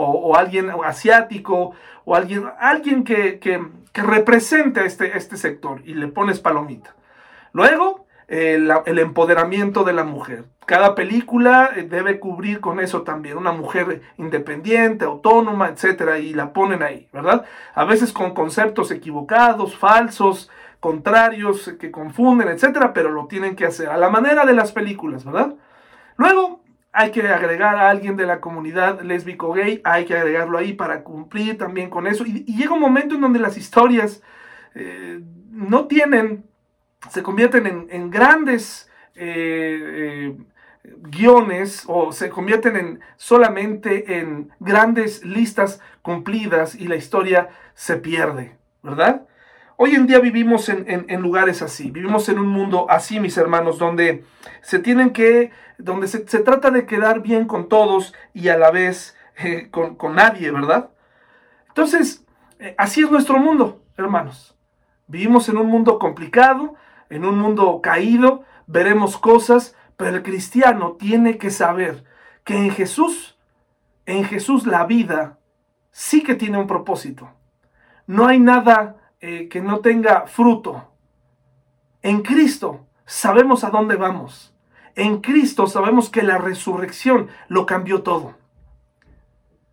O, 0.00 0.36
alguien 0.36 0.70
asiático, 0.84 1.72
o 2.04 2.14
alguien, 2.14 2.44
alguien 2.60 3.02
que, 3.02 3.40
represente 3.94 4.78
a 4.78 4.84
este, 4.84 5.16
este 5.18 5.36
sector 5.36 5.82
y 5.84 5.94
le 5.94 6.06
pones 6.06 6.38
palomita. 6.38 6.94
Luego, 7.52 8.06
el, 8.28 8.98
empoderamiento 8.98 9.84
de 9.84 9.94
la 9.94 10.04
mujer. 10.04 10.44
Cada 10.66 10.94
película 10.94 11.70
eh, 11.74 11.82
debe 11.84 12.20
cubrir 12.20 12.60
con 12.60 12.78
eso 12.78 13.02
también, 13.02 13.38
una 13.38 13.52
mujer 13.52 14.02
independiente, 14.18 15.06
autónoma, 15.06 15.68
etcétera, 15.68 16.18
y 16.18 16.34
la 16.34 16.52
ponen 16.52 16.82
ahí, 16.82 17.08
¿verdad? 17.12 17.46
A 17.74 17.84
veces 17.84 18.12
con 18.12 18.34
conceptos 18.34 18.90
equivocados, 18.90 19.76
falsos, 19.76 20.50
contrarios, 20.80 21.74
que 21.78 21.90
confunden, 21.90 22.48
etcétera, 22.48 22.92
pero 22.92 23.10
lo 23.10 23.26
tienen 23.26 23.56
que 23.56 23.66
hacer 23.66 23.88
a 23.88 23.96
la 23.96 24.10
manera 24.10 24.44
de 24.46 24.54
las 24.54 24.72
películas, 24.72 25.24
¿verdad? 25.24 25.54
Luego 26.16 26.62
hay 26.92 27.10
que 27.10 27.26
agregar 27.28 27.76
a 27.76 27.90
alguien 27.90 28.16
de 28.16 28.26
la 28.26 28.40
comunidad 28.40 29.00
lésbico 29.02 29.52
gay, 29.52 29.80
hay 29.84 30.04
que 30.04 30.16
agregarlo 30.16 30.58
ahí 30.58 30.72
para 30.72 31.02
cumplir 31.02 31.58
también 31.58 31.90
con 31.90 32.06
eso. 32.06 32.24
Y, 32.24 32.44
llega 32.44 32.74
un 32.74 32.80
momento 32.80 33.14
en 33.14 33.20
donde 33.20 33.38
las 33.38 33.56
historias 33.56 34.22
eh, 34.74 35.20
no 35.50 35.86
tienen 35.86 36.48
se 37.10 37.22
convierten 37.22 37.88
en, 37.88 38.10
grandes 38.10 38.90
eh, 39.14 40.34
eh, 40.34 40.36
guiones 40.98 41.84
o 41.86 42.12
se 42.12 42.28
convierten 42.28 42.76
en 42.76 43.00
solamente 43.16 44.18
en 44.18 44.50
grandes 44.58 45.24
listas 45.24 45.80
cumplidas 46.02 46.74
y 46.74 46.88
la 46.88 46.96
historia 46.96 47.48
se 47.74 47.96
pierde, 47.96 48.56
¿verdad? 48.82 49.26
Hoy 49.80 49.94
en 49.94 50.08
día 50.08 50.18
vivimos 50.18 50.68
en, 50.68 51.22
lugares 51.22 51.62
así, 51.62 51.92
vivimos 51.92 52.28
en 52.28 52.40
un 52.40 52.48
mundo 52.48 52.86
así, 52.90 53.20
mis 53.20 53.36
hermanos, 53.36 53.78
donde 53.78 54.24
se 54.60 54.80
tienen 54.80 55.10
que, 55.10 55.52
donde 55.78 56.08
se, 56.08 56.18
trata 56.18 56.72
de 56.72 56.84
quedar 56.84 57.20
bien 57.22 57.46
con 57.46 57.68
todos 57.68 58.12
y 58.34 58.48
a 58.48 58.58
la 58.58 58.72
vez 58.72 59.16
eh, 59.36 59.68
con, 59.70 59.94
con, 59.94 60.16
nadie, 60.16 60.50
¿verdad? 60.50 60.90
Entonces, 61.68 62.26
así 62.76 63.02
es 63.02 63.10
nuestro 63.12 63.38
mundo, 63.38 63.80
hermanos. 63.96 64.58
Vivimos 65.06 65.48
en 65.48 65.58
un 65.58 65.68
mundo 65.68 66.00
complicado, 66.00 66.74
en 67.08 67.24
un 67.24 67.38
mundo 67.38 67.78
caído, 67.80 68.42
veremos 68.66 69.16
cosas, 69.16 69.76
pero 69.96 70.16
el 70.16 70.24
cristiano 70.24 70.96
tiene 70.98 71.38
que 71.38 71.50
saber 71.50 72.02
que 72.42 72.56
en 72.56 72.72
Jesús, 72.72 73.38
en 74.06 74.24
Jesús 74.24 74.66
la 74.66 74.86
vida 74.86 75.38
sí 75.92 76.24
que 76.24 76.34
tiene 76.34 76.58
un 76.58 76.66
propósito. 76.66 77.30
No 78.08 78.26
hay 78.26 78.40
nada 78.40 78.96
eh, 79.20 79.48
que 79.48 79.60
no 79.60 79.80
tenga 79.80 80.26
fruto. 80.26 80.92
En 82.02 82.22
Cristo 82.22 82.86
sabemos 83.06 83.64
a 83.64 83.70
dónde 83.70 83.96
vamos. 83.96 84.54
En 84.94 85.20
Cristo 85.20 85.66
sabemos 85.66 86.10
que 86.10 86.22
la 86.22 86.38
resurrección 86.38 87.28
lo 87.48 87.66
cambió 87.66 88.02
todo. 88.02 88.34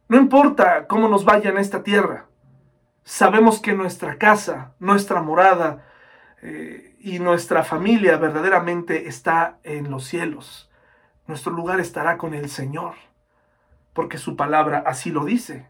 No 0.07 0.17
importa 0.17 0.87
cómo 0.87 1.07
nos 1.07 1.25
vaya 1.25 1.49
en 1.49 1.57
esta 1.57 1.81
tierra, 1.81 2.27
sabemos 3.03 3.59
que 3.59 3.73
nuestra 3.73 4.17
casa, 4.19 4.75
nuestra 4.79 5.21
morada, 5.21 5.83
eh, 6.41 6.95
y 6.99 7.19
nuestra 7.19 7.63
familia 7.63 8.17
verdaderamente 8.17 9.07
está 9.07 9.57
en 9.63 9.89
los 9.89 10.05
cielos. 10.05 10.69
Nuestro 11.27 11.51
lugar 11.51 11.79
estará 11.79 12.17
con 12.17 12.33
el 12.33 12.49
Señor, 12.49 12.93
porque 13.93 14.17
su 14.17 14.35
palabra 14.35 14.83
así 14.85 15.11
lo 15.11 15.25
dice. 15.25 15.67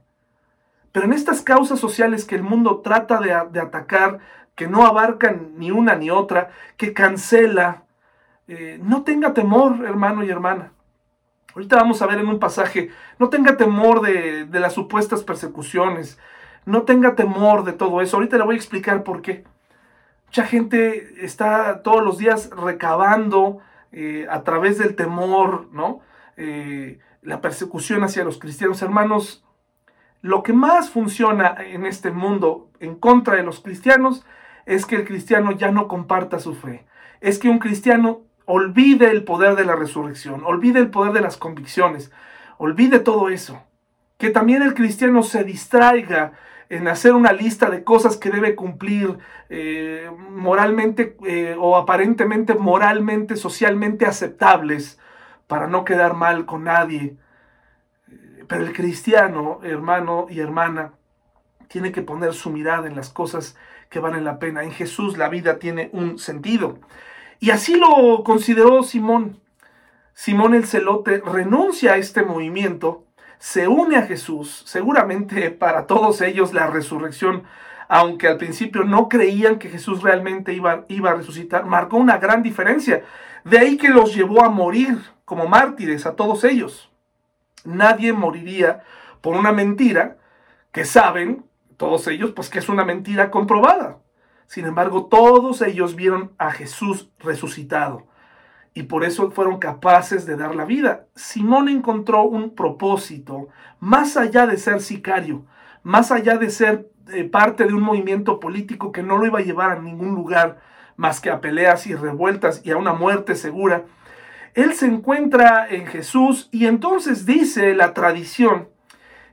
Pero 0.96 1.08
en 1.08 1.12
estas 1.14 1.42
causas 1.42 1.78
sociales 1.78 2.24
que 2.24 2.36
el 2.36 2.44
mundo 2.44 2.80
trata 2.80 3.20
de, 3.20 3.34
atacar, 3.34 4.20
que 4.56 4.66
no 4.66 4.86
abarcan 4.86 5.52
ni 5.58 5.70
una 5.70 5.96
ni 5.96 6.10
otra, 6.10 6.52
que 6.78 6.94
cancela, 6.94 7.84
eh, 8.48 8.80
no 8.82 9.04
tenga 9.04 9.34
temor, 9.34 9.84
hermano 9.86 10.24
y 10.24 10.30
hermana. 10.30 10.72
Ahorita 11.54 11.76
vamos 11.76 12.02
a 12.02 12.08
ver 12.08 12.20
en 12.20 12.30
un 12.30 12.40
pasaje, 12.40 12.92
no 13.20 13.28
tenga 13.28 13.58
temor 13.58 14.00
de, 14.00 14.48
las 14.58 14.72
supuestas 14.72 15.22
persecuciones, 15.24 16.18
no 16.66 16.84
tenga 16.84 17.16
temor 17.16 17.66
de 17.66 17.74
todo 17.74 18.00
eso. 18.00 18.16
Ahorita 18.16 18.38
le 18.38 18.46
voy 18.46 18.56
a 18.56 18.60
explicar 18.60 19.04
por 19.04 19.22
qué. 19.22 19.44
Mucha 20.28 20.46
gente 20.46 21.26
está 21.26 21.82
todos 21.84 22.02
los 22.02 22.20
días 22.20 22.50
recabando 22.52 23.58
eh, 23.92 24.28
a 24.30 24.44
través 24.44 24.78
del 24.78 24.96
temor, 24.96 25.68
¿no? 25.74 26.00
Eh, 26.38 27.00
la 27.22 27.42
persecución 27.42 28.02
hacia 28.06 28.24
los 28.24 28.40
cristianos. 28.40 28.82
Hermanos, 28.82 29.45
lo 30.26 30.42
que 30.42 30.54
más 30.54 30.90
funciona 30.90 31.56
en 31.60 31.86
este 31.86 32.10
mundo 32.10 32.72
en 32.80 32.96
contra 32.96 33.36
de 33.36 33.44
los 33.44 33.60
cristianos 33.60 34.26
es 34.66 34.88
que 34.88 34.96
el 34.96 35.06
cristiano 35.06 35.52
ya 35.52 35.70
no 35.70 35.88
comparta 35.88 36.40
su 36.40 36.56
fe. 36.56 36.84
Es 37.22 37.38
que 37.38 37.48
un 37.48 37.60
cristiano 37.60 38.22
olvide 38.46 39.12
el 39.12 39.24
poder 39.24 39.56
de 39.56 39.66
la 39.66 39.76
resurrección, 39.76 40.44
olvide 40.44 40.80
el 40.80 40.90
poder 40.90 41.14
de 41.14 41.22
las 41.22 41.38
convicciones, 41.38 42.12
olvide 42.58 43.00
todo 43.00 43.30
eso. 43.30 43.62
Que 44.18 44.32
también 44.32 44.64
el 44.64 44.74
cristiano 44.74 45.22
se 45.22 45.44
distraiga 45.44 46.32
en 46.70 46.88
hacer 46.88 47.14
una 47.14 47.32
lista 47.32 47.70
de 47.70 47.84
cosas 47.84 48.18
que 48.18 48.32
debe 48.32 48.56
cumplir 48.56 49.20
eh, 49.50 50.10
moralmente 50.32 51.18
eh, 51.28 51.56
o 51.60 51.78
aparentemente 51.78 52.56
moralmente, 52.56 53.36
socialmente 53.36 54.08
aceptables 54.08 55.00
para 55.46 55.68
no 55.68 55.86
quedar 55.86 56.16
mal 56.16 56.48
con 56.48 56.64
nadie. 56.64 57.16
Pero 58.48 58.64
el 58.64 58.74
cristiano, 58.74 59.60
hermano 59.64 60.28
y 60.30 60.40
hermana, 60.40 60.94
tiene 61.68 61.92
que 61.92 62.02
poner 62.02 62.34
su 62.34 62.50
mirada 62.50 62.88
en 62.88 62.96
las 62.96 63.10
cosas 63.10 63.56
que 63.90 64.00
valen 64.00 64.24
la 64.24 64.40
pena. 64.40 64.64
En 64.64 64.72
Jesús 64.72 65.18
la 65.18 65.30
vida 65.30 65.60
tiene 65.60 65.90
un 65.94 66.20
sentido. 66.20 66.80
Y 67.40 67.52
así 67.52 67.76
lo 67.76 68.24
consideró 68.24 68.84
Simón. 68.84 69.40
Simón 70.14 70.54
el 70.54 70.66
celote 70.66 71.22
renuncia 71.26 71.94
a 71.94 71.98
este 71.98 72.24
movimiento, 72.24 73.04
se 73.38 73.68
une 73.68 73.98
a 73.98 74.04
Jesús, 74.04 74.64
seguramente 74.66 75.52
para 75.52 75.88
todos 75.88 76.22
ellos 76.22 76.54
la 76.54 76.68
resurrección, 76.68 77.44
aunque 77.90 78.28
al 78.28 78.38
principio 78.38 78.86
no 78.86 79.10
creían 79.10 79.60
que 79.60 79.70
Jesús 79.70 80.02
realmente 80.02 80.54
iba, 80.54 80.86
iba 80.88 81.12
a 81.12 81.16
resucitar, 81.16 81.66
marcó 81.66 81.98
una 81.98 82.18
gran 82.18 82.44
diferencia. 82.44 83.04
De 83.44 83.60
ahí 83.60 83.78
que 83.78 83.90
los 83.90 84.16
llevó 84.16 84.44
a 84.44 84.50
morir 84.50 84.98
como 85.26 85.48
mártires 85.48 86.06
a 86.06 86.16
todos 86.16 86.46
ellos. 86.46 86.90
Nadie 87.66 88.14
moriría 88.14 88.84
por 89.22 89.36
una 89.36 89.52
mentira 89.52 90.18
que 90.72 90.86
saben, 90.86 91.46
todos 91.78 92.08
ellos, 92.08 92.32
pues 92.32 92.50
que 92.50 92.60
es 92.60 92.70
una 92.70 92.86
mentira 92.86 93.32
comprobada. 93.32 93.98
Sin 94.48 94.66
embargo, 94.66 95.06
todos 95.06 95.62
ellos 95.62 95.96
vieron 95.96 96.32
a 96.38 96.52
Jesús 96.52 97.10
resucitado 97.20 98.06
y 98.74 98.84
por 98.84 99.04
eso 99.04 99.32
fueron 99.32 99.58
capaces 99.58 100.26
de 100.26 100.36
dar 100.36 100.54
la 100.54 100.66
vida. 100.66 101.08
Simón 101.16 101.70
encontró 101.70 102.24
un 102.24 102.54
propósito 102.54 103.48
más 103.80 104.18
allá 104.18 104.46
de 104.46 104.58
ser 104.58 104.82
sicario, 104.82 105.46
más 105.82 106.12
allá 106.12 106.38
de 106.38 106.50
ser 106.50 106.92
eh, 107.14 107.24
parte 107.24 107.66
de 107.66 107.74
un 107.74 107.82
movimiento 107.82 108.40
político 108.40 108.92
que 108.92 109.02
no 109.02 109.18
lo 109.18 109.26
iba 109.26 109.40
a 109.40 109.44
llevar 109.44 109.72
a 109.72 109.82
ningún 109.82 110.14
lugar 110.14 110.60
más 110.98 111.22
que 111.22 111.30
a 111.30 111.40
peleas 111.40 111.88
y 111.88 111.96
revueltas 111.96 112.62
y 112.66 112.72
a 112.72 112.78
una 112.78 112.94
muerte 112.94 113.36
segura. 113.36 113.86
Él 114.56 114.74
se 114.74 114.86
encuentra 114.88 115.68
en 115.70 115.86
Jesús 115.86 116.48
y 116.50 116.66
entonces 116.66 117.26
dice 117.26 117.76
la 117.76 117.94
tradición 117.94 118.70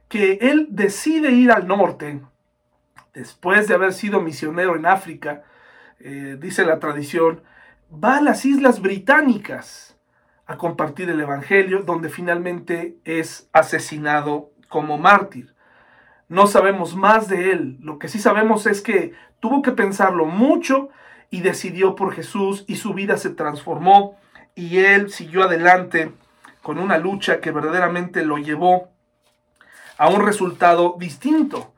que 0.09 0.33
él 0.43 0.67
decide 0.71 1.31
ir 1.31 1.53
al 1.53 1.69
norte. 1.69 2.21
Después 3.15 3.69
de 3.69 3.75
haber 3.75 3.93
sido 3.93 4.21
misionero 4.21 4.75
en 4.75 4.85
África, 4.85 5.45
eh, 6.01 6.37
dice 6.41 6.65
la 6.65 6.81
tradición, 6.81 7.41
va 7.93 8.17
a 8.17 8.21
las 8.21 8.45
Islas 8.45 8.83
Británicas 8.83 9.97
a 10.45 10.59
compartir 10.59 11.09
el 11.09 11.21
Evangelio, 11.21 11.85
donde 11.85 12.09
finalmente 12.09 12.99
es 13.05 13.49
asesinado 13.53 14.51
como 14.69 14.99
mártir. 14.99 15.55
No 16.29 16.49
sabemos 16.49 16.97
más 16.97 17.29
de 17.29 17.53
él, 17.53 17.79
lo 17.81 18.01
que 18.01 18.09
sí 18.09 18.19
sabemos 18.19 18.67
es 18.67 18.81
que 18.81 19.13
tuvo 19.39 19.63
que 19.63 19.71
pensarlo 19.71 20.27
mucho 20.27 20.89
y 21.31 21.43
decidió 21.43 21.95
por 21.95 22.13
Jesús 22.13 22.65
y 22.67 22.75
su 22.75 22.93
vida 22.93 23.17
se 23.19 23.31
transformó 23.31 24.17
y 24.55 24.79
él 24.79 25.11
siguió 25.11 25.45
adelante 25.45 26.13
con 26.63 26.79
una 26.79 26.99
lucha 26.99 27.41
que 27.41 27.51
verdaderamente 27.51 28.25
lo 28.25 28.39
llevó 28.39 28.91
a 29.99 30.09
un 30.09 30.25
resultado 30.25 30.97
distinto. 30.99 31.73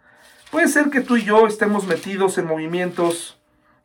Puede 0.51 0.69
ser 0.69 0.91
que 0.91 1.01
tú 1.01 1.17
y 1.17 1.25
yo 1.25 1.47
estemos 1.47 1.87
metidos 1.87 2.39
en 2.39 2.47
movimientos 2.47 3.41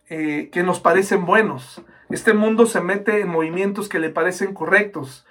eh, 0.09 0.49
que 0.51 0.63
nos 0.63 0.79
parecen 0.79 1.25
buenos. 1.25 1.81
Este 2.09 2.33
mundo 2.33 2.65
se 2.65 2.81
mete 2.81 3.21
en 3.21 3.29
movimientos 3.29 3.89
que 3.89 3.99
le 3.99 4.09
parecen 4.09 4.53
correctos, 4.53 5.25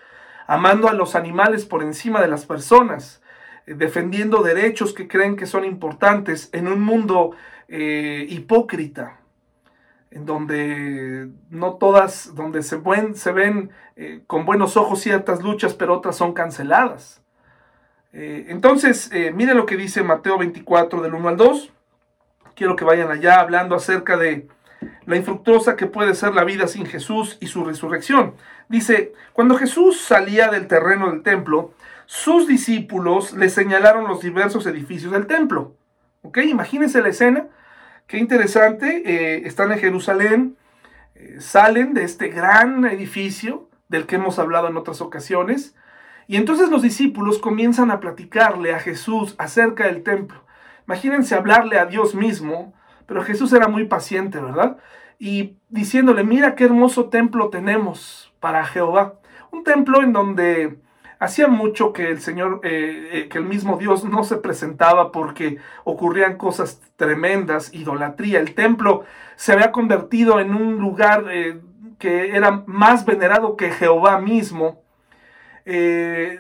amando 0.47 0.89
a 0.89 0.93
los 0.93 1.15
animales 1.15 1.65
por 1.65 1.83
encima 1.83 2.21
de 2.21 2.29
las 2.29 2.47
personas, 2.47 3.23
eh, 3.67 3.75
defendiendo 3.75 4.43
derechos 4.43 4.95
que 4.95 5.09
creen 5.09 5.37
que 5.37 5.47
son 5.47 5.65
importantes 5.65 6.49
en 6.53 6.69
un 6.69 6.81
mundo 6.81 7.33
eh, 7.69 8.27
hipócrita, 8.29 9.18
en 10.11 10.27
donde 10.27 11.29
no 11.51 11.75
todas, 11.75 12.35
donde 12.35 12.63
se, 12.63 12.81
se 13.15 13.33
ven 13.33 13.71
con 14.27 14.45
buenos 14.47 14.77
ojos 14.77 15.01
ciertas 15.01 15.43
luchas, 15.43 15.75
pero 15.75 15.95
otras 15.95 16.17
son 16.17 16.33
canceladas. 16.33 17.23
Eh, 18.13 18.47
entonces, 18.49 19.11
eh, 19.13 19.33
mire 19.35 19.55
lo 19.55 19.67
que 19.67 19.77
dice 19.77 20.03
Mateo 20.03 20.39
24 20.39 21.03
del 21.03 21.15
1 21.15 21.29
al 21.29 21.37
2. 21.37 21.73
Quiero 22.55 22.75
que 22.75 22.85
vayan 22.85 23.11
allá 23.11 23.41
hablando 23.41 23.75
acerca 23.75 24.17
de 24.17 24.49
la 25.07 25.17
infructuosa 25.17 25.77
que 25.77 25.87
puede 25.87 26.15
ser 26.15 26.35
la 26.35 26.45
vida 26.45 26.67
sin 26.67 26.87
Jesús 26.87 27.37
y 27.41 27.47
su 27.47 27.65
resurrección. 27.65 28.35
Dice, 28.69 29.13
cuando 29.33 29.57
Jesús 29.57 30.01
salía 30.01 30.49
del 30.49 30.67
terreno 30.67 31.11
del 31.11 31.23
templo, 31.23 31.73
sus 32.07 32.49
discípulos 32.49 33.33
le 33.35 33.49
señalaron 33.51 34.09
los 34.09 34.21
diversos 34.21 34.67
edificios 34.67 35.13
del 35.13 35.27
templo. 35.27 35.75
Imagínense 36.35 37.01
la 37.01 37.09
escena. 37.09 37.47
Qué 38.09 38.17
interesante. 38.17 39.03
Eh, 39.05 39.43
están 39.47 39.71
en 39.71 39.79
Jerusalén, 39.79 40.57
salen 41.41 41.93
de 41.93 42.05
este 42.05 42.29
gran 42.29 42.87
edificio 42.87 43.69
del 43.89 44.07
que 44.07 44.17
hemos 44.17 44.39
hablado 44.39 44.67
en 44.67 44.79
otras 44.79 45.03
ocasiones. 45.03 45.77
Y 46.27 46.37
entonces 46.37 46.71
los 46.71 46.81
discípulos 46.81 47.39
comienzan 47.39 47.91
a 47.91 48.01
platicarle 48.01 48.75
a 48.75 48.81
Jesús 48.81 49.35
acerca 49.37 49.87
del 49.87 50.03
templo. 50.03 50.43
Imagínense 50.87 51.35
hablarle 51.35 51.79
a 51.79 51.85
Dios 51.85 52.15
mismo, 52.15 52.73
pero 53.05 53.23
Jesús 53.23 53.53
era 53.53 53.69
muy 53.69 53.85
paciente, 53.85 54.41
¿verdad? 54.41 54.79
Y 55.19 55.59
diciéndole, 55.69 56.25
mira 56.25 56.55
qué 56.55 56.65
hermoso 56.65 57.11
templo 57.11 57.51
tenemos 57.51 58.33
para 58.41 58.65
Jehová. 58.65 59.21
Un 59.51 59.65
templo 59.65 60.03
en 60.03 60.15
donde 60.15 60.79
hacía 61.19 61.49
mucho 61.49 61.93
que 61.93 62.11
el 62.11 62.21
Señor, 62.21 62.61
eh, 62.63 63.11
eh, 63.13 63.29
que 63.29 63.39
el 63.39 63.45
mismo 63.45 63.77
Dios 63.77 64.05
no 64.05 64.25
se 64.25 64.37
presentaba 64.37 65.13
porque 65.13 65.59
ocurrían 65.85 66.37
cosas 66.37 66.81
tremendas, 66.97 67.73
idolatría. 67.75 68.41
El 68.41 68.55
templo 68.55 69.05
se 69.37 69.53
había 69.53 69.73
convertido 69.73 70.41
en 70.41 70.55
un 70.55 70.77
lugar 70.79 71.27
eh, 71.31 71.61
que 71.99 72.37
era 72.37 72.63
más 72.67 73.05
venerado 73.05 73.57
que 73.57 73.71
Jehová 73.71 74.21
mismo. 74.21 74.83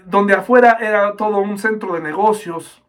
Donde 0.06 0.32
afuera 0.32 0.78
era 0.80 1.14
todo 1.16 1.36
un 1.36 1.58
centro 1.58 1.92
de 1.92 2.00
negocios. 2.00 2.82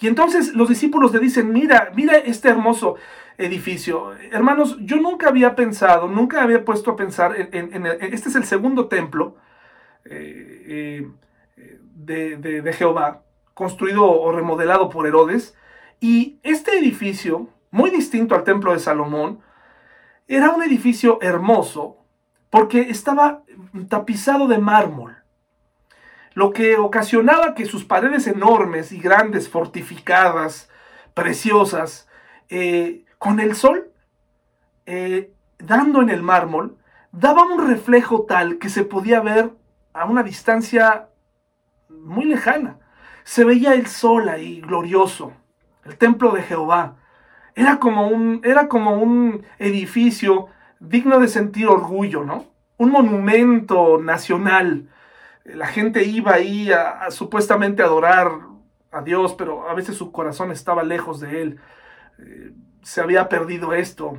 Y 0.00 0.08
entonces 0.08 0.54
los 0.54 0.68
discípulos 0.68 1.12
le 1.12 1.20
dicen, 1.20 1.52
mira, 1.52 1.92
mira 1.94 2.16
este 2.16 2.48
hermoso 2.48 2.96
edificio. 3.38 4.12
Hermanos, 4.32 4.76
yo 4.80 4.96
nunca 4.96 5.28
había 5.28 5.54
pensado, 5.54 6.08
nunca 6.08 6.42
había 6.42 6.64
puesto 6.64 6.90
a 6.90 6.96
pensar 6.96 7.36
en, 7.38 7.86
este 7.86 8.28
es 8.28 8.34
el 8.34 8.42
segundo 8.42 8.88
templo 8.88 9.36
eh, 10.10 11.08
eh, 11.56 11.78
de, 11.94 12.36
de 12.36 12.72
Jehová, 12.72 13.22
construido 13.54 14.04
o 14.04 14.32
remodelado 14.32 14.88
por 14.88 15.06
Herodes. 15.06 15.56
Y 16.00 16.38
este 16.42 16.78
edificio, 16.78 17.48
muy 17.70 17.90
distinto 17.90 18.34
al 18.34 18.44
templo 18.44 18.72
de 18.72 18.78
Salomón, 18.78 19.40
era 20.28 20.50
un 20.50 20.62
edificio 20.62 21.18
hermoso 21.22 21.98
porque 22.50 22.82
estaba 22.82 23.42
tapizado 23.88 24.48
de 24.48 24.58
mármol 24.58 25.16
lo 26.34 26.52
que 26.52 26.76
ocasionaba 26.76 27.54
que 27.54 27.64
sus 27.64 27.86
paredes 27.86 28.26
enormes 28.26 28.92
y 28.92 29.00
grandes, 29.00 29.48
fortificadas, 29.48 30.68
preciosas, 31.14 32.10
eh, 32.50 33.06
con 33.18 33.40
el 33.40 33.56
sol 33.56 33.90
dando 35.58 36.02
en 36.02 36.10
el 36.10 36.22
mármol, 36.22 36.76
daba 37.12 37.44
un 37.44 37.66
reflejo 37.66 38.22
tal 38.22 38.58
que 38.58 38.68
se 38.68 38.84
podía 38.84 39.20
ver 39.20 39.52
a 39.96 40.04
una 40.04 40.22
distancia 40.22 41.08
muy 41.88 42.24
lejana. 42.24 42.78
Se 43.24 43.44
veía 43.44 43.74
el 43.74 43.86
sol 43.86 44.28
ahí, 44.28 44.60
glorioso, 44.60 45.32
el 45.84 45.96
templo 45.96 46.32
de 46.32 46.42
Jehová. 46.42 46.96
Era 47.54 47.78
como 47.78 48.08
un, 48.08 48.40
era 48.44 48.68
como 48.68 48.92
un 48.92 49.44
edificio 49.58 50.48
digno 50.78 51.18
de 51.18 51.28
sentir 51.28 51.66
orgullo, 51.66 52.24
¿no? 52.24 52.44
Un 52.76 52.90
monumento 52.90 53.98
nacional 54.00 54.88
la 55.54 55.66
gente 55.66 56.04
iba 56.04 56.34
ahí 56.34 56.70
a, 56.72 57.10
supuestamente 57.10 57.82
adorar 57.82 58.30
a 58.90 59.02
Dios, 59.02 59.34
pero 59.34 59.68
a 59.68 59.74
veces 59.74 59.96
su 59.96 60.10
corazón 60.12 60.50
estaba 60.50 60.82
lejos 60.82 61.20
de 61.20 61.42
Él. 61.42 61.60
Eh, 62.18 62.52
se 62.82 63.00
había 63.00 63.28
perdido 63.28 63.72
esto. 63.72 64.18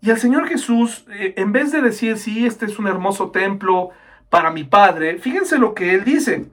Y 0.00 0.10
el 0.10 0.18
Señor 0.18 0.46
Jesús, 0.46 1.06
eh, 1.10 1.34
en 1.36 1.52
vez 1.52 1.72
de 1.72 1.80
decir, 1.80 2.18
sí, 2.18 2.46
este 2.46 2.66
es 2.66 2.78
un 2.78 2.86
hermoso 2.86 3.30
templo 3.30 3.90
para 4.34 4.50
mi 4.50 4.64
Padre, 4.64 5.18
fíjense 5.18 5.58
lo 5.58 5.74
que 5.74 5.94
Él 5.94 6.02
dice. 6.02 6.46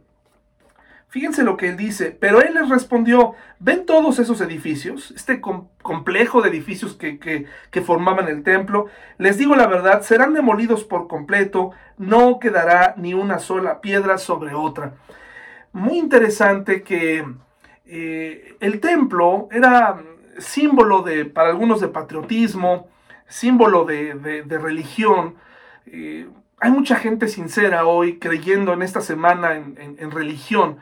Fíjense 1.09 1.41
lo 1.43 1.57
que 1.57 1.67
él 1.67 1.75
dice, 1.75 2.15
pero 2.17 2.41
él 2.41 2.53
les 2.53 2.69
respondió, 2.69 3.33
¿ven 3.59 3.85
todos 3.85 4.17
esos 4.17 4.39
edificios? 4.39 5.11
Este 5.11 5.41
complejo 5.41 6.41
de 6.41 6.47
edificios 6.47 6.93
que, 6.93 7.19
que, 7.19 7.81
formaban 7.81 8.29
el 8.29 8.43
templo. 8.43 8.85
Les 9.17 9.37
digo 9.37 9.57
la 9.57 9.67
verdad, 9.67 10.03
serán 10.03 10.33
demolidos 10.33 10.85
por 10.85 11.09
completo, 11.09 11.71
no 11.97 12.39
quedará 12.39 12.93
ni 12.95 13.13
una 13.13 13.39
sola 13.39 13.81
piedra 13.81 14.17
sobre 14.19 14.53
otra. 14.53 14.93
Muy 15.73 15.97
interesante 15.97 16.81
que 16.81 17.25
eh, 17.85 18.55
el 18.61 18.79
templo 18.79 19.49
era 19.51 20.01
símbolo 20.37 21.01
de, 21.01 21.25
para 21.25 21.49
algunos 21.49 21.81
de 21.81 21.89
patriotismo, 21.89 22.87
símbolo 23.27 23.83
de, 23.83 24.45
religión. 24.47 25.35
Eh, 25.87 26.29
hay 26.61 26.71
mucha 26.71 26.95
gente 26.95 27.27
sincera 27.27 27.85
hoy 27.85 28.19
creyendo 28.19 28.71
en 28.71 28.81
esta 28.81 29.01
semana 29.01 29.55
en 29.55 30.11
religión, 30.11 30.77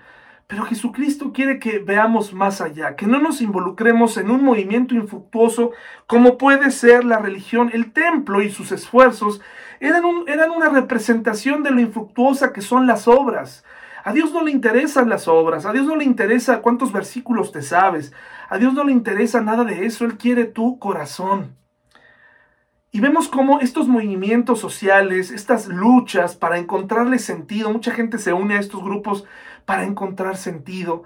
pero 0.49 0.65
Jesucristo 0.65 1.31
quiere 1.31 1.59
que 1.59 1.77
veamos 1.77 2.33
más 2.33 2.59
allá, 2.59 2.95
que 2.95 3.05
no 3.05 3.19
nos 3.19 3.39
involucremos 3.39 4.17
en 4.17 4.31
un 4.31 4.43
movimiento 4.43 4.95
infructuoso 4.95 5.73
como 6.07 6.39
puede 6.39 6.71
ser 6.71 7.05
la 7.05 7.19
religión. 7.19 7.69
El 7.71 7.93
templo 7.93 8.41
y 8.41 8.49
sus 8.49 8.71
esfuerzos 8.71 9.41
eran, 9.79 10.03
eran 10.25 10.49
una 10.49 10.69
representación 10.69 11.61
de 11.61 11.69
lo 11.69 11.79
infructuosa 11.79 12.51
que 12.51 12.61
son 12.61 12.87
las 12.87 13.07
obras. 13.07 13.63
A 14.03 14.11
Dios 14.11 14.33
no 14.33 14.43
le 14.43 14.49
interesan 14.49 15.07
las 15.07 15.27
obras, 15.27 15.67
a 15.67 15.71
Dios 15.71 15.85
no 15.85 15.95
le 15.95 16.03
interesa 16.03 16.63
cuántos 16.63 16.91
versículos 16.91 17.51
te 17.51 17.61
sabes, 17.61 18.11
a 18.49 18.57
Dios 18.57 18.73
no 18.73 18.83
le 18.83 18.91
interesa 18.91 19.41
nada 19.41 19.63
de 19.63 19.85
eso, 19.85 20.03
Él 20.03 20.17
quiere 20.17 20.45
tu 20.45 20.79
corazón. 20.79 21.58
Y 22.91 23.01
vemos 23.01 23.27
cómo 23.27 23.59
estos 23.59 23.87
movimientos 23.87 24.59
sociales, 24.59 25.29
estas 25.29 25.67
luchas 25.67 26.35
para 26.35 26.57
encontrarle 26.57 27.19
sentido, 27.19 27.69
mucha 27.71 27.91
gente 27.91 28.17
se 28.17 28.33
une 28.33 28.55
a 28.55 28.59
estos 28.59 28.83
grupos 28.83 29.25
para 29.65 29.83
encontrar 29.83 30.37
sentido. 30.37 31.03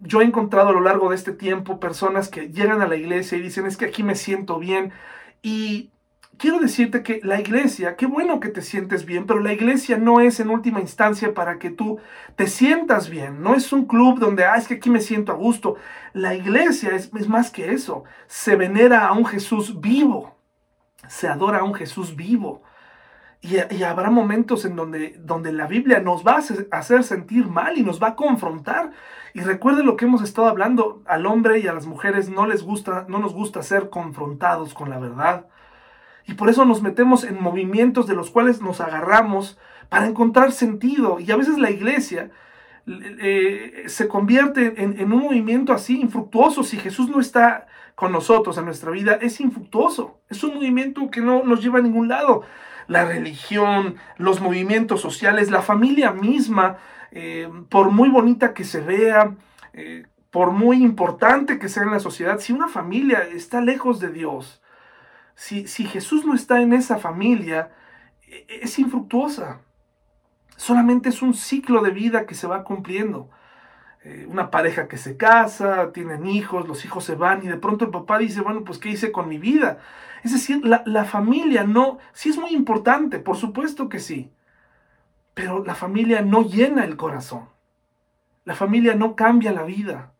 Yo 0.00 0.20
he 0.20 0.24
encontrado 0.24 0.68
a 0.68 0.72
lo 0.72 0.80
largo 0.80 1.08
de 1.08 1.16
este 1.16 1.32
tiempo 1.32 1.80
personas 1.80 2.28
que 2.28 2.50
llegan 2.50 2.82
a 2.82 2.86
la 2.86 2.96
iglesia 2.96 3.38
y 3.38 3.40
dicen, 3.40 3.64
es 3.64 3.78
que 3.78 3.86
aquí 3.86 4.02
me 4.02 4.16
siento 4.16 4.58
bien. 4.58 4.92
Y 5.40 5.90
quiero 6.36 6.58
decirte 6.58 7.02
que 7.02 7.20
la 7.22 7.40
iglesia, 7.40 7.96
qué 7.96 8.04
bueno 8.04 8.38
que 8.38 8.50
te 8.50 8.60
sientes 8.60 9.06
bien, 9.06 9.26
pero 9.26 9.40
la 9.40 9.54
iglesia 9.54 9.96
no 9.96 10.20
es 10.20 10.40
en 10.40 10.50
última 10.50 10.80
instancia 10.80 11.32
para 11.32 11.58
que 11.58 11.70
tú 11.70 12.00
te 12.36 12.48
sientas 12.48 13.08
bien. 13.08 13.42
No 13.42 13.54
es 13.54 13.72
un 13.72 13.86
club 13.86 14.18
donde, 14.18 14.44
ah, 14.44 14.56
es 14.56 14.68
que 14.68 14.74
aquí 14.74 14.90
me 14.90 15.00
siento 15.00 15.32
a 15.32 15.36
gusto. 15.36 15.76
La 16.12 16.34
iglesia 16.34 16.90
es, 16.94 17.10
es 17.14 17.28
más 17.28 17.50
que 17.50 17.72
eso. 17.72 18.04
Se 18.26 18.56
venera 18.56 19.06
a 19.08 19.12
un 19.14 19.24
Jesús 19.24 19.80
vivo. 19.80 20.33
Se 21.08 21.28
adora 21.28 21.58
a 21.58 21.64
un 21.64 21.74
Jesús 21.74 22.16
vivo. 22.16 22.62
Y, 23.40 23.82
habrá 23.82 24.08
momentos 24.08 24.64
en 24.64 24.74
donde, 24.74 25.16
donde 25.18 25.52
la 25.52 25.66
Biblia 25.66 26.00
nos 26.00 26.26
va 26.26 26.36
a 26.36 26.78
hacer 26.78 27.04
sentir 27.04 27.46
mal 27.46 27.76
y 27.76 27.82
nos 27.82 28.02
va 28.02 28.08
a 28.08 28.16
confrontar. 28.16 28.92
Y 29.34 29.40
recuerde 29.40 29.84
lo 29.84 29.96
que 29.96 30.06
hemos 30.06 30.22
estado 30.22 30.48
hablando, 30.48 31.02
al 31.04 31.26
hombre 31.26 31.58
y 31.58 31.66
a 31.66 31.74
las 31.74 31.86
mujeres 31.86 32.30
no 32.30 32.46
les 32.46 32.62
gusta, 32.62 33.04
no 33.06 33.18
nos 33.18 33.34
gusta 33.34 33.62
ser 33.62 33.90
confrontados 33.90 34.72
con 34.72 34.88
la 34.88 34.98
verdad. 34.98 35.46
Y 36.26 36.34
por 36.34 36.48
eso 36.48 36.64
nos 36.64 36.80
metemos 36.80 37.22
en 37.22 37.42
movimientos 37.42 38.06
de 38.06 38.14
los 38.14 38.30
cuales 38.30 38.62
nos 38.62 38.80
agarramos 38.80 39.58
para 39.90 40.06
encontrar 40.06 40.52
sentido. 40.52 41.20
Y 41.20 41.30
a 41.30 41.36
veces 41.36 41.58
la 41.58 41.70
iglesia 41.70 42.30
eh, 42.86 43.84
se 43.88 44.08
convierte 44.08 44.82
en, 44.82 44.98
en, 44.98 45.12
un 45.12 45.22
movimiento 45.22 45.74
así 45.74 46.00
infructuoso. 46.00 46.64
Si 46.64 46.78
Jesús 46.78 47.10
no 47.10 47.20
está 47.20 47.66
con 47.94 48.12
nosotros 48.12 48.58
en 48.58 48.64
nuestra 48.64 48.90
vida, 48.90 49.18
es 49.20 49.40
infructuoso. 49.40 50.20
Es 50.28 50.42
un 50.42 50.54
movimiento 50.54 51.10
que 51.10 51.20
no 51.20 51.42
nos 51.44 51.62
lleva 51.62 51.78
a 51.78 51.82
ningún 51.82 52.08
lado 52.08 52.42
la 52.86 53.04
religión, 53.04 53.96
los 54.18 54.40
movimientos 54.40 55.00
sociales, 55.00 55.50
la 55.50 55.62
familia 55.62 56.12
misma, 56.12 56.78
eh, 57.12 57.48
por 57.68 57.90
muy 57.90 58.08
bonita 58.08 58.52
que 58.52 58.64
se 58.64 58.80
vea, 58.80 59.36
eh, 59.72 60.06
por 60.30 60.50
muy 60.50 60.82
importante 60.82 61.58
que 61.58 61.68
sea 61.68 61.84
en 61.84 61.92
la 61.92 62.00
sociedad, 62.00 62.40
si 62.40 62.52
una 62.52 62.68
familia 62.68 63.20
está 63.32 63.60
lejos 63.60 64.00
de 64.00 64.10
Dios, 64.10 64.60
si, 65.34 65.66
si 65.66 65.84
Jesús 65.84 66.24
no 66.26 66.34
está 66.34 66.60
en 66.60 66.72
esa 66.72 66.98
familia, 66.98 67.70
e, 68.26 68.60
es 68.62 68.78
infructuosa. 68.78 69.60
Solamente 70.56 71.08
es 71.08 71.22
un 71.22 71.34
ciclo 71.34 71.82
de 71.82 71.90
vida 71.90 72.26
que 72.26 72.34
se 72.34 72.46
va 72.46 72.64
cumpliendo. 72.64 73.30
Eh, 74.04 74.26
una 74.28 74.50
pareja 74.50 74.86
que 74.86 74.98
se 74.98 75.16
casa, 75.16 75.90
tienen 75.92 76.26
hijos, 76.26 76.68
los 76.68 76.84
hijos 76.84 77.04
se 77.04 77.14
van 77.14 77.42
y 77.42 77.48
de 77.48 77.56
pronto 77.56 77.86
el 77.86 77.90
papá 77.90 78.18
dice, 78.18 78.42
bueno, 78.42 78.62
pues 78.62 78.78
¿qué 78.78 78.90
hice 78.90 79.10
con 79.10 79.28
mi 79.28 79.38
vida? 79.38 79.78
Es 80.22 80.32
decir, 80.32 80.60
la, 80.62 81.04
familia 81.06 81.64
no, 81.64 81.98
sí 82.12 82.28
es 82.28 82.36
muy 82.36 82.50
importante, 82.50 83.18
por 83.18 83.36
supuesto 83.36 83.88
que 83.88 84.00
sí, 84.00 84.30
pero 85.32 85.64
la 85.64 85.74
familia 85.74 86.20
no 86.20 86.42
llena 86.42 86.84
el 86.84 86.96
corazón. 86.96 87.48
La 88.44 88.54
familia 88.54 88.94
no 88.94 89.16
cambia 89.16 89.52
la 89.52 89.62
vida. 89.62 90.12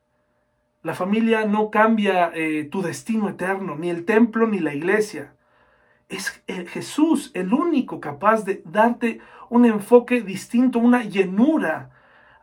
La 0.83 0.95
familia 0.95 1.45
no 1.45 1.71
cambia 1.71 2.31
eh, 2.35 2.65
tu 2.65 2.81
destino 2.81 3.29
eterno, 3.29 3.77
ni 3.77 3.91
el 3.91 4.07
templo 4.07 4.47
ni 4.47 4.61
la 4.61 4.75
iglesia. 4.75 5.35
Es 6.09 6.43
Jesús 6.69 7.31
el 7.35 7.53
único 7.53 8.01
capaz 8.01 8.45
de 8.45 8.63
darte 8.65 9.21
un 9.51 9.67
enfoque 9.67 10.23
distinto, 10.23 10.79
una 10.79 11.03
llenura 11.03 11.91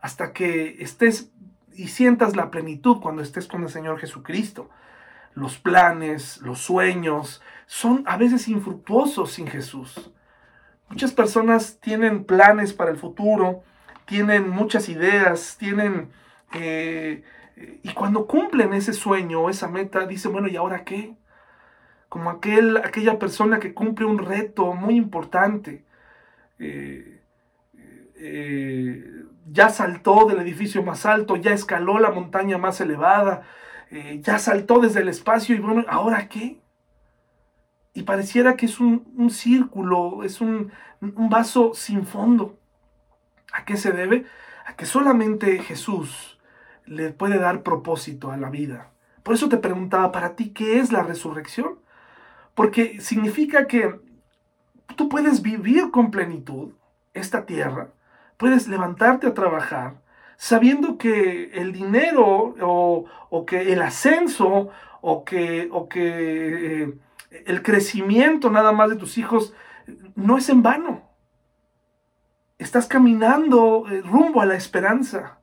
hasta 0.01 0.33
que 0.33 0.77
estés 0.81 1.31
y 1.73 1.87
sientas 1.87 2.35
la 2.35 2.51
plenitud 2.51 2.99
cuando 2.99 3.21
estés 3.21 3.47
con 3.47 3.63
el 3.63 3.69
Señor 3.69 3.99
Jesucristo. 3.99 4.69
Los 5.33 5.57
planes, 5.57 6.41
los 6.41 6.59
sueños 6.59 7.41
son 7.65 8.03
a 8.05 8.17
veces 8.17 8.47
infructuosos 8.47 9.31
sin 9.31 9.47
Jesús. 9.47 10.11
Muchas 10.89 11.13
personas 11.13 11.79
tienen 11.79 12.25
planes 12.25 12.73
para 12.73 12.91
el 12.91 12.97
futuro, 12.97 13.63
tienen 14.05 14.49
muchas 14.49 14.89
ideas, 14.89 15.55
tienen... 15.57 16.09
Eh, 16.53 17.23
y 17.83 17.93
cuando 17.93 18.27
cumplen 18.27 18.73
ese 18.73 18.91
sueño 18.91 19.49
esa 19.49 19.69
meta, 19.69 20.05
dicen, 20.05 20.33
bueno, 20.33 20.47
¿y 20.49 20.57
ahora 20.57 20.83
qué? 20.83 21.15
Como 22.09 22.29
aquel, 22.29 22.77
aquella 22.77 23.19
persona 23.19 23.59
que 23.59 23.73
cumple 23.73 24.05
un 24.05 24.17
reto 24.17 24.73
muy 24.73 24.97
importante. 24.97 25.85
Eh, 26.59 27.21
eh, 28.15 29.20
ya 29.49 29.69
saltó 29.69 30.25
del 30.25 30.39
edificio 30.39 30.83
más 30.83 31.05
alto, 31.05 31.35
ya 31.35 31.53
escaló 31.53 31.99
la 31.99 32.11
montaña 32.11 32.57
más 32.57 32.81
elevada, 32.81 33.43
eh, 33.89 34.19
ya 34.21 34.39
saltó 34.39 34.79
desde 34.79 35.01
el 35.01 35.09
espacio 35.09 35.55
y 35.55 35.59
bueno, 35.59 35.85
¿ahora 35.87 36.27
qué? 36.27 36.59
Y 37.93 38.03
pareciera 38.03 38.55
que 38.55 38.67
es 38.67 38.79
un, 38.79 39.29
círculo, 39.29 40.23
es 40.23 40.39
un, 40.39 40.71
un 41.01 41.29
vaso 41.29 41.73
sin 41.73 42.05
fondo. 42.05 42.57
¿A 43.51 43.65
qué 43.65 43.75
se 43.75 43.91
debe? 43.91 44.25
A 44.65 44.75
que 44.75 44.85
solamente 44.85 45.59
Jesús 45.59 46.39
le 46.85 47.11
puede 47.11 47.37
dar 47.37 47.63
propósito 47.63 48.31
a 48.31 48.37
la 48.37 48.49
vida. 48.49 48.91
Por 49.23 49.35
eso 49.35 49.49
te 49.49 49.57
preguntaba, 49.57 50.11
para 50.11 50.35
ti, 50.35 50.49
¿qué 50.49 50.79
es 50.79 50.91
la 50.91 51.03
resurrección? 51.03 51.79
Porque 52.55 52.99
significa 53.01 53.67
que 53.67 53.99
tú 54.95 55.09
puedes 55.09 55.41
vivir 55.41 55.91
con 55.91 56.11
plenitud 56.11 56.73
esta 57.13 57.45
tierra, 57.45 57.89
puedes 58.41 58.67
levantarte 58.67 59.27
a 59.27 59.35
trabajar 59.35 60.01
sabiendo 60.35 60.97
que 60.97 61.51
el 61.53 61.71
dinero 61.71 62.55
o, 62.59 63.45
que 63.45 63.71
el 63.71 63.83
ascenso 63.83 64.69
o 64.99 65.23
que, 65.23 65.69
o 65.71 65.87
que 65.87 66.81
eh, 66.81 66.93
el 67.45 67.61
crecimiento 67.61 68.49
nada 68.49 68.71
más 68.71 68.89
de 68.89 68.95
tus 68.95 69.19
hijos 69.19 69.53
no 70.15 70.39
es 70.39 70.49
en 70.49 70.63
vano. 70.63 71.03
Estás 72.57 72.87
caminando 72.87 73.85
eh, 73.87 74.01
rumbo 74.01 74.41
a 74.41 74.47
la 74.47 74.55
esperanza. 74.55 75.37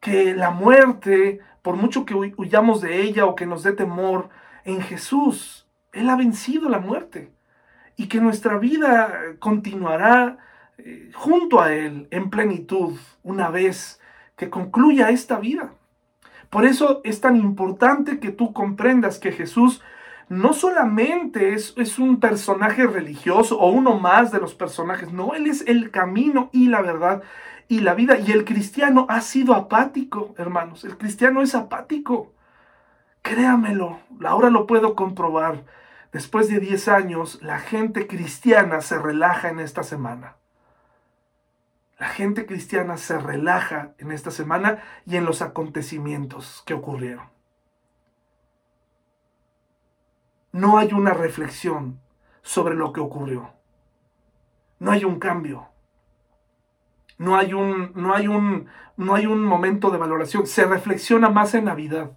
Que 0.00 0.34
la 0.34 0.50
muerte, 0.50 1.40
por 1.62 1.76
mucho 1.76 2.04
que 2.04 2.14
huyamos 2.14 2.82
de 2.82 3.00
ella 3.00 3.24
o 3.24 3.34
que 3.34 3.46
nos 3.46 3.62
dé 3.62 3.72
temor, 3.72 4.28
en 4.66 4.82
Jesús, 4.82 5.66
Él 5.92 6.10
ha 6.10 6.16
vencido 6.16 6.68
la 6.68 6.80
muerte. 6.80 7.32
Y 7.96 8.08
que 8.08 8.20
nuestra 8.20 8.58
vida 8.58 9.36
continuará 9.38 10.36
junto 11.14 11.60
a 11.60 11.72
Él 11.72 12.08
en 12.10 12.30
plenitud 12.30 12.96
una 13.22 13.50
vez 13.50 14.00
que 14.36 14.50
concluya 14.50 15.10
esta 15.10 15.38
vida. 15.38 15.72
Por 16.50 16.64
eso 16.64 17.00
es 17.04 17.20
tan 17.20 17.36
importante 17.36 18.20
que 18.20 18.30
tú 18.30 18.52
comprendas 18.52 19.18
que 19.18 19.32
Jesús 19.32 19.82
no 20.28 20.52
solamente 20.52 21.52
es, 21.52 21.74
es, 21.76 21.98
un 21.98 22.18
personaje 22.18 22.86
religioso 22.86 23.58
o 23.58 23.70
uno 23.70 23.98
más 23.98 24.32
de 24.32 24.40
los 24.40 24.54
personajes, 24.54 25.12
no, 25.12 25.34
Él 25.34 25.46
es 25.46 25.64
el 25.66 25.90
camino 25.90 26.48
y 26.52 26.68
la 26.68 26.80
verdad 26.80 27.22
y 27.68 27.80
la 27.80 27.94
vida. 27.94 28.18
Y 28.18 28.32
el 28.32 28.44
cristiano 28.44 29.06
ha 29.08 29.20
sido 29.20 29.54
apático, 29.54 30.34
hermanos. 30.38 30.84
El 30.84 30.96
cristiano 30.96 31.42
es 31.42 31.54
apático. 31.54 32.32
Créamelo, 33.22 34.00
ahora 34.24 34.50
lo 34.50 34.66
puedo 34.66 34.94
comprobar. 34.94 35.64
Después 36.12 36.48
de 36.48 36.60
10 36.60 36.88
años, 36.88 37.42
la 37.42 37.58
gente 37.58 38.06
cristiana 38.06 38.80
se 38.80 38.98
relaja 38.98 39.48
en 39.48 39.60
esta 39.60 39.82
semana. 39.82 40.36
La 41.98 42.08
gente 42.08 42.44
cristiana 42.46 42.96
se 42.96 43.18
relaja 43.18 43.94
en 43.98 44.10
esta 44.10 44.30
semana 44.30 44.82
y 45.06 45.16
en 45.16 45.24
los 45.24 45.42
acontecimientos 45.42 46.62
que 46.66 46.74
ocurrieron. 46.74 47.28
No 50.50 50.78
hay 50.78 50.92
una 50.92 51.14
reflexión 51.14 52.00
sobre 52.42 52.74
lo 52.74 52.92
que 52.92 53.00
ocurrió. 53.00 53.50
No 54.78 54.90
hay 54.90 55.04
un 55.04 55.18
cambio. 55.18 55.68
No 57.16 57.36
hay 57.36 57.54
un, 57.54 57.92
no 57.94 58.14
hay 58.14 58.26
un, 58.26 58.66
no 58.96 59.14
hay 59.14 59.26
un 59.26 59.44
momento 59.44 59.90
de 59.90 59.98
valoración. 59.98 60.46
Se 60.46 60.64
reflexiona 60.64 61.30
más 61.30 61.54
en 61.54 61.66
Navidad. 61.66 62.10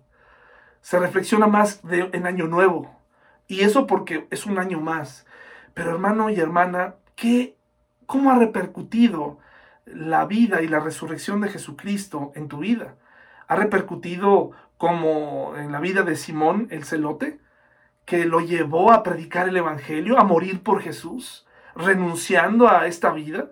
Se 0.81 0.99
reflexiona 0.99 1.47
más 1.47 1.81
en 1.89 2.25
Año 2.25 2.47
Nuevo. 2.47 2.95
Y 3.47 3.61
eso 3.61 3.87
porque 3.87 4.27
es 4.31 4.45
un 4.45 4.57
año 4.57 4.81
más. 4.81 5.25
Pero 5.73 5.91
hermano 5.91 6.29
y 6.29 6.39
hermana, 6.39 6.95
¿qué, 7.15 7.57
¿cómo 8.05 8.31
ha 8.31 8.39
repercutido 8.39 9.39
la 9.93 10.25
vida 10.25 10.61
y 10.61 10.67
la 10.67 10.79
resurrección 10.79 11.41
de 11.41 11.49
Jesucristo 11.49 12.31
en 12.35 12.47
tu 12.47 12.59
vida? 12.59 12.95
¿Ha 13.47 13.55
repercutido 13.55 14.51
como 14.77 15.55
en 15.57 15.71
la 15.71 15.79
vida 15.79 16.03
de 16.03 16.15
Simón 16.15 16.67
el 16.71 16.83
celote, 16.83 17.39
que 18.05 18.25
lo 18.25 18.39
llevó 18.39 18.91
a 18.91 19.03
predicar 19.03 19.49
el 19.49 19.57
Evangelio, 19.57 20.19
a 20.19 20.23
morir 20.23 20.61
por 20.61 20.81
Jesús, 20.81 21.45
renunciando 21.75 22.69
a 22.69 22.87
esta 22.87 23.11
vida? 23.11 23.51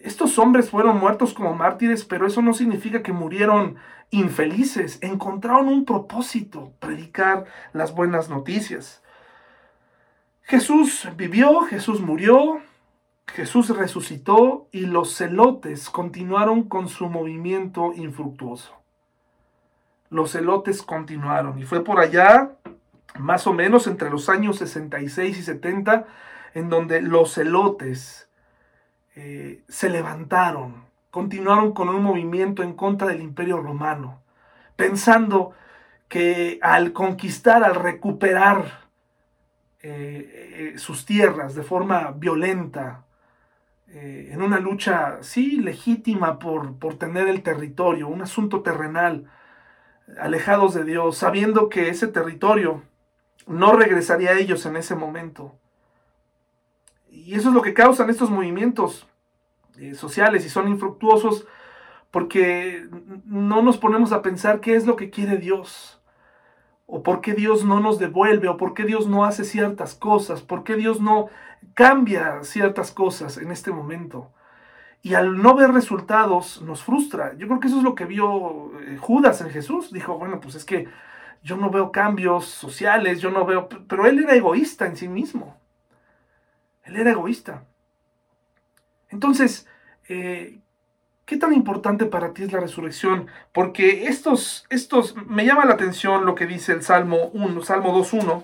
Estos 0.00 0.38
hombres 0.38 0.70
fueron 0.70 0.98
muertos 0.98 1.34
como 1.34 1.54
mártires, 1.54 2.04
pero 2.04 2.26
eso 2.26 2.42
no 2.42 2.54
significa 2.54 3.02
que 3.02 3.12
murieron 3.12 3.76
infelices. 4.10 4.98
Encontraron 5.02 5.68
un 5.68 5.84
propósito, 5.84 6.72
predicar 6.78 7.46
las 7.72 7.94
buenas 7.94 8.28
noticias. 8.28 9.02
Jesús 10.42 11.08
vivió, 11.16 11.62
Jesús 11.62 12.00
murió, 12.00 12.60
Jesús 13.26 13.70
resucitó 13.70 14.68
y 14.70 14.86
los 14.86 15.16
celotes 15.16 15.90
continuaron 15.90 16.64
con 16.64 16.88
su 16.88 17.08
movimiento 17.08 17.92
infructuoso. 17.94 18.74
Los 20.10 20.32
celotes 20.32 20.82
continuaron 20.82 21.58
y 21.58 21.64
fue 21.64 21.82
por 21.82 21.98
allá, 21.98 22.52
más 23.18 23.46
o 23.46 23.52
menos 23.52 23.86
entre 23.86 24.10
los 24.10 24.28
años 24.28 24.58
66 24.58 25.38
y 25.38 25.42
70, 25.42 26.06
en 26.54 26.68
donde 26.68 27.02
los 27.02 27.34
celotes 27.34 28.28
eh, 29.16 29.64
se 29.68 29.88
levantaron, 29.88 30.84
continuaron 31.10 31.72
con 31.72 31.88
un 31.88 32.02
movimiento 32.02 32.62
en 32.62 32.74
contra 32.74 33.08
del 33.08 33.22
imperio 33.22 33.60
romano, 33.60 34.22
pensando 34.76 35.52
que 36.08 36.58
al 36.62 36.92
conquistar, 36.92 37.64
al 37.64 37.74
recuperar 37.74 38.84
eh, 39.82 40.72
eh, 40.74 40.78
sus 40.78 41.04
tierras 41.04 41.54
de 41.54 41.62
forma 41.62 42.12
violenta, 42.12 43.03
eh, 43.94 44.30
en 44.32 44.42
una 44.42 44.58
lucha, 44.58 45.18
sí, 45.22 45.60
legítima 45.60 46.40
por, 46.40 46.76
por 46.78 46.96
tener 46.96 47.28
el 47.28 47.44
territorio, 47.44 48.08
un 48.08 48.22
asunto 48.22 48.60
terrenal, 48.60 49.30
alejados 50.18 50.74
de 50.74 50.82
Dios, 50.82 51.16
sabiendo 51.16 51.68
que 51.68 51.88
ese 51.88 52.08
territorio 52.08 52.82
no 53.46 53.72
regresaría 53.76 54.30
a 54.30 54.38
ellos 54.38 54.66
en 54.66 54.74
ese 54.74 54.96
momento. 54.96 55.54
Y 57.08 57.36
eso 57.36 57.50
es 57.50 57.54
lo 57.54 57.62
que 57.62 57.72
causan 57.72 58.10
estos 58.10 58.30
movimientos 58.30 59.06
sociales 59.94 60.44
y 60.44 60.48
son 60.48 60.68
infructuosos 60.68 61.46
porque 62.10 62.88
no 63.24 63.62
nos 63.62 63.78
ponemos 63.78 64.10
a 64.10 64.22
pensar 64.22 64.60
qué 64.60 64.74
es 64.74 64.86
lo 64.86 64.96
que 64.96 65.10
quiere 65.10 65.36
Dios 65.36 66.00
o 66.86 67.02
por 67.02 67.20
qué 67.20 67.34
Dios 67.34 67.64
no 67.64 67.80
nos 67.80 67.98
devuelve, 67.98 68.48
o 68.48 68.56
por 68.56 68.74
qué 68.74 68.84
Dios 68.84 69.06
no 69.06 69.24
hace 69.24 69.44
ciertas 69.44 69.94
cosas, 69.94 70.42
por 70.42 70.64
qué 70.64 70.76
Dios 70.76 71.00
no 71.00 71.28
cambia 71.74 72.42
ciertas 72.44 72.90
cosas 72.92 73.38
en 73.38 73.50
este 73.50 73.70
momento. 73.70 74.30
Y 75.02 75.14
al 75.14 75.40
no 75.42 75.54
ver 75.54 75.70
resultados 75.72 76.62
nos 76.62 76.82
frustra. 76.82 77.34
Yo 77.36 77.46
creo 77.46 77.60
que 77.60 77.68
eso 77.68 77.78
es 77.78 77.82
lo 77.82 77.94
que 77.94 78.04
vio 78.06 78.78
eh, 78.80 78.96
Judas 78.98 79.40
en 79.40 79.50
Jesús. 79.50 79.92
Dijo, 79.92 80.18
bueno, 80.18 80.40
pues 80.40 80.54
es 80.54 80.64
que 80.64 80.88
yo 81.42 81.56
no 81.56 81.70
veo 81.70 81.92
cambios 81.92 82.46
sociales, 82.46 83.20
yo 83.20 83.30
no 83.30 83.44
veo... 83.44 83.68
Pero 83.68 84.06
él 84.06 84.18
era 84.18 84.34
egoísta 84.34 84.86
en 84.86 84.96
sí 84.96 85.08
mismo. 85.08 85.58
Él 86.84 86.96
era 86.96 87.10
egoísta. 87.10 87.64
Entonces, 89.10 89.66
eh, 90.08 90.58
¿Qué 91.24 91.38
tan 91.38 91.54
importante 91.54 92.04
para 92.04 92.34
ti 92.34 92.42
es 92.42 92.52
la 92.52 92.60
resurrección? 92.60 93.28
Porque 93.52 94.08
estos, 94.08 94.66
estos, 94.68 95.16
me 95.26 95.46
llama 95.46 95.64
la 95.64 95.72
atención 95.72 96.26
lo 96.26 96.34
que 96.34 96.46
dice 96.46 96.72
el 96.72 96.82
Salmo 96.82 97.30
1, 97.32 97.62
Salmo 97.62 97.98
2.1. 97.98 98.42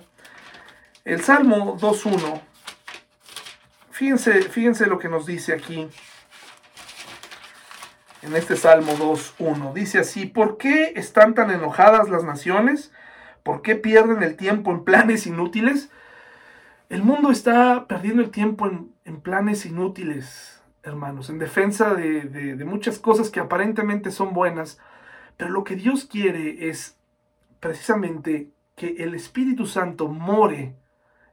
El 1.05 1.21
Salmo 1.21 1.77
2.1, 1.79 2.41
fíjense, 4.01 4.41
fíjense 4.41 4.87
lo 4.87 4.99
que 4.99 5.11
nos 5.11 5.27
dice 5.27 5.53
aquí, 5.53 5.87
en 8.23 8.35
este 8.35 8.57
Salmo 8.57 8.95
2.1. 8.95 9.75
Dice 9.75 9.99
así, 9.99 10.25
¿por 10.25 10.57
qué 10.57 10.95
están 10.97 11.35
tan 11.35 11.51
enojadas 11.51 12.09
las 12.09 12.25
naciones? 12.25 12.93
¿Por 13.43 13.61
qué 13.61 13.77
pierden 13.77 14.23
el 14.23 14.37
tiempo 14.37 14.71
en 14.71 14.85
planes 14.85 15.27
inútiles? 15.27 15.91
El 16.89 17.03
mundo 17.03 17.31
está 17.31 17.87
perdiendo 17.89 18.23
el 18.23 18.31
tiempo 18.31 18.67
en, 18.67 18.91
en 19.05 19.21
planes 19.21 19.67
inútiles 19.67 20.63
hermanos, 20.83 21.29
en 21.29 21.39
defensa 21.39 21.93
de, 21.95 22.57
muchas 22.65 22.99
cosas 22.99 23.29
que 23.29 23.39
aparentemente 23.39 24.11
son 24.11 24.33
buenas, 24.33 24.79
pero 25.37 25.51
lo 25.51 25.63
que 25.63 25.77
Dios 25.77 26.07
quiere 26.07 26.71
es 26.71 26.97
precisamente 27.61 28.49
que 28.77 28.97
el 29.01 29.15
Espíritu 29.15 29.67
Santo 29.67 30.09
more 30.09 30.75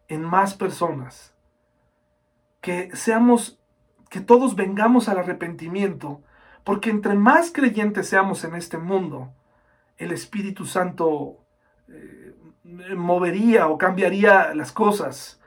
en 0.09 0.21
más 0.21 0.53
personas, 0.53 1.33
que 2.67 2.93
seamos, 2.93 3.57
que 4.09 4.19
todos 4.19 4.57
vengamos 4.57 5.07
al 5.07 5.19
arrepentimiento, 5.19 6.21
porque 6.65 6.89
entre 6.89 7.13
más 7.13 7.49
creyentes 7.49 8.09
seamos 8.09 8.43
en 8.43 8.55
este 8.55 8.77
mundo, 8.77 9.31
el 9.95 10.11
Espíritu 10.11 10.65
Santo 10.65 11.37
eh, 11.87 12.35
movería 12.93 13.69
o 13.69 13.77
cambiaría 13.77 14.53
las 14.53 14.73
cosas 14.73 15.39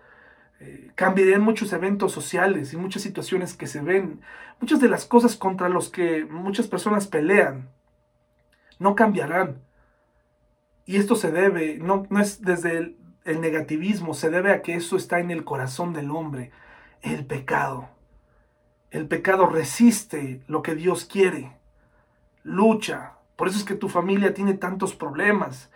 eh, 0.60 0.92
cambiarían 0.94 1.42
muchos 1.42 1.74
eventos 1.74 2.12
sociales 2.12 2.72
y 2.72 2.78
muchas 2.78 3.02
situaciones 3.02 3.52
que 3.52 3.66
se 3.66 3.82
ven, 3.82 4.22
muchas 4.58 4.80
de 4.80 4.88
las 4.88 5.04
cosas 5.04 5.36
contra 5.36 5.68
las 5.68 5.90
que 5.90 6.24
muchas 6.24 6.68
personas 6.68 7.06
pelean, 7.06 7.68
no 8.78 8.94
cambiarán. 8.94 9.60
Y 10.86 10.96
esto 10.96 11.16
se 11.16 11.30
debe, 11.30 11.76
no, 11.76 12.06
no 12.08 12.18
es 12.18 12.40
desde 12.40 12.78
el, 12.78 12.96
el 13.26 13.42
negativismo, 13.42 14.14
se 14.14 14.30
debe 14.30 14.52
a 14.52 14.62
que 14.62 14.74
eso 14.74 14.96
está 14.96 15.20
en 15.20 15.30
el 15.30 15.44
corazón 15.44 15.92
del 15.92 16.10
hombre, 16.10 16.50
el 17.03 17.26
pecado. 17.26 17.88
El 18.90 19.07
pecado 19.07 19.46
resiste 19.46 20.42
lo 20.46 20.62
que 20.62 20.74
Dios 20.74 21.05
quiere, 21.05 21.57
lucha. 22.42 23.12
Por 23.36 23.48
eso 23.48 23.59
es 23.59 23.64
que 23.64 23.74
tu 23.74 23.88
familia 23.88 24.34
tiene 24.34 24.55
tantos 24.55 24.94
problemas. 24.94 25.70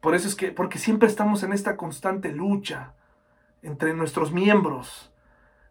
Por 0.00 0.14
eso 0.14 0.28
es 0.28 0.34
que, 0.34 0.52
porque 0.52 0.78
siempre 0.78 1.08
estamos 1.08 1.42
en 1.42 1.52
esta 1.52 1.76
constante 1.76 2.32
lucha 2.32 2.94
entre 3.62 3.92
nuestros 3.94 4.32
miembros. 4.32 5.12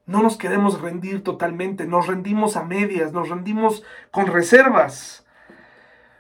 No 0.05 0.21
nos 0.21 0.37
queremos 0.37 0.81
rendir 0.81 1.23
totalmente, 1.23 1.85
nos 1.85 2.07
rendimos 2.07 2.55
a 2.55 2.63
medias, 2.63 3.13
nos 3.13 3.29
rendimos 3.29 3.83
con 4.11 4.27
reservas. 4.27 5.25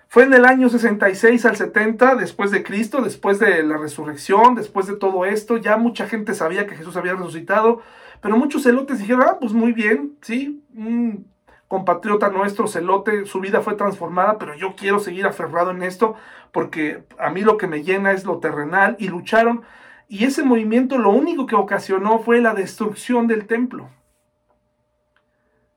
Fue 0.07 0.23
en 0.23 0.33
el 0.33 0.45
año 0.45 0.69
66 0.69 1.45
al 1.45 1.55
70 1.55 2.15
después 2.15 2.49
de 2.49 2.63
Cristo, 2.63 3.01
después 3.01 3.37
de 3.37 3.61
la 3.61 3.77
resurrección, 3.77 4.55
después 4.55 4.87
de 4.87 4.95
todo 4.95 5.25
esto, 5.25 5.57
ya 5.57 5.77
mucha 5.77 6.07
gente 6.07 6.33
sabía 6.33 6.65
que 6.65 6.75
Jesús 6.75 6.97
había 6.97 7.13
resucitado, 7.13 7.83
pero 8.21 8.37
muchos 8.37 8.63
celotes 8.63 8.99
dijeron, 8.99 9.23
ah, 9.27 9.37
pues 9.39 9.53
muy 9.53 9.73
bien, 9.73 10.17
sí, 10.21 10.63
un 10.75 11.29
compatriota 11.69 12.29
nuestro, 12.29 12.67
celote, 12.67 13.25
su 13.25 13.39
vida 13.39 13.61
fue 13.61 13.75
transformada, 13.75 14.39
pero 14.39 14.55
yo 14.55 14.75
quiero 14.75 14.99
seguir 14.99 15.27
aferrado 15.27 15.69
en 15.69 15.83
esto 15.83 16.15
porque 16.51 17.03
a 17.19 17.29
mí 17.29 17.41
lo 17.41 17.57
que 17.57 17.67
me 17.67 17.83
llena 17.83 18.11
es 18.11 18.25
lo 18.25 18.39
terrenal 18.39 18.95
y 18.99 19.07
lucharon 19.07 19.61
y 20.07 20.25
ese 20.25 20.43
movimiento 20.43 20.97
lo 20.97 21.11
único 21.11 21.45
que 21.45 21.55
ocasionó 21.55 22.17
fue 22.19 22.41
la 22.41 22.55
destrucción 22.55 23.27
del 23.27 23.45
templo. 23.45 23.91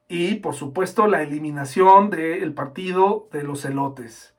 Y 0.09 0.37
por 0.37 0.55
supuesto 0.55 1.07
la 1.07 1.23
eliminación 1.23 2.09
del 2.09 2.55
partido 2.55 3.29
de 3.31 3.43
los 3.43 3.61
celotes. 3.61 4.35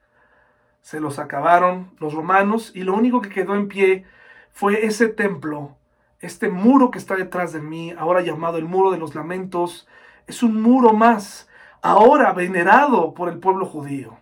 Se 0.82 1.00
los 1.00 1.20
acabaron 1.20 1.92
los 2.00 2.16
romanos 2.16 2.72
y 2.74 2.82
lo 2.82 2.96
único 2.96 3.22
que 3.22 3.30
quedó 3.30 3.54
en 3.54 3.68
pie 3.68 4.06
fue 4.52 4.88
ese 4.88 5.08
templo, 5.08 5.78
este 6.24 6.48
muro 6.50 6.90
que 6.90 7.00
está 7.00 7.16
detrás 7.18 7.52
de 7.52 7.60
mí, 7.60 7.94
ahora 7.98 8.22
llamado 8.22 8.58
el 8.58 8.64
muro 8.64 8.92
de 8.92 8.98
los 8.98 9.14
lamentos. 9.14 9.88
Es 10.26 10.42
un 10.42 10.62
muro 10.62 10.94
más, 10.94 11.50
ahora 11.82 12.32
venerado 12.32 13.14
por 13.14 13.28
el 13.28 13.40
pueblo 13.40 13.66
judío. 13.66 14.18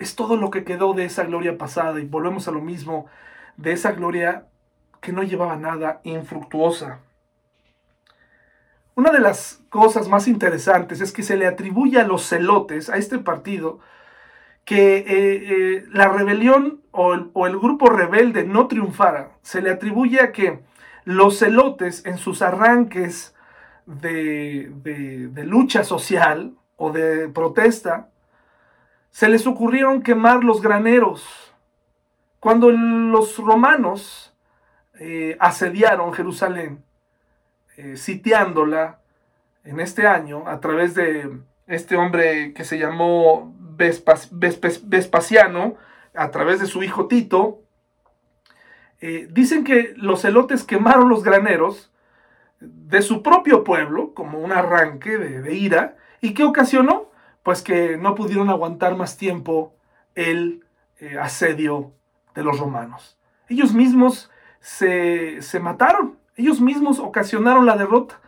Es 0.00 0.16
todo 0.16 0.36
lo 0.36 0.50
que 0.50 0.64
quedó 0.64 0.92
de 0.92 1.04
esa 1.04 1.22
gloria 1.22 1.56
pasada 1.56 2.00
y 2.00 2.04
volvemos 2.04 2.48
a 2.48 2.50
lo 2.50 2.60
mismo 2.60 3.06
de 3.56 3.72
esa 3.72 3.92
gloria 3.92 4.48
que 5.00 5.12
no 5.12 5.22
llevaba 5.22 5.54
nada 5.54 6.00
infructuosa. 6.02 6.98
Una 8.96 9.12
de 9.12 9.20
las 9.20 9.62
cosas 9.70 10.08
más 10.08 10.26
interesantes 10.26 11.00
es 11.00 11.12
que 11.12 11.22
se 11.22 11.36
le 11.36 11.46
atribuye 11.46 12.00
a 12.00 12.06
los 12.06 12.28
celotes, 12.28 12.90
a 12.90 12.96
este 12.96 13.18
partido, 13.18 13.78
que 14.66 14.98
eh, 14.98 15.04
eh, 15.08 15.84
la 15.92 16.08
rebelión 16.08 16.82
o 16.90 17.14
el, 17.14 17.58
grupo 17.58 17.88
rebelde 17.88 18.44
no 18.44 18.66
triunfara. 18.66 19.30
Se 19.40 19.62
le 19.62 19.70
atribuye 19.70 20.20
a 20.20 20.32
que 20.32 20.60
los 21.04 21.38
celotes 21.38 22.04
en 22.04 22.18
sus 22.18 22.42
arranques 22.42 23.34
de, 23.86 24.72
lucha 25.46 25.84
social 25.84 26.52
o 26.76 26.90
de 26.90 27.28
protesta, 27.28 28.10
se 29.10 29.28
les 29.28 29.46
ocurrieron 29.46 30.02
quemar 30.02 30.42
los 30.42 30.60
graneros 30.60 31.54
cuando 32.40 32.70
los 32.70 33.38
romanos 33.38 34.34
eh, 34.98 35.36
asediaron 35.38 36.12
Jerusalén, 36.12 36.84
sitiándola, 37.94 38.98
en 39.66 39.80
este 39.80 40.06
año 40.06 40.48
a 40.48 40.60
través 40.60 40.94
de 40.94 41.38
este 41.66 41.96
hombre 41.96 42.52
que 42.54 42.64
se 42.64 42.78
llamó 42.78 43.55
Vespasiano, 43.76 45.76
a 46.14 46.30
través 46.30 46.60
de 46.60 46.66
su 46.66 46.82
hijo 46.82 47.06
Tito, 47.06 47.62
eh, 49.00 49.28
dicen 49.30 49.64
que 49.64 49.94
los 49.96 50.24
elotes 50.24 50.64
quemaron 50.64 51.08
los 51.08 51.22
graneros 51.22 51.92
de 52.60 53.02
su 53.02 53.22
propio 53.22 53.64
pueblo, 53.64 54.14
como 54.14 54.38
un 54.38 54.52
arranque 54.52 55.18
de, 55.18 55.54
ira, 55.54 55.96
y 56.20 56.32
¿qué 56.32 56.44
ocasionó? 56.44 57.10
Pues 57.42 57.62
que 57.62 57.98
no 57.98 58.14
pudieron 58.14 58.48
aguantar 58.48 58.96
más 58.96 59.16
tiempo 59.16 59.74
el 60.14 60.64
eh, 60.98 61.18
asedio 61.18 61.92
de 62.34 62.42
los 62.42 62.58
romanos. 62.58 63.18
Ellos 63.48 63.74
mismos 63.74 64.30
se, 64.60 65.42
se 65.42 65.60
mataron, 65.60 66.18
ellos 66.36 66.60
mismos 66.60 66.98
ocasionaron 66.98 67.66
la 67.66 67.76
derrota. 67.76 68.20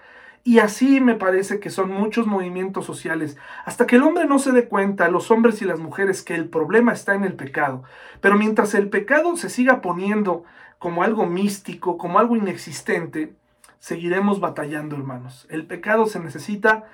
Y 0.49 0.61
así 0.61 1.03
me 1.03 1.15
parece 1.15 1.61
que 1.61 1.69
son 1.69 1.91
muchos 1.91 2.27
movimientos 2.27 2.87
sociales, 2.87 3.37
hasta 3.67 3.87
que 3.87 3.97
el 3.97 4.03
hombre 4.03 4.25
no 4.25 4.39
se 4.39 4.51
dé 4.51 4.67
cuenta, 4.67 5.11
los 5.11 5.31
hombres 5.31 5.61
y 5.61 5.67
las 5.67 5.79
mujeres, 5.79 6.23
que 6.23 6.35
el 6.35 6.49
problema 6.49 6.95
está 6.95 7.15
en 7.15 7.25
el 7.25 7.35
pecado. 7.35 7.83
Pero 8.23 8.39
mientras 8.39 8.73
el 8.73 8.89
pecado 8.89 9.37
se 9.37 9.51
siga 9.51 9.83
poniendo 9.83 10.45
como 10.79 11.03
algo 11.03 11.27
místico, 11.27 11.99
como 11.99 12.19
algo 12.19 12.35
inexistente, 12.35 13.35
seguiremos 13.79 14.41
batallando, 14.41 14.97
hermanos. 14.97 15.47
El 15.51 15.67
pecado 15.67 16.07
se 16.07 16.19
necesita 16.19 16.85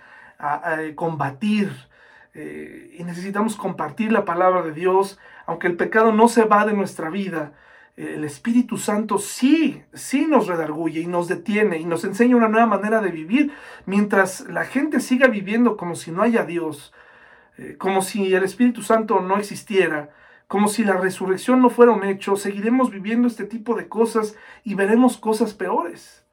combatir 0.96 1.70
eh, 2.34 2.96
y 2.98 3.04
necesitamos 3.04 3.54
compartir 3.54 4.10
la 4.10 4.24
palabra 4.24 4.62
de 4.62 4.72
Dios, 4.72 5.20
aunque 5.46 5.68
el 5.68 5.76
pecado 5.76 6.10
no 6.10 6.26
se 6.26 6.42
va 6.42 6.66
de 6.66 6.72
nuestra 6.72 7.08
vida 7.08 7.52
el 7.96 8.24
Espíritu 8.24 8.76
Santo 8.76 9.18
sí, 9.18 9.82
sí 9.92 10.26
nos 10.26 10.48
redarguye 10.48 11.00
y 11.00 11.06
nos 11.06 11.28
detiene 11.28 11.78
y 11.78 11.84
nos 11.84 12.04
enseña 12.04 12.36
una 12.36 12.48
nueva 12.48 12.66
manera 12.66 13.00
de 13.00 13.10
vivir, 13.10 13.52
mientras 13.86 14.40
la 14.48 14.64
gente 14.64 15.00
siga 15.00 15.28
viviendo 15.28 15.76
como 15.76 15.94
si 15.94 16.10
no 16.10 16.22
haya 16.22 16.44
Dios, 16.44 16.92
eh, 17.56 17.76
como 17.78 18.02
si 18.02 18.34
el 18.34 18.42
Espíritu 18.42 18.82
Santo 18.82 19.20
no 19.20 19.36
existiera, 19.36 20.10
como 20.48 20.66
si 20.68 20.84
la 20.84 20.94
resurrección 20.96 21.62
no 21.62 21.70
fuera 21.70 21.92
un 21.92 22.04
hecho, 22.04 22.36
seguiremos 22.36 22.90
viviendo 22.90 23.28
este 23.28 23.44
tipo 23.44 23.76
de 23.76 23.88
cosas 23.88 24.36
y 24.64 24.74
veremos 24.74 25.16
cosas 25.16 25.54
peores. 25.54 26.24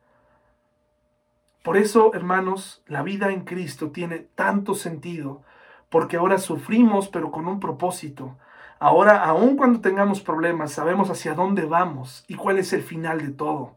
Por 1.64 1.78
eso, 1.78 2.12
hermanos, 2.16 2.82
la 2.88 3.04
vida 3.04 3.32
en 3.32 3.42
Cristo 3.42 3.92
tiene 3.92 4.18
tanto 4.18 4.74
sentido, 4.74 5.44
porque 5.90 6.18
ahora 6.18 6.40
sufrimos, 6.40 7.08
pero 7.08 7.30
con 7.30 7.48
un 7.48 7.60
propósito 7.60 8.38
Ahora, 8.84 9.24
aun 9.26 9.58
cuando 9.58 9.80
tengamos 9.80 10.22
problemas, 10.22 10.72
sabemos 10.72 11.12
hacia 11.12 11.36
dónde 11.36 11.66
vamos 11.66 12.26
y 12.28 12.34
cuál 12.34 12.58
es 12.58 12.74
el 12.74 12.82
final 12.82 13.22
de 13.22 13.32
todo. 13.32 13.76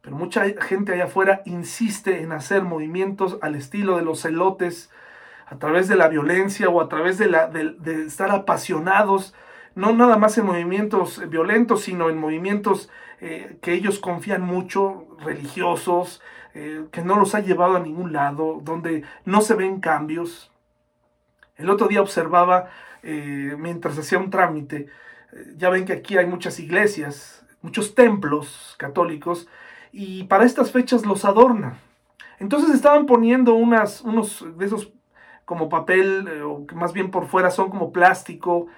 Pero 0.00 0.16
mucha 0.16 0.46
gente 0.62 0.94
allá 0.94 1.04
afuera 1.04 1.42
insiste 1.44 2.22
en 2.22 2.32
hacer 2.32 2.62
movimientos 2.62 3.36
al 3.42 3.54
estilo 3.54 3.98
de 3.98 4.02
los 4.02 4.22
celotes, 4.22 4.90
a 5.44 5.58
través 5.58 5.88
de 5.88 5.96
la 5.96 6.08
violencia 6.08 6.70
o 6.70 6.80
a 6.80 6.88
través 6.88 7.18
de, 7.18 7.26
estar 8.06 8.30
apasionados, 8.30 9.34
no 9.74 9.92
nada 9.92 10.16
más 10.16 10.38
en 10.38 10.46
movimientos 10.46 11.20
violentos, 11.28 11.82
sino 11.82 12.08
en 12.08 12.16
movimientos 12.16 12.88
eh, 13.20 13.58
que 13.60 13.74
ellos 13.74 13.98
confían 13.98 14.40
mucho, 14.40 15.06
religiosos, 15.18 16.22
eh, 16.54 16.86
que 16.92 17.02
no 17.02 17.16
los 17.16 17.34
ha 17.34 17.40
llevado 17.40 17.76
a 17.76 17.80
ningún 17.80 18.14
lado, 18.14 18.60
donde 18.62 19.04
no 19.26 19.42
se 19.42 19.54
ven 19.54 19.80
cambios. 19.80 20.50
El 21.56 21.68
otro 21.68 21.88
día 21.88 22.00
observaba 22.00 22.70
eh, 23.02 23.54
mientras 23.58 23.98
hacía 23.98 24.18
un 24.18 24.30
trámite. 24.30 24.86
Eh, 25.32 25.54
ya 25.56 25.70
ven 25.70 25.84
que 25.84 25.92
aquí 25.92 26.16
hay 26.18 26.26
muchas 26.26 26.58
iglesias, 26.60 27.44
muchos 27.62 27.94
templos 27.94 28.74
católicos, 28.78 29.48
y 29.92 30.24
para 30.24 30.44
estas 30.44 30.70
fechas 30.70 31.06
los 31.06 31.24
adornan. 31.24 31.78
Entonces 32.38 32.70
estaban 32.74 33.06
poniendo 33.06 33.54
unas, 33.54 34.02
unos 34.02 34.44
de 34.56 34.66
esos 34.66 34.92
como 35.44 35.68
papel, 35.68 36.28
eh, 36.28 36.42
o 36.42 36.64
más 36.74 36.92
bien 36.92 37.10
por 37.10 37.26
fuera 37.26 37.50
son 37.50 37.70
como 37.70 37.92
plástico 37.92 38.68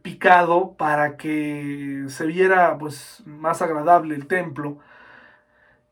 picado 0.00 0.72
para 0.78 1.18
que 1.18 2.06
se 2.08 2.26
viera 2.26 2.78
pues 2.78 3.22
más 3.26 3.60
agradable 3.60 4.14
el 4.14 4.26
templo. 4.26 4.78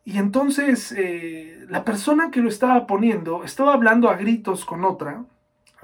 Y 0.06 0.18
entonces 0.18 0.94
la 1.68 1.84
persona 1.84 2.30
que 2.30 2.40
lo 2.40 2.48
estaba 2.48 2.86
poniendo 2.86 3.44
estaba 3.44 3.74
hablando 3.74 4.08
a 4.08 4.16
gritos 4.16 4.64
con 4.64 4.84
otra, 4.84 5.24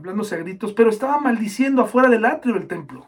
hablándose 0.01 0.35
a 0.35 0.39
gritos, 0.39 0.73
pero 0.73 0.89
estaba 0.89 1.19
maldiciendo 1.19 1.83
afuera 1.83 2.09
del 2.09 2.25
atrio 2.25 2.55
del 2.55 2.67
templo. 2.67 3.07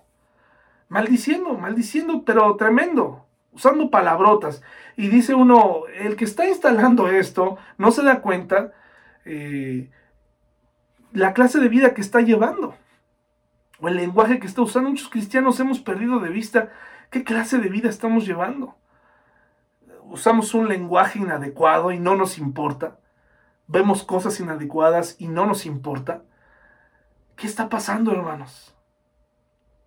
Maldiciendo, 0.88 1.54
maldiciendo, 1.54 2.22
pero 2.24 2.54
tremendo, 2.56 3.24
usando 3.50 3.90
palabrotas. 3.90 4.62
Y 4.96 5.08
dice 5.08 5.34
uno, 5.34 5.84
el 5.98 6.16
que 6.16 6.26
está 6.26 6.46
instalando 6.46 7.08
esto 7.08 7.56
no 7.78 7.92
se 7.92 8.02
da 8.02 8.20
cuenta 8.20 8.72
eh, 9.24 9.90
la 11.12 11.32
clase 11.32 11.60
de 11.60 11.68
vida 11.70 11.94
que 11.94 12.02
está 12.02 12.20
llevando. 12.20 12.74
O 13.80 13.88
el 13.88 13.96
lenguaje 13.96 14.38
que 14.38 14.46
está 14.46 14.60
usando. 14.60 14.90
Muchos 14.90 15.08
cristianos 15.08 15.58
hemos 15.60 15.80
perdido 15.80 16.20
de 16.20 16.28
vista 16.28 16.70
qué 17.10 17.24
clase 17.24 17.58
de 17.58 17.70
vida 17.70 17.88
estamos 17.88 18.26
llevando. 18.26 18.76
Usamos 20.04 20.52
un 20.52 20.68
lenguaje 20.68 21.20
inadecuado 21.20 21.90
y 21.90 21.98
no 21.98 22.16
nos 22.16 22.36
importa. 22.36 22.98
Vemos 23.66 24.02
cosas 24.02 24.38
inadecuadas 24.40 25.16
y 25.18 25.28
no 25.28 25.46
nos 25.46 25.64
importa. 25.64 26.22
¿Qué 27.42 27.48
está 27.48 27.68
pasando, 27.68 28.12
hermanos? 28.12 28.72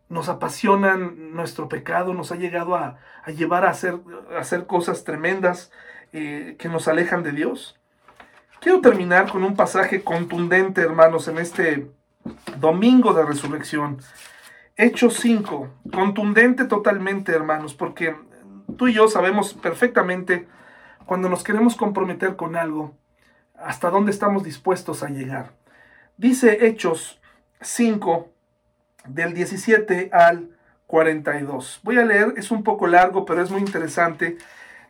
Nos 0.10 0.28
apasionan 0.28 1.32
nuestro 1.34 1.70
pecado, 1.70 2.14
nos 2.14 2.34
ha 2.34 2.36
llegado 2.36 2.76
a, 2.76 2.98
llevar 3.28 3.64
a 3.64 3.70
hacer, 3.70 4.66
cosas 4.68 5.06
tremendas 5.06 5.72
eh, 6.12 6.58
que 6.60 6.68
nos 6.68 6.90
alejan 6.90 7.24
de 7.24 7.32
Dios. 7.32 7.80
Quiero 8.60 8.82
terminar 8.82 9.32
con 9.32 9.46
un 9.46 9.56
pasaje 9.56 10.04
contundente, 10.04 10.82
hermanos, 10.82 11.30
en 11.30 11.38
este 11.38 11.90
domingo 12.58 13.14
de 13.14 13.24
resurrección. 13.24 14.00
Hechos 14.76 15.14
5, 15.22 15.70
contundente 15.94 16.66
totalmente, 16.66 17.32
hermanos, 17.32 17.74
porque 17.74 18.18
tú 18.78 18.90
y 18.90 18.94
yo 18.96 19.08
sabemos 19.08 19.54
perfectamente 19.54 20.46
cuando 21.06 21.30
nos 21.30 21.42
queremos 21.42 21.78
comprometer 21.78 22.36
con 22.36 22.58
algo, 22.58 22.98
hasta 23.58 23.90
dónde 23.92 24.12
estamos 24.12 24.44
dispuestos 24.44 25.04
a 25.04 25.08
llegar. 25.08 25.54
Dice 26.18 26.68
Hechos 26.68 27.22
5, 27.62 28.30
del 29.08 29.34
17 29.34 30.10
al 30.12 30.50
42. 30.88 31.82
Voy 31.84 31.98
a 31.98 32.06
leer, 32.06 32.34
es 32.38 32.52
un 32.52 32.64
poco 32.64 32.88
largo, 32.88 33.26
pero 33.26 33.42
es 33.42 33.52
muy 33.52 33.62
interesante. 33.62 34.38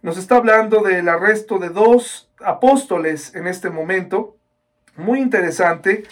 Nos 0.01 0.17
está 0.17 0.35
hablando 0.35 0.81
del 0.81 1.09
arresto 1.09 1.57
de 1.57 1.69
dos 1.69 2.29
apóstoles 2.43 3.33
en 3.35 3.47
este 3.47 3.69
momento. 3.69 4.37
Muy 4.97 5.19
interesante, 5.19 6.03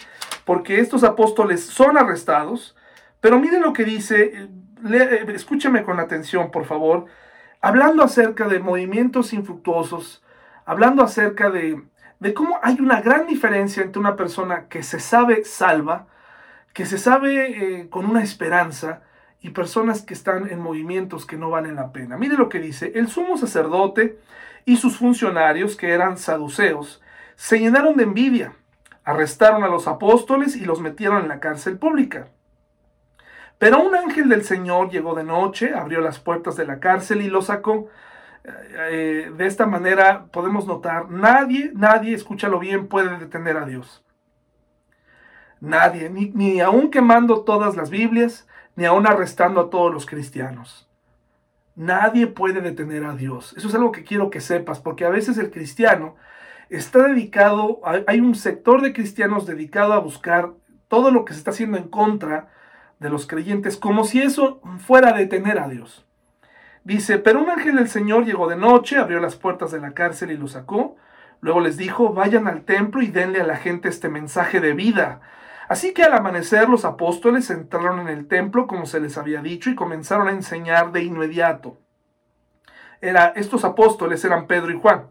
porque 0.44 0.80
estos 0.80 1.04
apóstoles 1.04 1.64
son 1.64 1.96
arrestados, 1.96 2.76
pero 3.20 3.38
miren 3.38 3.62
lo 3.62 3.72
que 3.72 3.84
dice, 3.84 4.48
escúcheme 5.28 5.82
con 5.82 6.00
atención, 6.00 6.50
por 6.50 6.66
favor, 6.66 7.06
hablando 7.62 8.02
acerca 8.02 8.46
de 8.46 8.58
movimientos 8.58 9.32
infructuosos, 9.32 10.22
hablando 10.66 11.02
acerca 11.02 11.50
de, 11.50 11.82
de 12.20 12.34
cómo 12.34 12.58
hay 12.62 12.76
una 12.80 13.00
gran 13.00 13.26
diferencia 13.26 13.82
entre 13.82 14.00
una 14.00 14.16
persona 14.16 14.66
que 14.68 14.82
se 14.82 15.00
sabe 15.00 15.44
salva, 15.44 16.08
que 16.74 16.84
se 16.84 16.98
sabe 16.98 17.80
eh, 17.80 17.88
con 17.88 18.04
una 18.04 18.22
esperanza 18.22 19.00
y 19.40 19.50
personas 19.50 20.02
que 20.02 20.12
están 20.12 20.50
en 20.50 20.60
movimientos 20.60 21.24
que 21.24 21.36
no 21.36 21.48
valen 21.48 21.76
la 21.76 21.92
pena. 21.92 22.18
Mire 22.18 22.36
lo 22.36 22.48
que 22.48 22.58
dice, 22.58 22.92
el 22.96 23.08
sumo 23.08 23.38
sacerdote 23.38 24.18
y 24.66 24.76
sus 24.76 24.98
funcionarios, 24.98 25.76
que 25.76 25.90
eran 25.90 26.18
saduceos, 26.18 27.00
se 27.36 27.58
llenaron 27.58 27.96
de 27.96 28.02
envidia, 28.02 28.54
arrestaron 29.04 29.62
a 29.62 29.68
los 29.68 29.86
apóstoles 29.86 30.56
y 30.56 30.64
los 30.64 30.80
metieron 30.80 31.22
en 31.22 31.28
la 31.28 31.40
cárcel 31.40 31.78
pública. 31.78 32.26
Pero 33.58 33.80
un 33.80 33.94
ángel 33.94 34.28
del 34.28 34.42
Señor 34.42 34.90
llegó 34.90 35.14
de 35.14 35.24
noche, 35.24 35.74
abrió 35.74 36.00
las 36.00 36.18
puertas 36.18 36.56
de 36.56 36.66
la 36.66 36.80
cárcel 36.80 37.22
y 37.22 37.28
los 37.28 37.46
sacó. 37.46 37.88
Eh, 38.44 39.30
de 39.34 39.46
esta 39.46 39.66
manera 39.66 40.26
podemos 40.32 40.66
notar, 40.66 41.08
nadie, 41.10 41.70
nadie, 41.74 42.14
escúchalo 42.14 42.58
bien, 42.58 42.88
puede 42.88 43.16
detener 43.18 43.56
a 43.56 43.64
Dios. 43.64 44.03
Nadie, 45.64 46.10
ni, 46.10 46.30
ni 46.34 46.60
aún 46.60 46.90
quemando 46.90 47.40
todas 47.40 47.74
las 47.76 47.90
Biblias, 47.90 48.46
ni 48.76 48.84
aún 48.84 49.06
arrestando 49.06 49.60
a 49.60 49.70
todos 49.70 49.92
los 49.92 50.04
cristianos. 50.04 50.88
Nadie 51.74 52.26
puede 52.26 52.60
detener 52.60 53.04
a 53.04 53.16
Dios. 53.16 53.54
Eso 53.56 53.68
es 53.68 53.74
algo 53.74 53.90
que 53.90 54.04
quiero 54.04 54.30
que 54.30 54.40
sepas, 54.40 54.78
porque 54.78 55.04
a 55.04 55.10
veces 55.10 55.38
el 55.38 55.50
cristiano 55.50 56.16
está 56.68 57.04
dedicado, 57.04 57.80
hay 58.06 58.20
un 58.20 58.34
sector 58.34 58.82
de 58.82 58.92
cristianos 58.92 59.46
dedicado 59.46 59.92
a 59.92 59.98
buscar 59.98 60.52
todo 60.88 61.10
lo 61.10 61.24
que 61.24 61.32
se 61.32 61.38
está 61.38 61.50
haciendo 61.50 61.78
en 61.78 61.88
contra 61.88 62.48
de 63.00 63.10
los 63.10 63.26
creyentes, 63.26 63.76
como 63.76 64.04
si 64.04 64.20
eso 64.20 64.60
fuera 64.78 65.12
detener 65.12 65.58
a 65.58 65.68
Dios. 65.68 66.06
Dice, 66.84 67.18
pero 67.18 67.42
un 67.42 67.48
ángel 67.48 67.76
del 67.76 67.88
Señor 67.88 68.26
llegó 68.26 68.48
de 68.48 68.56
noche, 68.56 68.98
abrió 68.98 69.18
las 69.18 69.36
puertas 69.36 69.72
de 69.72 69.80
la 69.80 69.92
cárcel 69.92 70.30
y 70.30 70.36
lo 70.36 70.48
sacó. 70.48 70.96
Luego 71.40 71.60
les 71.60 71.78
dijo, 71.78 72.12
vayan 72.12 72.46
al 72.46 72.62
templo 72.62 73.02
y 73.02 73.06
denle 73.06 73.40
a 73.40 73.46
la 73.46 73.56
gente 73.56 73.88
este 73.88 74.10
mensaje 74.10 74.60
de 74.60 74.74
vida. 74.74 75.20
Así 75.74 75.92
que 75.92 76.04
al 76.04 76.12
amanecer 76.12 76.68
los 76.68 76.84
apóstoles 76.84 77.50
entraron 77.50 77.98
en 77.98 78.06
el 78.06 78.28
templo 78.28 78.68
como 78.68 78.86
se 78.86 79.00
les 79.00 79.18
había 79.18 79.42
dicho 79.42 79.70
y 79.70 79.74
comenzaron 79.74 80.28
a 80.28 80.30
enseñar 80.30 80.92
de 80.92 81.02
inmediato. 81.02 81.80
Era, 83.00 83.32
estos 83.34 83.64
apóstoles 83.64 84.24
eran 84.24 84.46
Pedro 84.46 84.70
y 84.70 84.78
Juan. 84.78 85.08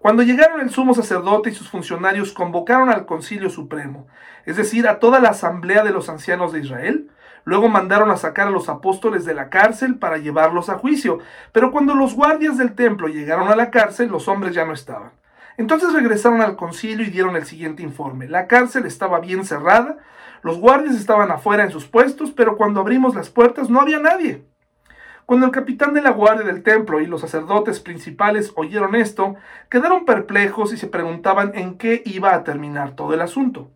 Cuando 0.00 0.22
llegaron 0.22 0.60
el 0.60 0.68
sumo 0.68 0.92
sacerdote 0.92 1.48
y 1.48 1.54
sus 1.54 1.70
funcionarios 1.70 2.32
convocaron 2.32 2.90
al 2.90 3.06
concilio 3.06 3.48
supremo, 3.48 4.06
es 4.44 4.58
decir, 4.58 4.86
a 4.86 4.98
toda 4.98 5.18
la 5.18 5.30
asamblea 5.30 5.82
de 5.82 5.92
los 5.92 6.10
ancianos 6.10 6.52
de 6.52 6.60
Israel, 6.60 7.10
luego 7.44 7.70
mandaron 7.70 8.10
a 8.10 8.18
sacar 8.18 8.48
a 8.48 8.50
los 8.50 8.68
apóstoles 8.68 9.24
de 9.24 9.32
la 9.32 9.48
cárcel 9.48 9.98
para 9.98 10.18
llevarlos 10.18 10.68
a 10.68 10.76
juicio, 10.76 11.20
pero 11.52 11.72
cuando 11.72 11.94
los 11.94 12.14
guardias 12.14 12.58
del 12.58 12.74
templo 12.74 13.08
llegaron 13.08 13.48
a 13.48 13.56
la 13.56 13.70
cárcel, 13.70 14.10
los 14.10 14.28
hombres 14.28 14.54
ya 14.54 14.66
no 14.66 14.74
estaban. 14.74 15.12
Entonces 15.56 15.92
regresaron 15.92 16.40
al 16.40 16.56
concilio 16.56 17.06
y 17.06 17.10
dieron 17.10 17.36
el 17.36 17.44
siguiente 17.44 17.82
informe. 17.82 18.28
La 18.28 18.46
cárcel 18.46 18.86
estaba 18.86 19.20
bien 19.20 19.44
cerrada, 19.44 19.98
los 20.42 20.58
guardias 20.58 20.96
estaban 20.96 21.30
afuera 21.30 21.64
en 21.64 21.70
sus 21.70 21.86
puestos, 21.86 22.32
pero 22.32 22.56
cuando 22.56 22.80
abrimos 22.80 23.14
las 23.14 23.30
puertas 23.30 23.70
no 23.70 23.80
había 23.80 23.98
nadie. 23.98 24.44
Cuando 25.26 25.46
el 25.46 25.52
capitán 25.52 25.94
de 25.94 26.02
la 26.02 26.10
guardia 26.10 26.44
del 26.44 26.62
templo 26.62 27.00
y 27.00 27.06
los 27.06 27.20
sacerdotes 27.20 27.80
principales 27.80 28.52
oyeron 28.56 28.94
esto, 28.94 29.36
quedaron 29.70 30.04
perplejos 30.04 30.72
y 30.72 30.76
se 30.76 30.88
preguntaban 30.88 31.52
en 31.54 31.78
qué 31.78 32.02
iba 32.04 32.34
a 32.34 32.42
terminar 32.42 32.96
todo 32.96 33.14
el 33.14 33.20
asunto. 33.20 33.70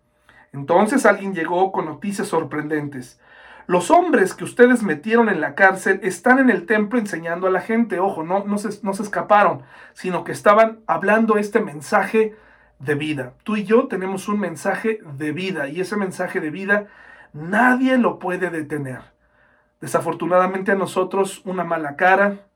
Entonces 0.53 1.07
alguien 1.07 1.35
llegó 1.35 1.71
con 1.71 1.85
noticias 1.85 2.29
sorprendentes. 2.29 3.21
Los 3.67 3.91
hombres 3.91 4.35
que 4.35 4.45
ustedes 4.45 4.83
metieron 4.83 5.29
en 5.29 5.41
la 5.41 5.57
cárcel 5.57 5.99
están 6.05 6.39
en 6.39 6.51
el 6.51 6.67
templo 6.67 6.99
enseñando 7.01 7.49
a 7.49 7.51
la 7.51 7.61
gente. 7.61 7.99
Ojo, 7.99 8.23
no, 8.23 8.45
no, 8.45 8.59
se, 8.59 8.81
no 8.85 8.95
se 8.95 9.03
escaparon, 9.03 9.63
sino 9.93 10.23
que 10.23 10.33
estaban 10.33 10.81
hablando 10.87 11.37
este 11.37 11.61
mensaje 11.61 12.37
de 12.79 12.95
vida. 12.95 13.33
Tú 13.43 13.57
y 13.57 13.65
yo 13.65 13.89
tenemos 13.89 14.29
un 14.29 14.39
mensaje 14.39 15.01
de 15.05 15.33
vida 15.33 15.69
y 15.69 15.81
ese 15.81 15.97
mensaje 15.97 16.41
de 16.41 16.51
vida 16.51 16.87
nadie 17.33 17.99
lo 17.99 18.19
puede 18.21 18.51
detener. 18.51 19.01
Desafortunadamente 19.81 20.73
a 20.73 20.77
nosotros 20.77 21.43
una 21.45 21.65
mala 21.65 21.97
cara, 21.97 22.47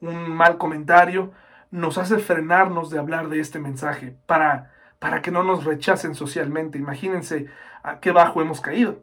un 0.00 0.30
mal 0.30 0.58
comentario, 0.58 1.32
nos 1.70 1.98
hace 1.98 2.18
frenarnos 2.18 2.90
de 2.90 2.98
hablar 2.98 3.28
de 3.28 3.40
este 3.40 3.58
mensaje 3.58 4.16
para, 4.26 4.72
para 4.98 5.22
que 5.22 5.30
no 5.30 5.42
nos 5.44 5.64
rechacen 5.64 6.14
socialmente. 6.14 6.78
Imagínense 6.78 7.46
a 7.82 8.00
qué 8.00 8.12
bajo 8.12 8.42
hemos 8.42 8.60
caído. 8.60 9.00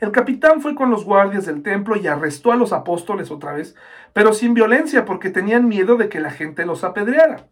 El 0.00 0.12
capitán 0.12 0.60
fue 0.60 0.74
con 0.74 0.90
los 0.90 1.04
guardias 1.04 1.46
del 1.46 1.62
templo 1.62 1.96
y 1.96 2.06
arrestó 2.06 2.52
a 2.52 2.56
los 2.56 2.72
apóstoles 2.72 3.30
otra 3.30 3.52
vez, 3.52 3.74
pero 4.12 4.32
sin 4.32 4.54
violencia 4.54 5.04
porque 5.04 5.30
tenían 5.30 5.68
miedo 5.68 5.96
de 5.96 6.08
que 6.08 6.20
la 6.20 6.30
gente 6.30 6.66
los 6.66 6.84
apedreara. 6.84 7.46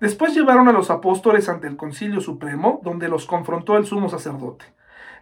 Después 0.00 0.34
llevaron 0.34 0.68
a 0.68 0.72
los 0.72 0.90
apóstoles 0.90 1.48
ante 1.48 1.68
el 1.68 1.76
concilio 1.76 2.20
supremo, 2.20 2.80
donde 2.82 3.08
los 3.08 3.26
confrontó 3.26 3.76
el 3.76 3.86
sumo 3.86 4.08
sacerdote 4.08 4.64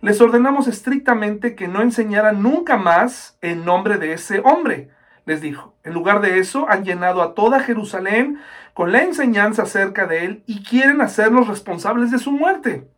les 0.01 0.21
ordenamos 0.21 0.67
estrictamente 0.67 1.55
que 1.55 1.69
no 1.69 1.83
enseñaran 1.83 2.43
nunca 2.43 2.77
más 2.77 3.37
el 3.41 3.65
nombre 3.65 3.99
de 3.99 4.15
ese 4.15 4.41
hombre, 4.41 4.91
les 5.27 5.41
dijo. 5.41 5.75
En 5.85 5.93
lugar 5.93 6.21
de 6.21 6.39
eso, 6.39 6.67
han 6.69 6.85
llenado 6.85 7.23
a 7.23 7.35
toda 7.35 7.61
Jerusalén 7.61 8.41
con 8.73 8.93
la 8.93 9.03
enseñanza 9.03 9.63
acerca 9.63 10.07
de 10.07 10.25
él 10.25 10.43
y 10.47 10.63
quieren 10.63 11.01
hacernos 11.01 11.49
responsables 11.49 12.11
de 12.11 12.19
su 12.19 12.33
muerte. 12.33 12.89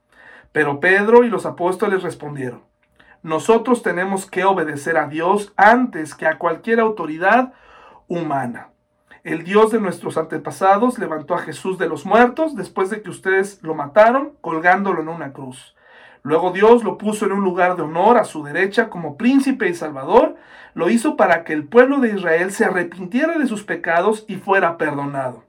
Pero 0.53 0.81
Pedro 0.81 1.25
y 1.25 1.29
los 1.29 1.47
apóstoles 1.47 2.03
respondieron, 2.03 2.63
nosotros 3.23 3.83
tenemos 3.83 4.27
que 4.27 4.45
obedecer 4.45 4.97
a 4.97 5.07
Dios 5.07 5.53
antes 5.57 6.15
que 6.15 6.27
a 6.27 6.39
cualquier 6.39 6.81
autoridad 6.81 7.53
humana. 8.09 8.71
El 9.23 9.45
Dios 9.45 9.71
de 9.71 9.81
nuestros 9.81 10.19
antepasados 10.19 10.99
levantó 10.99 11.35
a 11.35 11.39
Jesús 11.39 11.79
de 11.79 11.89
los 11.89 12.05
muertos 12.05 12.57
después 12.57 12.91
de 12.91 13.03
que 13.03 13.11
ustedes 13.11 13.63
lo 13.63 13.77
mataron 13.77 14.33
colgándolo 14.41 15.01
en 15.01 15.09
una 15.09 15.33
cruz. 15.33 15.77
Luego 16.25 16.51
Dios 16.51 16.83
lo 16.83 16.99
puso 16.99 17.27
en 17.27 17.33
un 17.33 17.45
lugar 17.45 17.77
de 17.77 17.83
honor 17.83 18.19
a 18.19 18.25
su 18.25 18.43
derecha 18.43 18.91
como 18.91 19.17
príncipe 19.17 19.69
y 19.69 19.75
salvador. 19.75 20.35
Lo 20.75 20.91
hizo 20.91 21.17
para 21.17 21.45
que 21.45 21.53
el 21.53 21.69
pueblo 21.69 21.99
de 21.99 22.11
Israel 22.11 22.51
se 22.51 22.65
arrepintiera 22.65 23.39
de 23.39 23.47
sus 23.47 23.63
pecados 23.63 24.25
y 24.27 24.37
fuera 24.37 24.79
perdonado. 24.79 25.45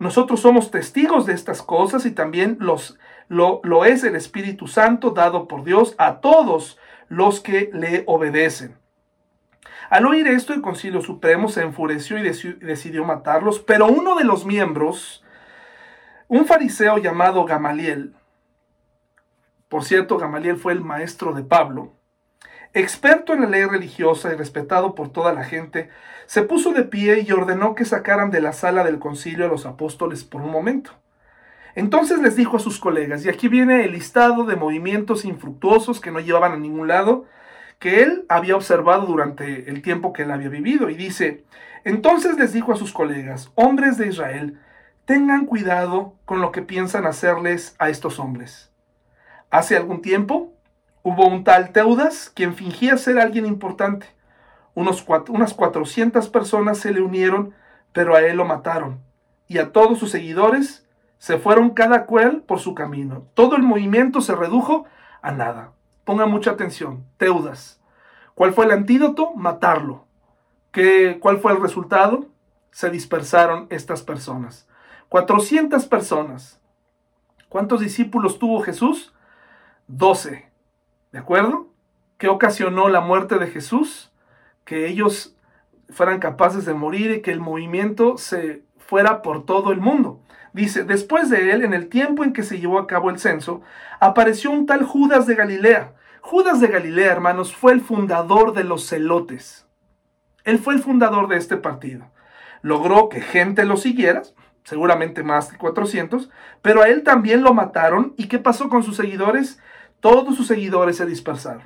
Nosotros 0.00 0.40
somos 0.40 0.72
testigos 0.72 1.26
de 1.26 1.34
estas 1.34 1.62
cosas 1.62 2.06
y 2.06 2.10
también 2.10 2.56
los, 2.60 2.98
lo, 3.28 3.60
lo 3.62 3.84
es 3.84 4.02
el 4.02 4.16
Espíritu 4.16 4.66
Santo 4.66 5.10
dado 5.10 5.46
por 5.46 5.62
Dios 5.62 5.94
a 5.98 6.20
todos 6.20 6.78
los 7.08 7.40
que 7.40 7.70
le 7.72 8.04
obedecen. 8.06 8.76
Al 9.90 10.06
oír 10.06 10.28
esto, 10.28 10.52
el 10.52 10.60
Concilio 10.60 11.00
Supremo 11.00 11.48
se 11.48 11.62
enfureció 11.62 12.18
y 12.18 12.22
decidió 12.22 13.04
matarlos, 13.04 13.58
pero 13.58 13.86
uno 13.86 14.16
de 14.16 14.24
los 14.24 14.44
miembros, 14.44 15.24
un 16.28 16.44
fariseo 16.44 16.98
llamado 16.98 17.44
Gamaliel, 17.46 18.14
por 19.68 19.84
cierto, 19.84 20.16
Gamaliel 20.16 20.56
fue 20.56 20.72
el 20.72 20.80
maestro 20.80 21.34
de 21.34 21.42
Pablo. 21.42 21.92
Experto 22.72 23.34
en 23.34 23.42
la 23.42 23.48
ley 23.48 23.64
religiosa 23.64 24.32
y 24.32 24.36
respetado 24.36 24.94
por 24.94 25.12
toda 25.12 25.32
la 25.34 25.44
gente, 25.44 25.90
se 26.26 26.42
puso 26.42 26.72
de 26.72 26.84
pie 26.84 27.24
y 27.26 27.32
ordenó 27.32 27.74
que 27.74 27.84
sacaran 27.84 28.30
de 28.30 28.40
la 28.40 28.52
sala 28.52 28.82
del 28.84 28.98
concilio 28.98 29.44
a 29.44 29.48
los 29.48 29.66
apóstoles 29.66 30.24
por 30.24 30.40
un 30.40 30.50
momento. 30.50 30.92
Entonces 31.78 32.18
les 32.18 32.34
dijo 32.34 32.56
a 32.56 32.58
sus 32.58 32.80
colegas, 32.80 33.24
y 33.24 33.28
aquí 33.28 33.46
viene 33.46 33.84
el 33.84 33.92
listado 33.92 34.42
de 34.42 34.56
movimientos 34.56 35.24
infructuosos 35.24 36.00
que 36.00 36.10
no 36.10 36.18
llevaban 36.18 36.50
a 36.50 36.56
ningún 36.56 36.88
lado, 36.88 37.26
que 37.78 38.02
él 38.02 38.26
había 38.28 38.56
observado 38.56 39.06
durante 39.06 39.70
el 39.70 39.80
tiempo 39.80 40.12
que 40.12 40.22
él 40.22 40.32
había 40.32 40.48
vivido. 40.48 40.90
Y 40.90 40.96
dice, 40.96 41.44
entonces 41.84 42.36
les 42.36 42.52
dijo 42.52 42.72
a 42.72 42.76
sus 42.76 42.92
colegas, 42.92 43.52
hombres 43.54 43.96
de 43.96 44.08
Israel, 44.08 44.58
tengan 45.04 45.46
cuidado 45.46 46.16
con 46.24 46.40
lo 46.40 46.50
que 46.50 46.62
piensan 46.62 47.06
hacerles 47.06 47.76
a 47.78 47.90
estos 47.90 48.18
hombres. 48.18 48.72
Hace 49.48 49.76
algún 49.76 50.02
tiempo 50.02 50.52
hubo 51.04 51.28
un 51.28 51.44
tal 51.44 51.70
Teudas 51.70 52.32
quien 52.34 52.56
fingía 52.56 52.96
ser 52.96 53.20
alguien 53.20 53.46
importante. 53.46 54.08
Unos 54.74 55.06
unas 55.28 55.54
400 55.54 56.28
personas 56.28 56.78
se 56.78 56.90
le 56.90 57.02
unieron, 57.02 57.54
pero 57.92 58.16
a 58.16 58.20
él 58.22 58.36
lo 58.36 58.44
mataron. 58.44 58.98
Y 59.46 59.58
a 59.58 59.70
todos 59.70 60.00
sus 60.00 60.10
seguidores 60.10 60.87
se 61.18 61.38
fueron 61.38 61.70
cada 61.70 62.06
cual 62.06 62.42
por 62.42 62.60
su 62.60 62.74
camino. 62.74 63.26
Todo 63.34 63.56
el 63.56 63.62
movimiento 63.62 64.20
se 64.20 64.34
redujo 64.34 64.84
a 65.20 65.32
nada. 65.32 65.72
Ponga 66.04 66.26
mucha 66.26 66.52
atención. 66.52 67.04
Teudas. 67.16 67.80
¿Cuál 68.34 68.52
fue 68.52 68.64
el 68.64 68.70
antídoto? 68.70 69.34
Matarlo. 69.34 70.04
¿Qué, 70.70 71.18
¿Cuál 71.20 71.38
fue 71.38 71.52
el 71.52 71.60
resultado? 71.60 72.26
Se 72.70 72.90
dispersaron 72.90 73.66
estas 73.70 74.02
personas. 74.02 74.68
400 75.08 75.86
personas. 75.86 76.60
¿Cuántos 77.48 77.80
discípulos 77.80 78.38
tuvo 78.38 78.60
Jesús? 78.60 79.12
12. 79.88 80.48
¿De 81.12 81.18
acuerdo? 81.18 81.68
¿Qué 82.18 82.28
ocasionó 82.28 82.88
la 82.88 83.00
muerte 83.00 83.38
de 83.38 83.46
Jesús? 83.48 84.12
Que 84.64 84.86
ellos 84.86 85.34
fueran 85.90 86.20
capaces 86.20 86.64
de 86.66 86.74
morir 86.74 87.10
y 87.10 87.22
que 87.22 87.32
el 87.32 87.40
movimiento 87.40 88.18
se 88.18 88.62
fuera 88.76 89.22
por 89.22 89.46
todo 89.46 89.72
el 89.72 89.80
mundo. 89.80 90.17
Dice, 90.52 90.84
después 90.84 91.30
de 91.30 91.50
él, 91.52 91.64
en 91.64 91.74
el 91.74 91.88
tiempo 91.88 92.24
en 92.24 92.32
que 92.32 92.42
se 92.42 92.58
llevó 92.58 92.78
a 92.78 92.86
cabo 92.86 93.10
el 93.10 93.18
censo, 93.18 93.62
apareció 94.00 94.50
un 94.50 94.66
tal 94.66 94.84
Judas 94.84 95.26
de 95.26 95.34
Galilea. 95.34 95.92
Judas 96.20 96.60
de 96.60 96.68
Galilea, 96.68 97.12
hermanos, 97.12 97.54
fue 97.54 97.72
el 97.72 97.80
fundador 97.80 98.52
de 98.54 98.64
los 98.64 98.86
celotes. 98.88 99.66
Él 100.44 100.58
fue 100.58 100.74
el 100.74 100.80
fundador 100.80 101.28
de 101.28 101.36
este 101.36 101.56
partido. 101.56 102.10
Logró 102.62 103.08
que 103.08 103.20
gente 103.20 103.64
lo 103.64 103.76
siguiera, 103.76 104.22
seguramente 104.64 105.22
más 105.22 105.50
de 105.50 105.58
400, 105.58 106.30
pero 106.62 106.82
a 106.82 106.88
él 106.88 107.02
también 107.02 107.42
lo 107.42 107.54
mataron. 107.54 108.14
¿Y 108.16 108.28
qué 108.28 108.38
pasó 108.38 108.68
con 108.68 108.82
sus 108.82 108.96
seguidores? 108.96 109.60
todos 110.00 110.36
sus 110.36 110.46
seguidores 110.46 110.96
se 110.96 111.06
dispersaron. 111.06 111.62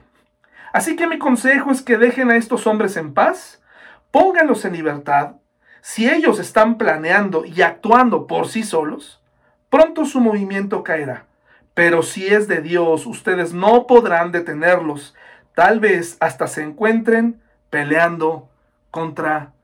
Así 0.73 0.97
que 0.97 1.07
mi 1.07 1.19
consejo 1.19 1.71
es 1.71 1.83
que 1.83 1.99
dejen 1.99 2.31
a 2.31 2.37
estos 2.37 2.67
hombres 2.67 2.97
en 2.97 3.13
paz, 3.13 3.63
pónganlos 4.11 4.65
en 4.65 4.73
libertad. 4.73 5.37
Si 5.83 6.09
ellos 6.09 6.39
están 6.39 6.79
planeando 6.79 7.45
y 7.45 7.61
actuando 7.61 8.29
por 8.29 8.47
sí 8.47 8.63
solos, 8.63 9.21
pronto 9.69 10.05
su 10.05 10.21
movimiento 10.21 10.85
caerá. 10.85 11.27
Pero 11.75 12.05
si 12.05 12.29
es 12.29 12.47
de 12.47 12.63
Dios, 12.63 13.05
ustedes 13.05 13.53
no 13.53 13.89
podrán 13.89 14.31
detenerlos. 14.31 15.13
Tal 15.57 15.81
vez 15.81 16.17
hasta 16.21 16.47
se 16.47 16.63
encuentren 16.63 17.43
peleando 17.69 18.49
contra 18.93 19.55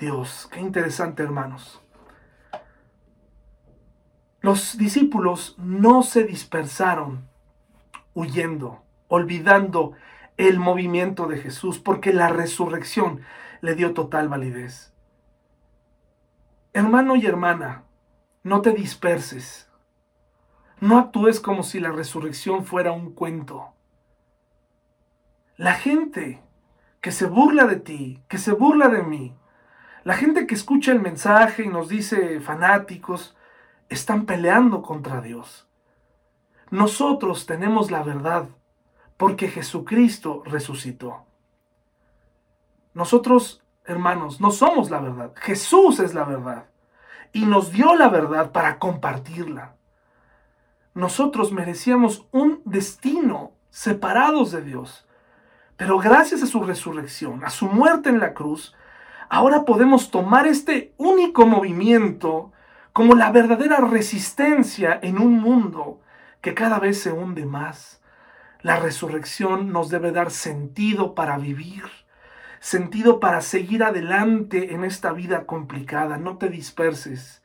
Dios. 0.00 0.48
Qué 0.50 0.58
interesante, 0.58 1.22
hermanos. 1.22 1.80
Los 4.40 4.78
discípulos 4.78 5.54
no 5.58 6.02
se 6.02 6.24
dispersaron 6.24 7.28
huyendo, 8.14 8.82
olvidando 9.06 9.92
el 10.38 10.58
movimiento 10.58 11.28
de 11.28 11.38
Jesús, 11.38 11.78
porque 11.78 12.12
la 12.12 12.30
resurrección 12.30 13.20
le 13.60 13.76
dio 13.76 13.94
total 13.94 14.28
validez. 14.28 14.92
Hermano 16.78 17.16
y 17.16 17.26
hermana, 17.26 17.82
no 18.44 18.62
te 18.62 18.70
disperses. 18.70 19.68
No 20.78 20.96
actúes 20.96 21.40
como 21.40 21.64
si 21.64 21.80
la 21.80 21.90
resurrección 21.90 22.64
fuera 22.64 22.92
un 22.92 23.14
cuento. 23.14 23.72
La 25.56 25.72
gente 25.72 26.40
que 27.00 27.10
se 27.10 27.26
burla 27.26 27.66
de 27.66 27.80
ti, 27.80 28.22
que 28.28 28.38
se 28.38 28.52
burla 28.52 28.86
de 28.86 29.02
mí, 29.02 29.34
la 30.04 30.14
gente 30.14 30.46
que 30.46 30.54
escucha 30.54 30.92
el 30.92 31.00
mensaje 31.00 31.64
y 31.64 31.68
nos 31.68 31.88
dice 31.88 32.38
fanáticos, 32.38 33.36
están 33.88 34.24
peleando 34.24 34.80
contra 34.80 35.20
Dios. 35.20 35.66
Nosotros 36.70 37.46
tenemos 37.46 37.90
la 37.90 38.04
verdad 38.04 38.50
porque 39.16 39.48
Jesucristo 39.48 40.44
resucitó. 40.46 41.24
Nosotros, 42.94 43.64
hermanos, 43.88 44.40
no 44.40 44.50
somos 44.50 44.90
la 44.90 45.00
verdad. 45.00 45.32
Jesús 45.36 45.98
es 45.98 46.14
la 46.14 46.24
verdad. 46.24 46.66
y 47.30 47.44
nos 47.44 47.72
dio 47.72 47.94
la 47.94 48.08
verdad 48.08 48.52
para 48.52 48.78
compartirla. 48.78 49.74
Nosotros 50.94 51.52
merecíamos 51.52 52.26
un 52.32 52.62
destino 52.64 53.52
separados 53.70 54.50
de 54.50 54.62
Dios. 54.62 55.06
Pero 55.76 55.98
gracias 55.98 56.42
a 56.42 56.46
su 56.46 56.62
resurrección, 56.64 57.44
a 57.44 57.50
su 57.50 57.66
muerte 57.66 58.08
en 58.08 58.18
la 58.18 58.32
cruz, 58.32 58.74
ahora 59.28 59.64
podemos 59.64 60.10
tomar 60.10 60.46
este 60.46 60.94
único 60.96 61.46
movimiento 61.46 62.50
como 62.92 63.14
la 63.14 63.30
verdadera 63.30 63.76
resistencia 63.76 64.98
en 65.02 65.18
un 65.18 65.38
mundo 65.38 66.00
que 66.40 66.54
cada 66.54 66.78
vez 66.78 67.00
se 67.00 67.12
hunde 67.12 67.44
más. 67.44 68.02
La 68.62 68.80
resurrección 68.80 69.70
nos 69.70 69.88
debe 69.88 70.10
dar 70.10 70.32
sentido 70.32 71.14
para 71.14 71.38
vivir, 71.38 71.84
sentido 72.60 73.20
para 73.20 73.40
seguir 73.40 73.82
adelante 73.84 74.74
en 74.74 74.84
esta 74.84 75.12
vida 75.12 75.46
complicada. 75.46 76.18
No 76.18 76.38
te 76.38 76.48
disperses. 76.48 77.42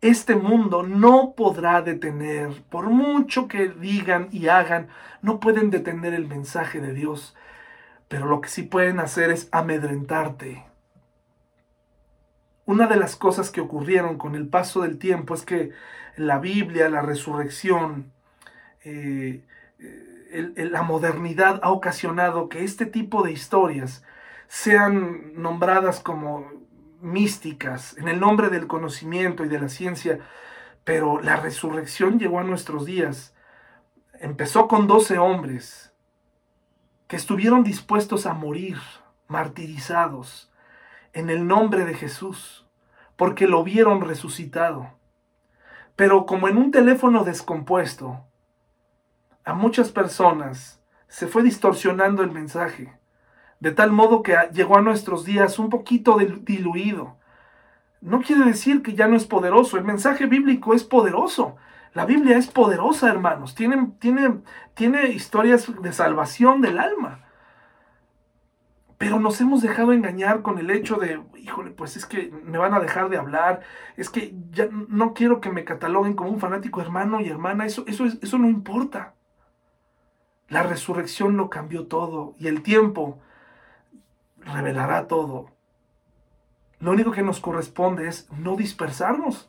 Este 0.00 0.34
mundo 0.34 0.82
no 0.82 1.34
podrá 1.36 1.80
detener, 1.80 2.62
por 2.70 2.90
mucho 2.90 3.46
que 3.46 3.68
digan 3.68 4.28
y 4.32 4.48
hagan, 4.48 4.88
no 5.20 5.38
pueden 5.38 5.70
detener 5.70 6.12
el 6.12 6.26
mensaje 6.26 6.80
de 6.80 6.92
Dios. 6.92 7.36
Pero 8.08 8.26
lo 8.26 8.40
que 8.40 8.48
sí 8.48 8.62
pueden 8.62 8.98
hacer 8.98 9.30
es 9.30 9.48
amedrentarte. 9.52 10.64
Una 12.64 12.86
de 12.86 12.96
las 12.96 13.16
cosas 13.16 13.50
que 13.50 13.60
ocurrieron 13.60 14.18
con 14.18 14.34
el 14.34 14.48
paso 14.48 14.82
del 14.82 14.98
tiempo 14.98 15.34
es 15.34 15.44
que 15.44 15.70
la 16.16 16.38
Biblia, 16.38 16.88
la 16.88 17.02
resurrección, 17.02 18.12
eh, 18.84 19.44
la 20.56 20.82
modernidad 20.82 21.60
ha 21.62 21.70
ocasionado 21.70 22.48
que 22.48 22.64
este 22.64 22.86
tipo 22.86 23.22
de 23.22 23.32
historias 23.32 24.04
sean 24.48 25.40
nombradas 25.40 26.00
como 26.00 26.46
místicas 27.00 27.96
en 27.98 28.08
el 28.08 28.20
nombre 28.20 28.48
del 28.48 28.66
conocimiento 28.66 29.44
y 29.44 29.48
de 29.48 29.60
la 29.60 29.68
ciencia, 29.68 30.20
pero 30.84 31.20
la 31.20 31.36
resurrección 31.36 32.18
llegó 32.18 32.38
a 32.38 32.44
nuestros 32.44 32.86
días. 32.86 33.34
Empezó 34.20 34.68
con 34.68 34.86
doce 34.86 35.18
hombres 35.18 35.92
que 37.08 37.16
estuvieron 37.16 37.64
dispuestos 37.64 38.24
a 38.24 38.34
morir, 38.34 38.78
martirizados, 39.28 40.50
en 41.12 41.28
el 41.28 41.46
nombre 41.46 41.84
de 41.84 41.94
Jesús, 41.94 42.66
porque 43.16 43.46
lo 43.46 43.62
vieron 43.64 44.00
resucitado. 44.00 44.92
Pero 45.96 46.24
como 46.24 46.48
en 46.48 46.56
un 46.56 46.70
teléfono 46.70 47.24
descompuesto, 47.24 48.24
a 49.44 49.54
muchas 49.54 49.90
personas 49.90 50.80
se 51.08 51.26
fue 51.26 51.42
distorsionando 51.42 52.22
el 52.22 52.30
mensaje, 52.30 52.96
de 53.62 53.70
tal 53.70 53.92
modo 53.92 54.24
que 54.24 54.36
llegó 54.52 54.76
a 54.76 54.82
nuestros 54.82 55.24
días 55.24 55.60
un 55.60 55.70
poquito 55.70 56.18
diluido. 56.18 57.16
No 58.00 58.20
quiere 58.20 58.44
decir 58.44 58.82
que 58.82 58.94
ya 58.94 59.06
no 59.06 59.16
es 59.16 59.24
poderoso, 59.24 59.76
el 59.76 59.84
mensaje 59.84 60.26
bíblico 60.26 60.74
es 60.74 60.82
poderoso. 60.82 61.54
La 61.94 62.04
Biblia 62.04 62.36
es 62.36 62.48
poderosa, 62.48 63.08
hermanos, 63.08 63.54
tiene, 63.54 63.92
tiene, 64.00 65.10
historias 65.10 65.70
de 65.80 65.92
salvación 65.92 66.60
del 66.60 66.80
alma. 66.80 67.20
Pero 68.98 69.20
nos 69.20 69.40
hemos 69.40 69.62
dejado 69.62 69.92
engañar 69.92 70.42
con 70.42 70.58
el 70.58 70.68
hecho 70.68 70.96
de, 70.96 71.22
híjole, 71.36 71.70
pues 71.70 71.96
es 71.96 72.04
que 72.04 72.32
me 72.44 72.58
van 72.58 72.74
a 72.74 72.80
dejar 72.80 73.10
de 73.10 73.18
hablar, 73.18 73.60
es 73.96 74.10
que 74.10 74.34
ya 74.50 74.68
no 74.72 75.14
quiero 75.14 75.40
que 75.40 75.50
me 75.50 75.62
cataloguen 75.62 76.14
como 76.14 76.30
un 76.30 76.40
fanático 76.40 76.80
hermano 76.80 77.20
y 77.20 77.28
hermana, 77.28 77.64
eso, 77.64 77.84
eso, 77.86 78.06
eso 78.06 78.38
no 78.38 78.48
importa. 78.48 79.14
La 80.48 80.64
resurrección 80.64 81.36
lo 81.36 81.48
cambió 81.48 81.86
todo 81.86 82.34
y 82.40 82.48
el 82.48 82.62
tiempo 82.62 83.20
revelará 84.44 85.06
todo. 85.08 85.46
Lo 86.78 86.90
único 86.90 87.12
que 87.12 87.22
nos 87.22 87.40
corresponde 87.40 88.08
es 88.08 88.28
no 88.32 88.56
dispersarnos, 88.56 89.48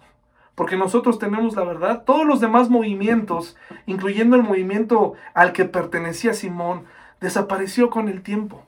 porque 0.56 0.78
nosotros 0.78 1.20
tenemos 1.20 1.56
la 1.56 1.64
verdad. 1.64 2.04
Todos 2.04 2.26
los 2.26 2.40
demás 2.40 2.70
movimientos, 2.70 3.58
incluyendo 3.86 4.36
el 4.36 4.44
movimiento 4.44 5.14
al 5.34 5.54
que 5.54 5.66
pertenecía 5.66 6.34
Simón, 6.34 6.86
desapareció 7.20 7.90
con 7.90 8.08
el 8.10 8.22
tiempo. 8.22 8.66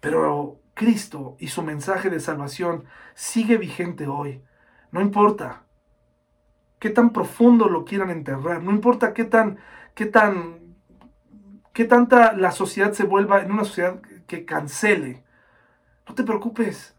Pero 0.00 0.60
Cristo 0.74 1.36
y 1.38 1.48
su 1.48 1.62
mensaje 1.62 2.10
de 2.10 2.20
salvación 2.20 2.84
sigue 3.14 3.56
vigente 3.56 4.06
hoy. 4.06 4.42
No 4.90 5.00
importa 5.00 5.62
qué 6.78 6.90
tan 6.90 7.10
profundo 7.10 7.68
lo 7.68 7.84
quieran 7.84 8.10
enterrar, 8.10 8.62
no 8.62 8.70
importa 8.70 9.14
qué 9.14 9.24
tan 9.24 9.58
qué 9.96 10.04
tan, 10.04 10.76
qué 11.72 11.86
tanta 11.86 12.34
la 12.34 12.52
sociedad 12.52 12.92
se 12.92 13.04
vuelva 13.04 13.40
en 13.40 13.50
una 13.50 13.64
sociedad 13.64 14.00
que 14.26 14.44
cancele. 14.44 15.24
No 16.08 16.14
te 16.14 16.24
preocupes. 16.24 16.94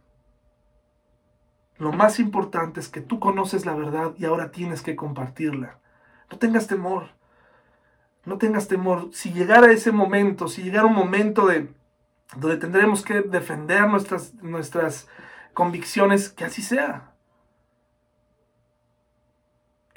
Lo 1.77 1.91
más 1.91 2.19
importante 2.19 2.79
es 2.79 2.89
que 2.89 3.01
tú 3.01 3.19
conoces 3.19 3.65
la 3.65 3.75
verdad 3.75 4.13
y 4.17 4.25
ahora 4.25 4.51
tienes 4.51 4.81
que 4.81 4.95
compartirla. 4.95 5.79
No 6.31 6.37
tengas 6.37 6.67
temor. 6.67 7.09
No 8.25 8.37
tengas 8.37 8.67
temor. 8.67 9.09
Si 9.13 9.31
llegara 9.31 9.71
ese 9.71 9.91
momento, 9.91 10.47
si 10.47 10.63
llegara 10.63 10.87
un 10.87 10.95
momento 10.95 11.45
de 11.45 11.69
donde 12.35 12.57
tendremos 12.57 13.03
que 13.03 13.21
defender 13.21 13.87
nuestras, 13.87 14.33
nuestras 14.35 15.07
convicciones, 15.53 16.29
que 16.29 16.45
así 16.45 16.61
sea 16.61 17.13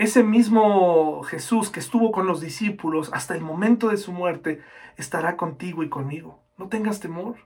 ese 0.01 0.25
mismo 0.25 1.23
Jesús 1.25 1.69
que 1.69 1.79
estuvo 1.79 2.11
con 2.11 2.27
los 2.27 2.41
discípulos 2.41 3.11
hasta 3.13 3.35
el 3.35 3.43
momento 3.43 3.89
de 3.89 3.99
su 3.99 4.13
muerte, 4.13 4.63
estará 4.97 5.37
contigo 5.37 5.83
y 5.83 5.91
conmigo. 5.91 6.41
No 6.61 6.69
tengas 6.69 7.01
temor. 7.01 7.37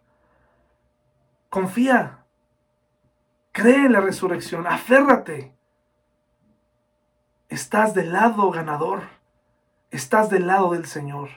Confía. 1.49 2.25
Cree 3.53 3.87
en 3.87 3.93
la 3.93 4.01
resurrección. 4.01 4.67
Aférrate. 4.67 5.55
Estás 7.49 7.95
del 7.95 8.13
lado 8.13 8.51
ganador. 8.51 9.05
Estás 9.93 10.31
del 10.31 10.49
lado 10.49 10.73
del 10.73 10.87
Señor. 10.87 11.29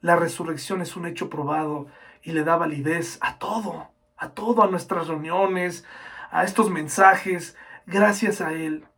La 0.00 0.16
resurrección 0.16 0.82
es 0.82 0.96
un 0.96 1.06
hecho 1.06 1.30
probado 1.30 1.86
y 2.20 2.32
le 2.32 2.42
da 2.42 2.56
validez 2.56 3.18
a 3.20 3.38
todo, 3.38 3.90
a 4.16 4.30
todo, 4.30 4.64
a 4.64 4.66
nuestras 4.66 5.06
reuniones, 5.06 5.84
a 6.32 6.42
estos 6.42 6.68
mensajes. 6.68 7.56
Gracias 7.86 8.40
a 8.40 8.54
Él 8.54 8.88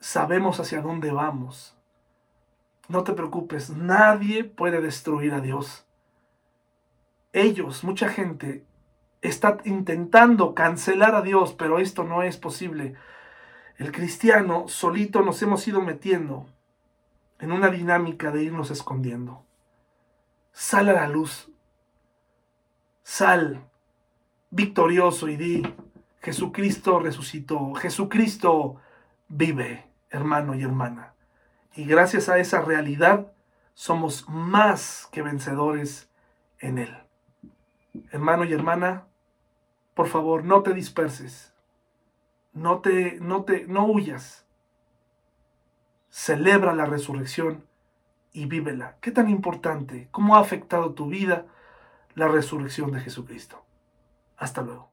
sabemos 0.00 0.58
hacia 0.58 0.82
dónde 0.82 1.12
vamos. 1.12 1.76
No 2.88 3.04
te 3.04 3.12
preocupes, 3.12 3.70
nadie 3.70 4.42
puede 4.42 4.80
destruir 4.80 5.34
a 5.34 5.40
Dios. 5.40 5.87
Ellos, 7.32 7.84
mucha 7.84 8.08
gente, 8.08 8.64
está 9.20 9.58
intentando 9.64 10.54
cancelar 10.54 11.14
a 11.14 11.22
Dios, 11.22 11.54
pero 11.54 11.78
esto 11.78 12.04
no 12.04 12.22
es 12.22 12.36
posible. 12.36 12.94
El 13.76 13.92
cristiano 13.92 14.68
solito 14.68 15.22
nos 15.22 15.42
hemos 15.42 15.66
ido 15.68 15.80
metiendo 15.80 16.46
en 17.38 17.52
una 17.52 17.68
dinámica 17.68 18.30
de 18.30 18.42
irnos 18.42 18.70
escondiendo. 18.70 19.44
Sal 20.52 20.88
a 20.88 20.94
la 20.94 21.08
luz. 21.08 21.50
Sal 23.02 23.68
victorioso 24.50 25.28
y 25.28 25.36
di, 25.36 25.74
Jesucristo 26.20 26.98
resucitó, 26.98 27.74
Jesucristo 27.74 28.76
vive 29.28 29.86
hermano 30.10 30.54
y 30.54 30.62
hermana. 30.62 31.14
Y 31.74 31.84
gracias 31.84 32.28
a 32.28 32.38
esa 32.38 32.60
realidad 32.60 33.32
somos 33.74 34.28
más 34.28 35.08
que 35.12 35.22
vencedores 35.22 36.10
en 36.58 36.78
Él. 36.78 37.07
Hermano 38.10 38.44
y 38.44 38.52
hermana, 38.52 39.06
por 39.94 40.08
favor, 40.08 40.44
no 40.44 40.62
te 40.62 40.74
disperses. 40.74 41.52
No 42.52 42.80
te, 42.80 43.18
no 43.20 43.44
te, 43.44 43.66
no 43.66 43.86
huyas. 43.86 44.46
Celebra 46.10 46.74
la 46.74 46.86
resurrección 46.86 47.64
y 48.32 48.46
vívela. 48.46 48.96
¿Qué 49.00 49.10
tan 49.10 49.28
importante? 49.28 50.08
¿Cómo 50.10 50.36
ha 50.36 50.40
afectado 50.40 50.94
tu 50.94 51.08
vida 51.08 51.46
la 52.14 52.28
resurrección 52.28 52.90
de 52.92 53.00
Jesucristo? 53.00 53.64
Hasta 54.36 54.62
luego. 54.62 54.90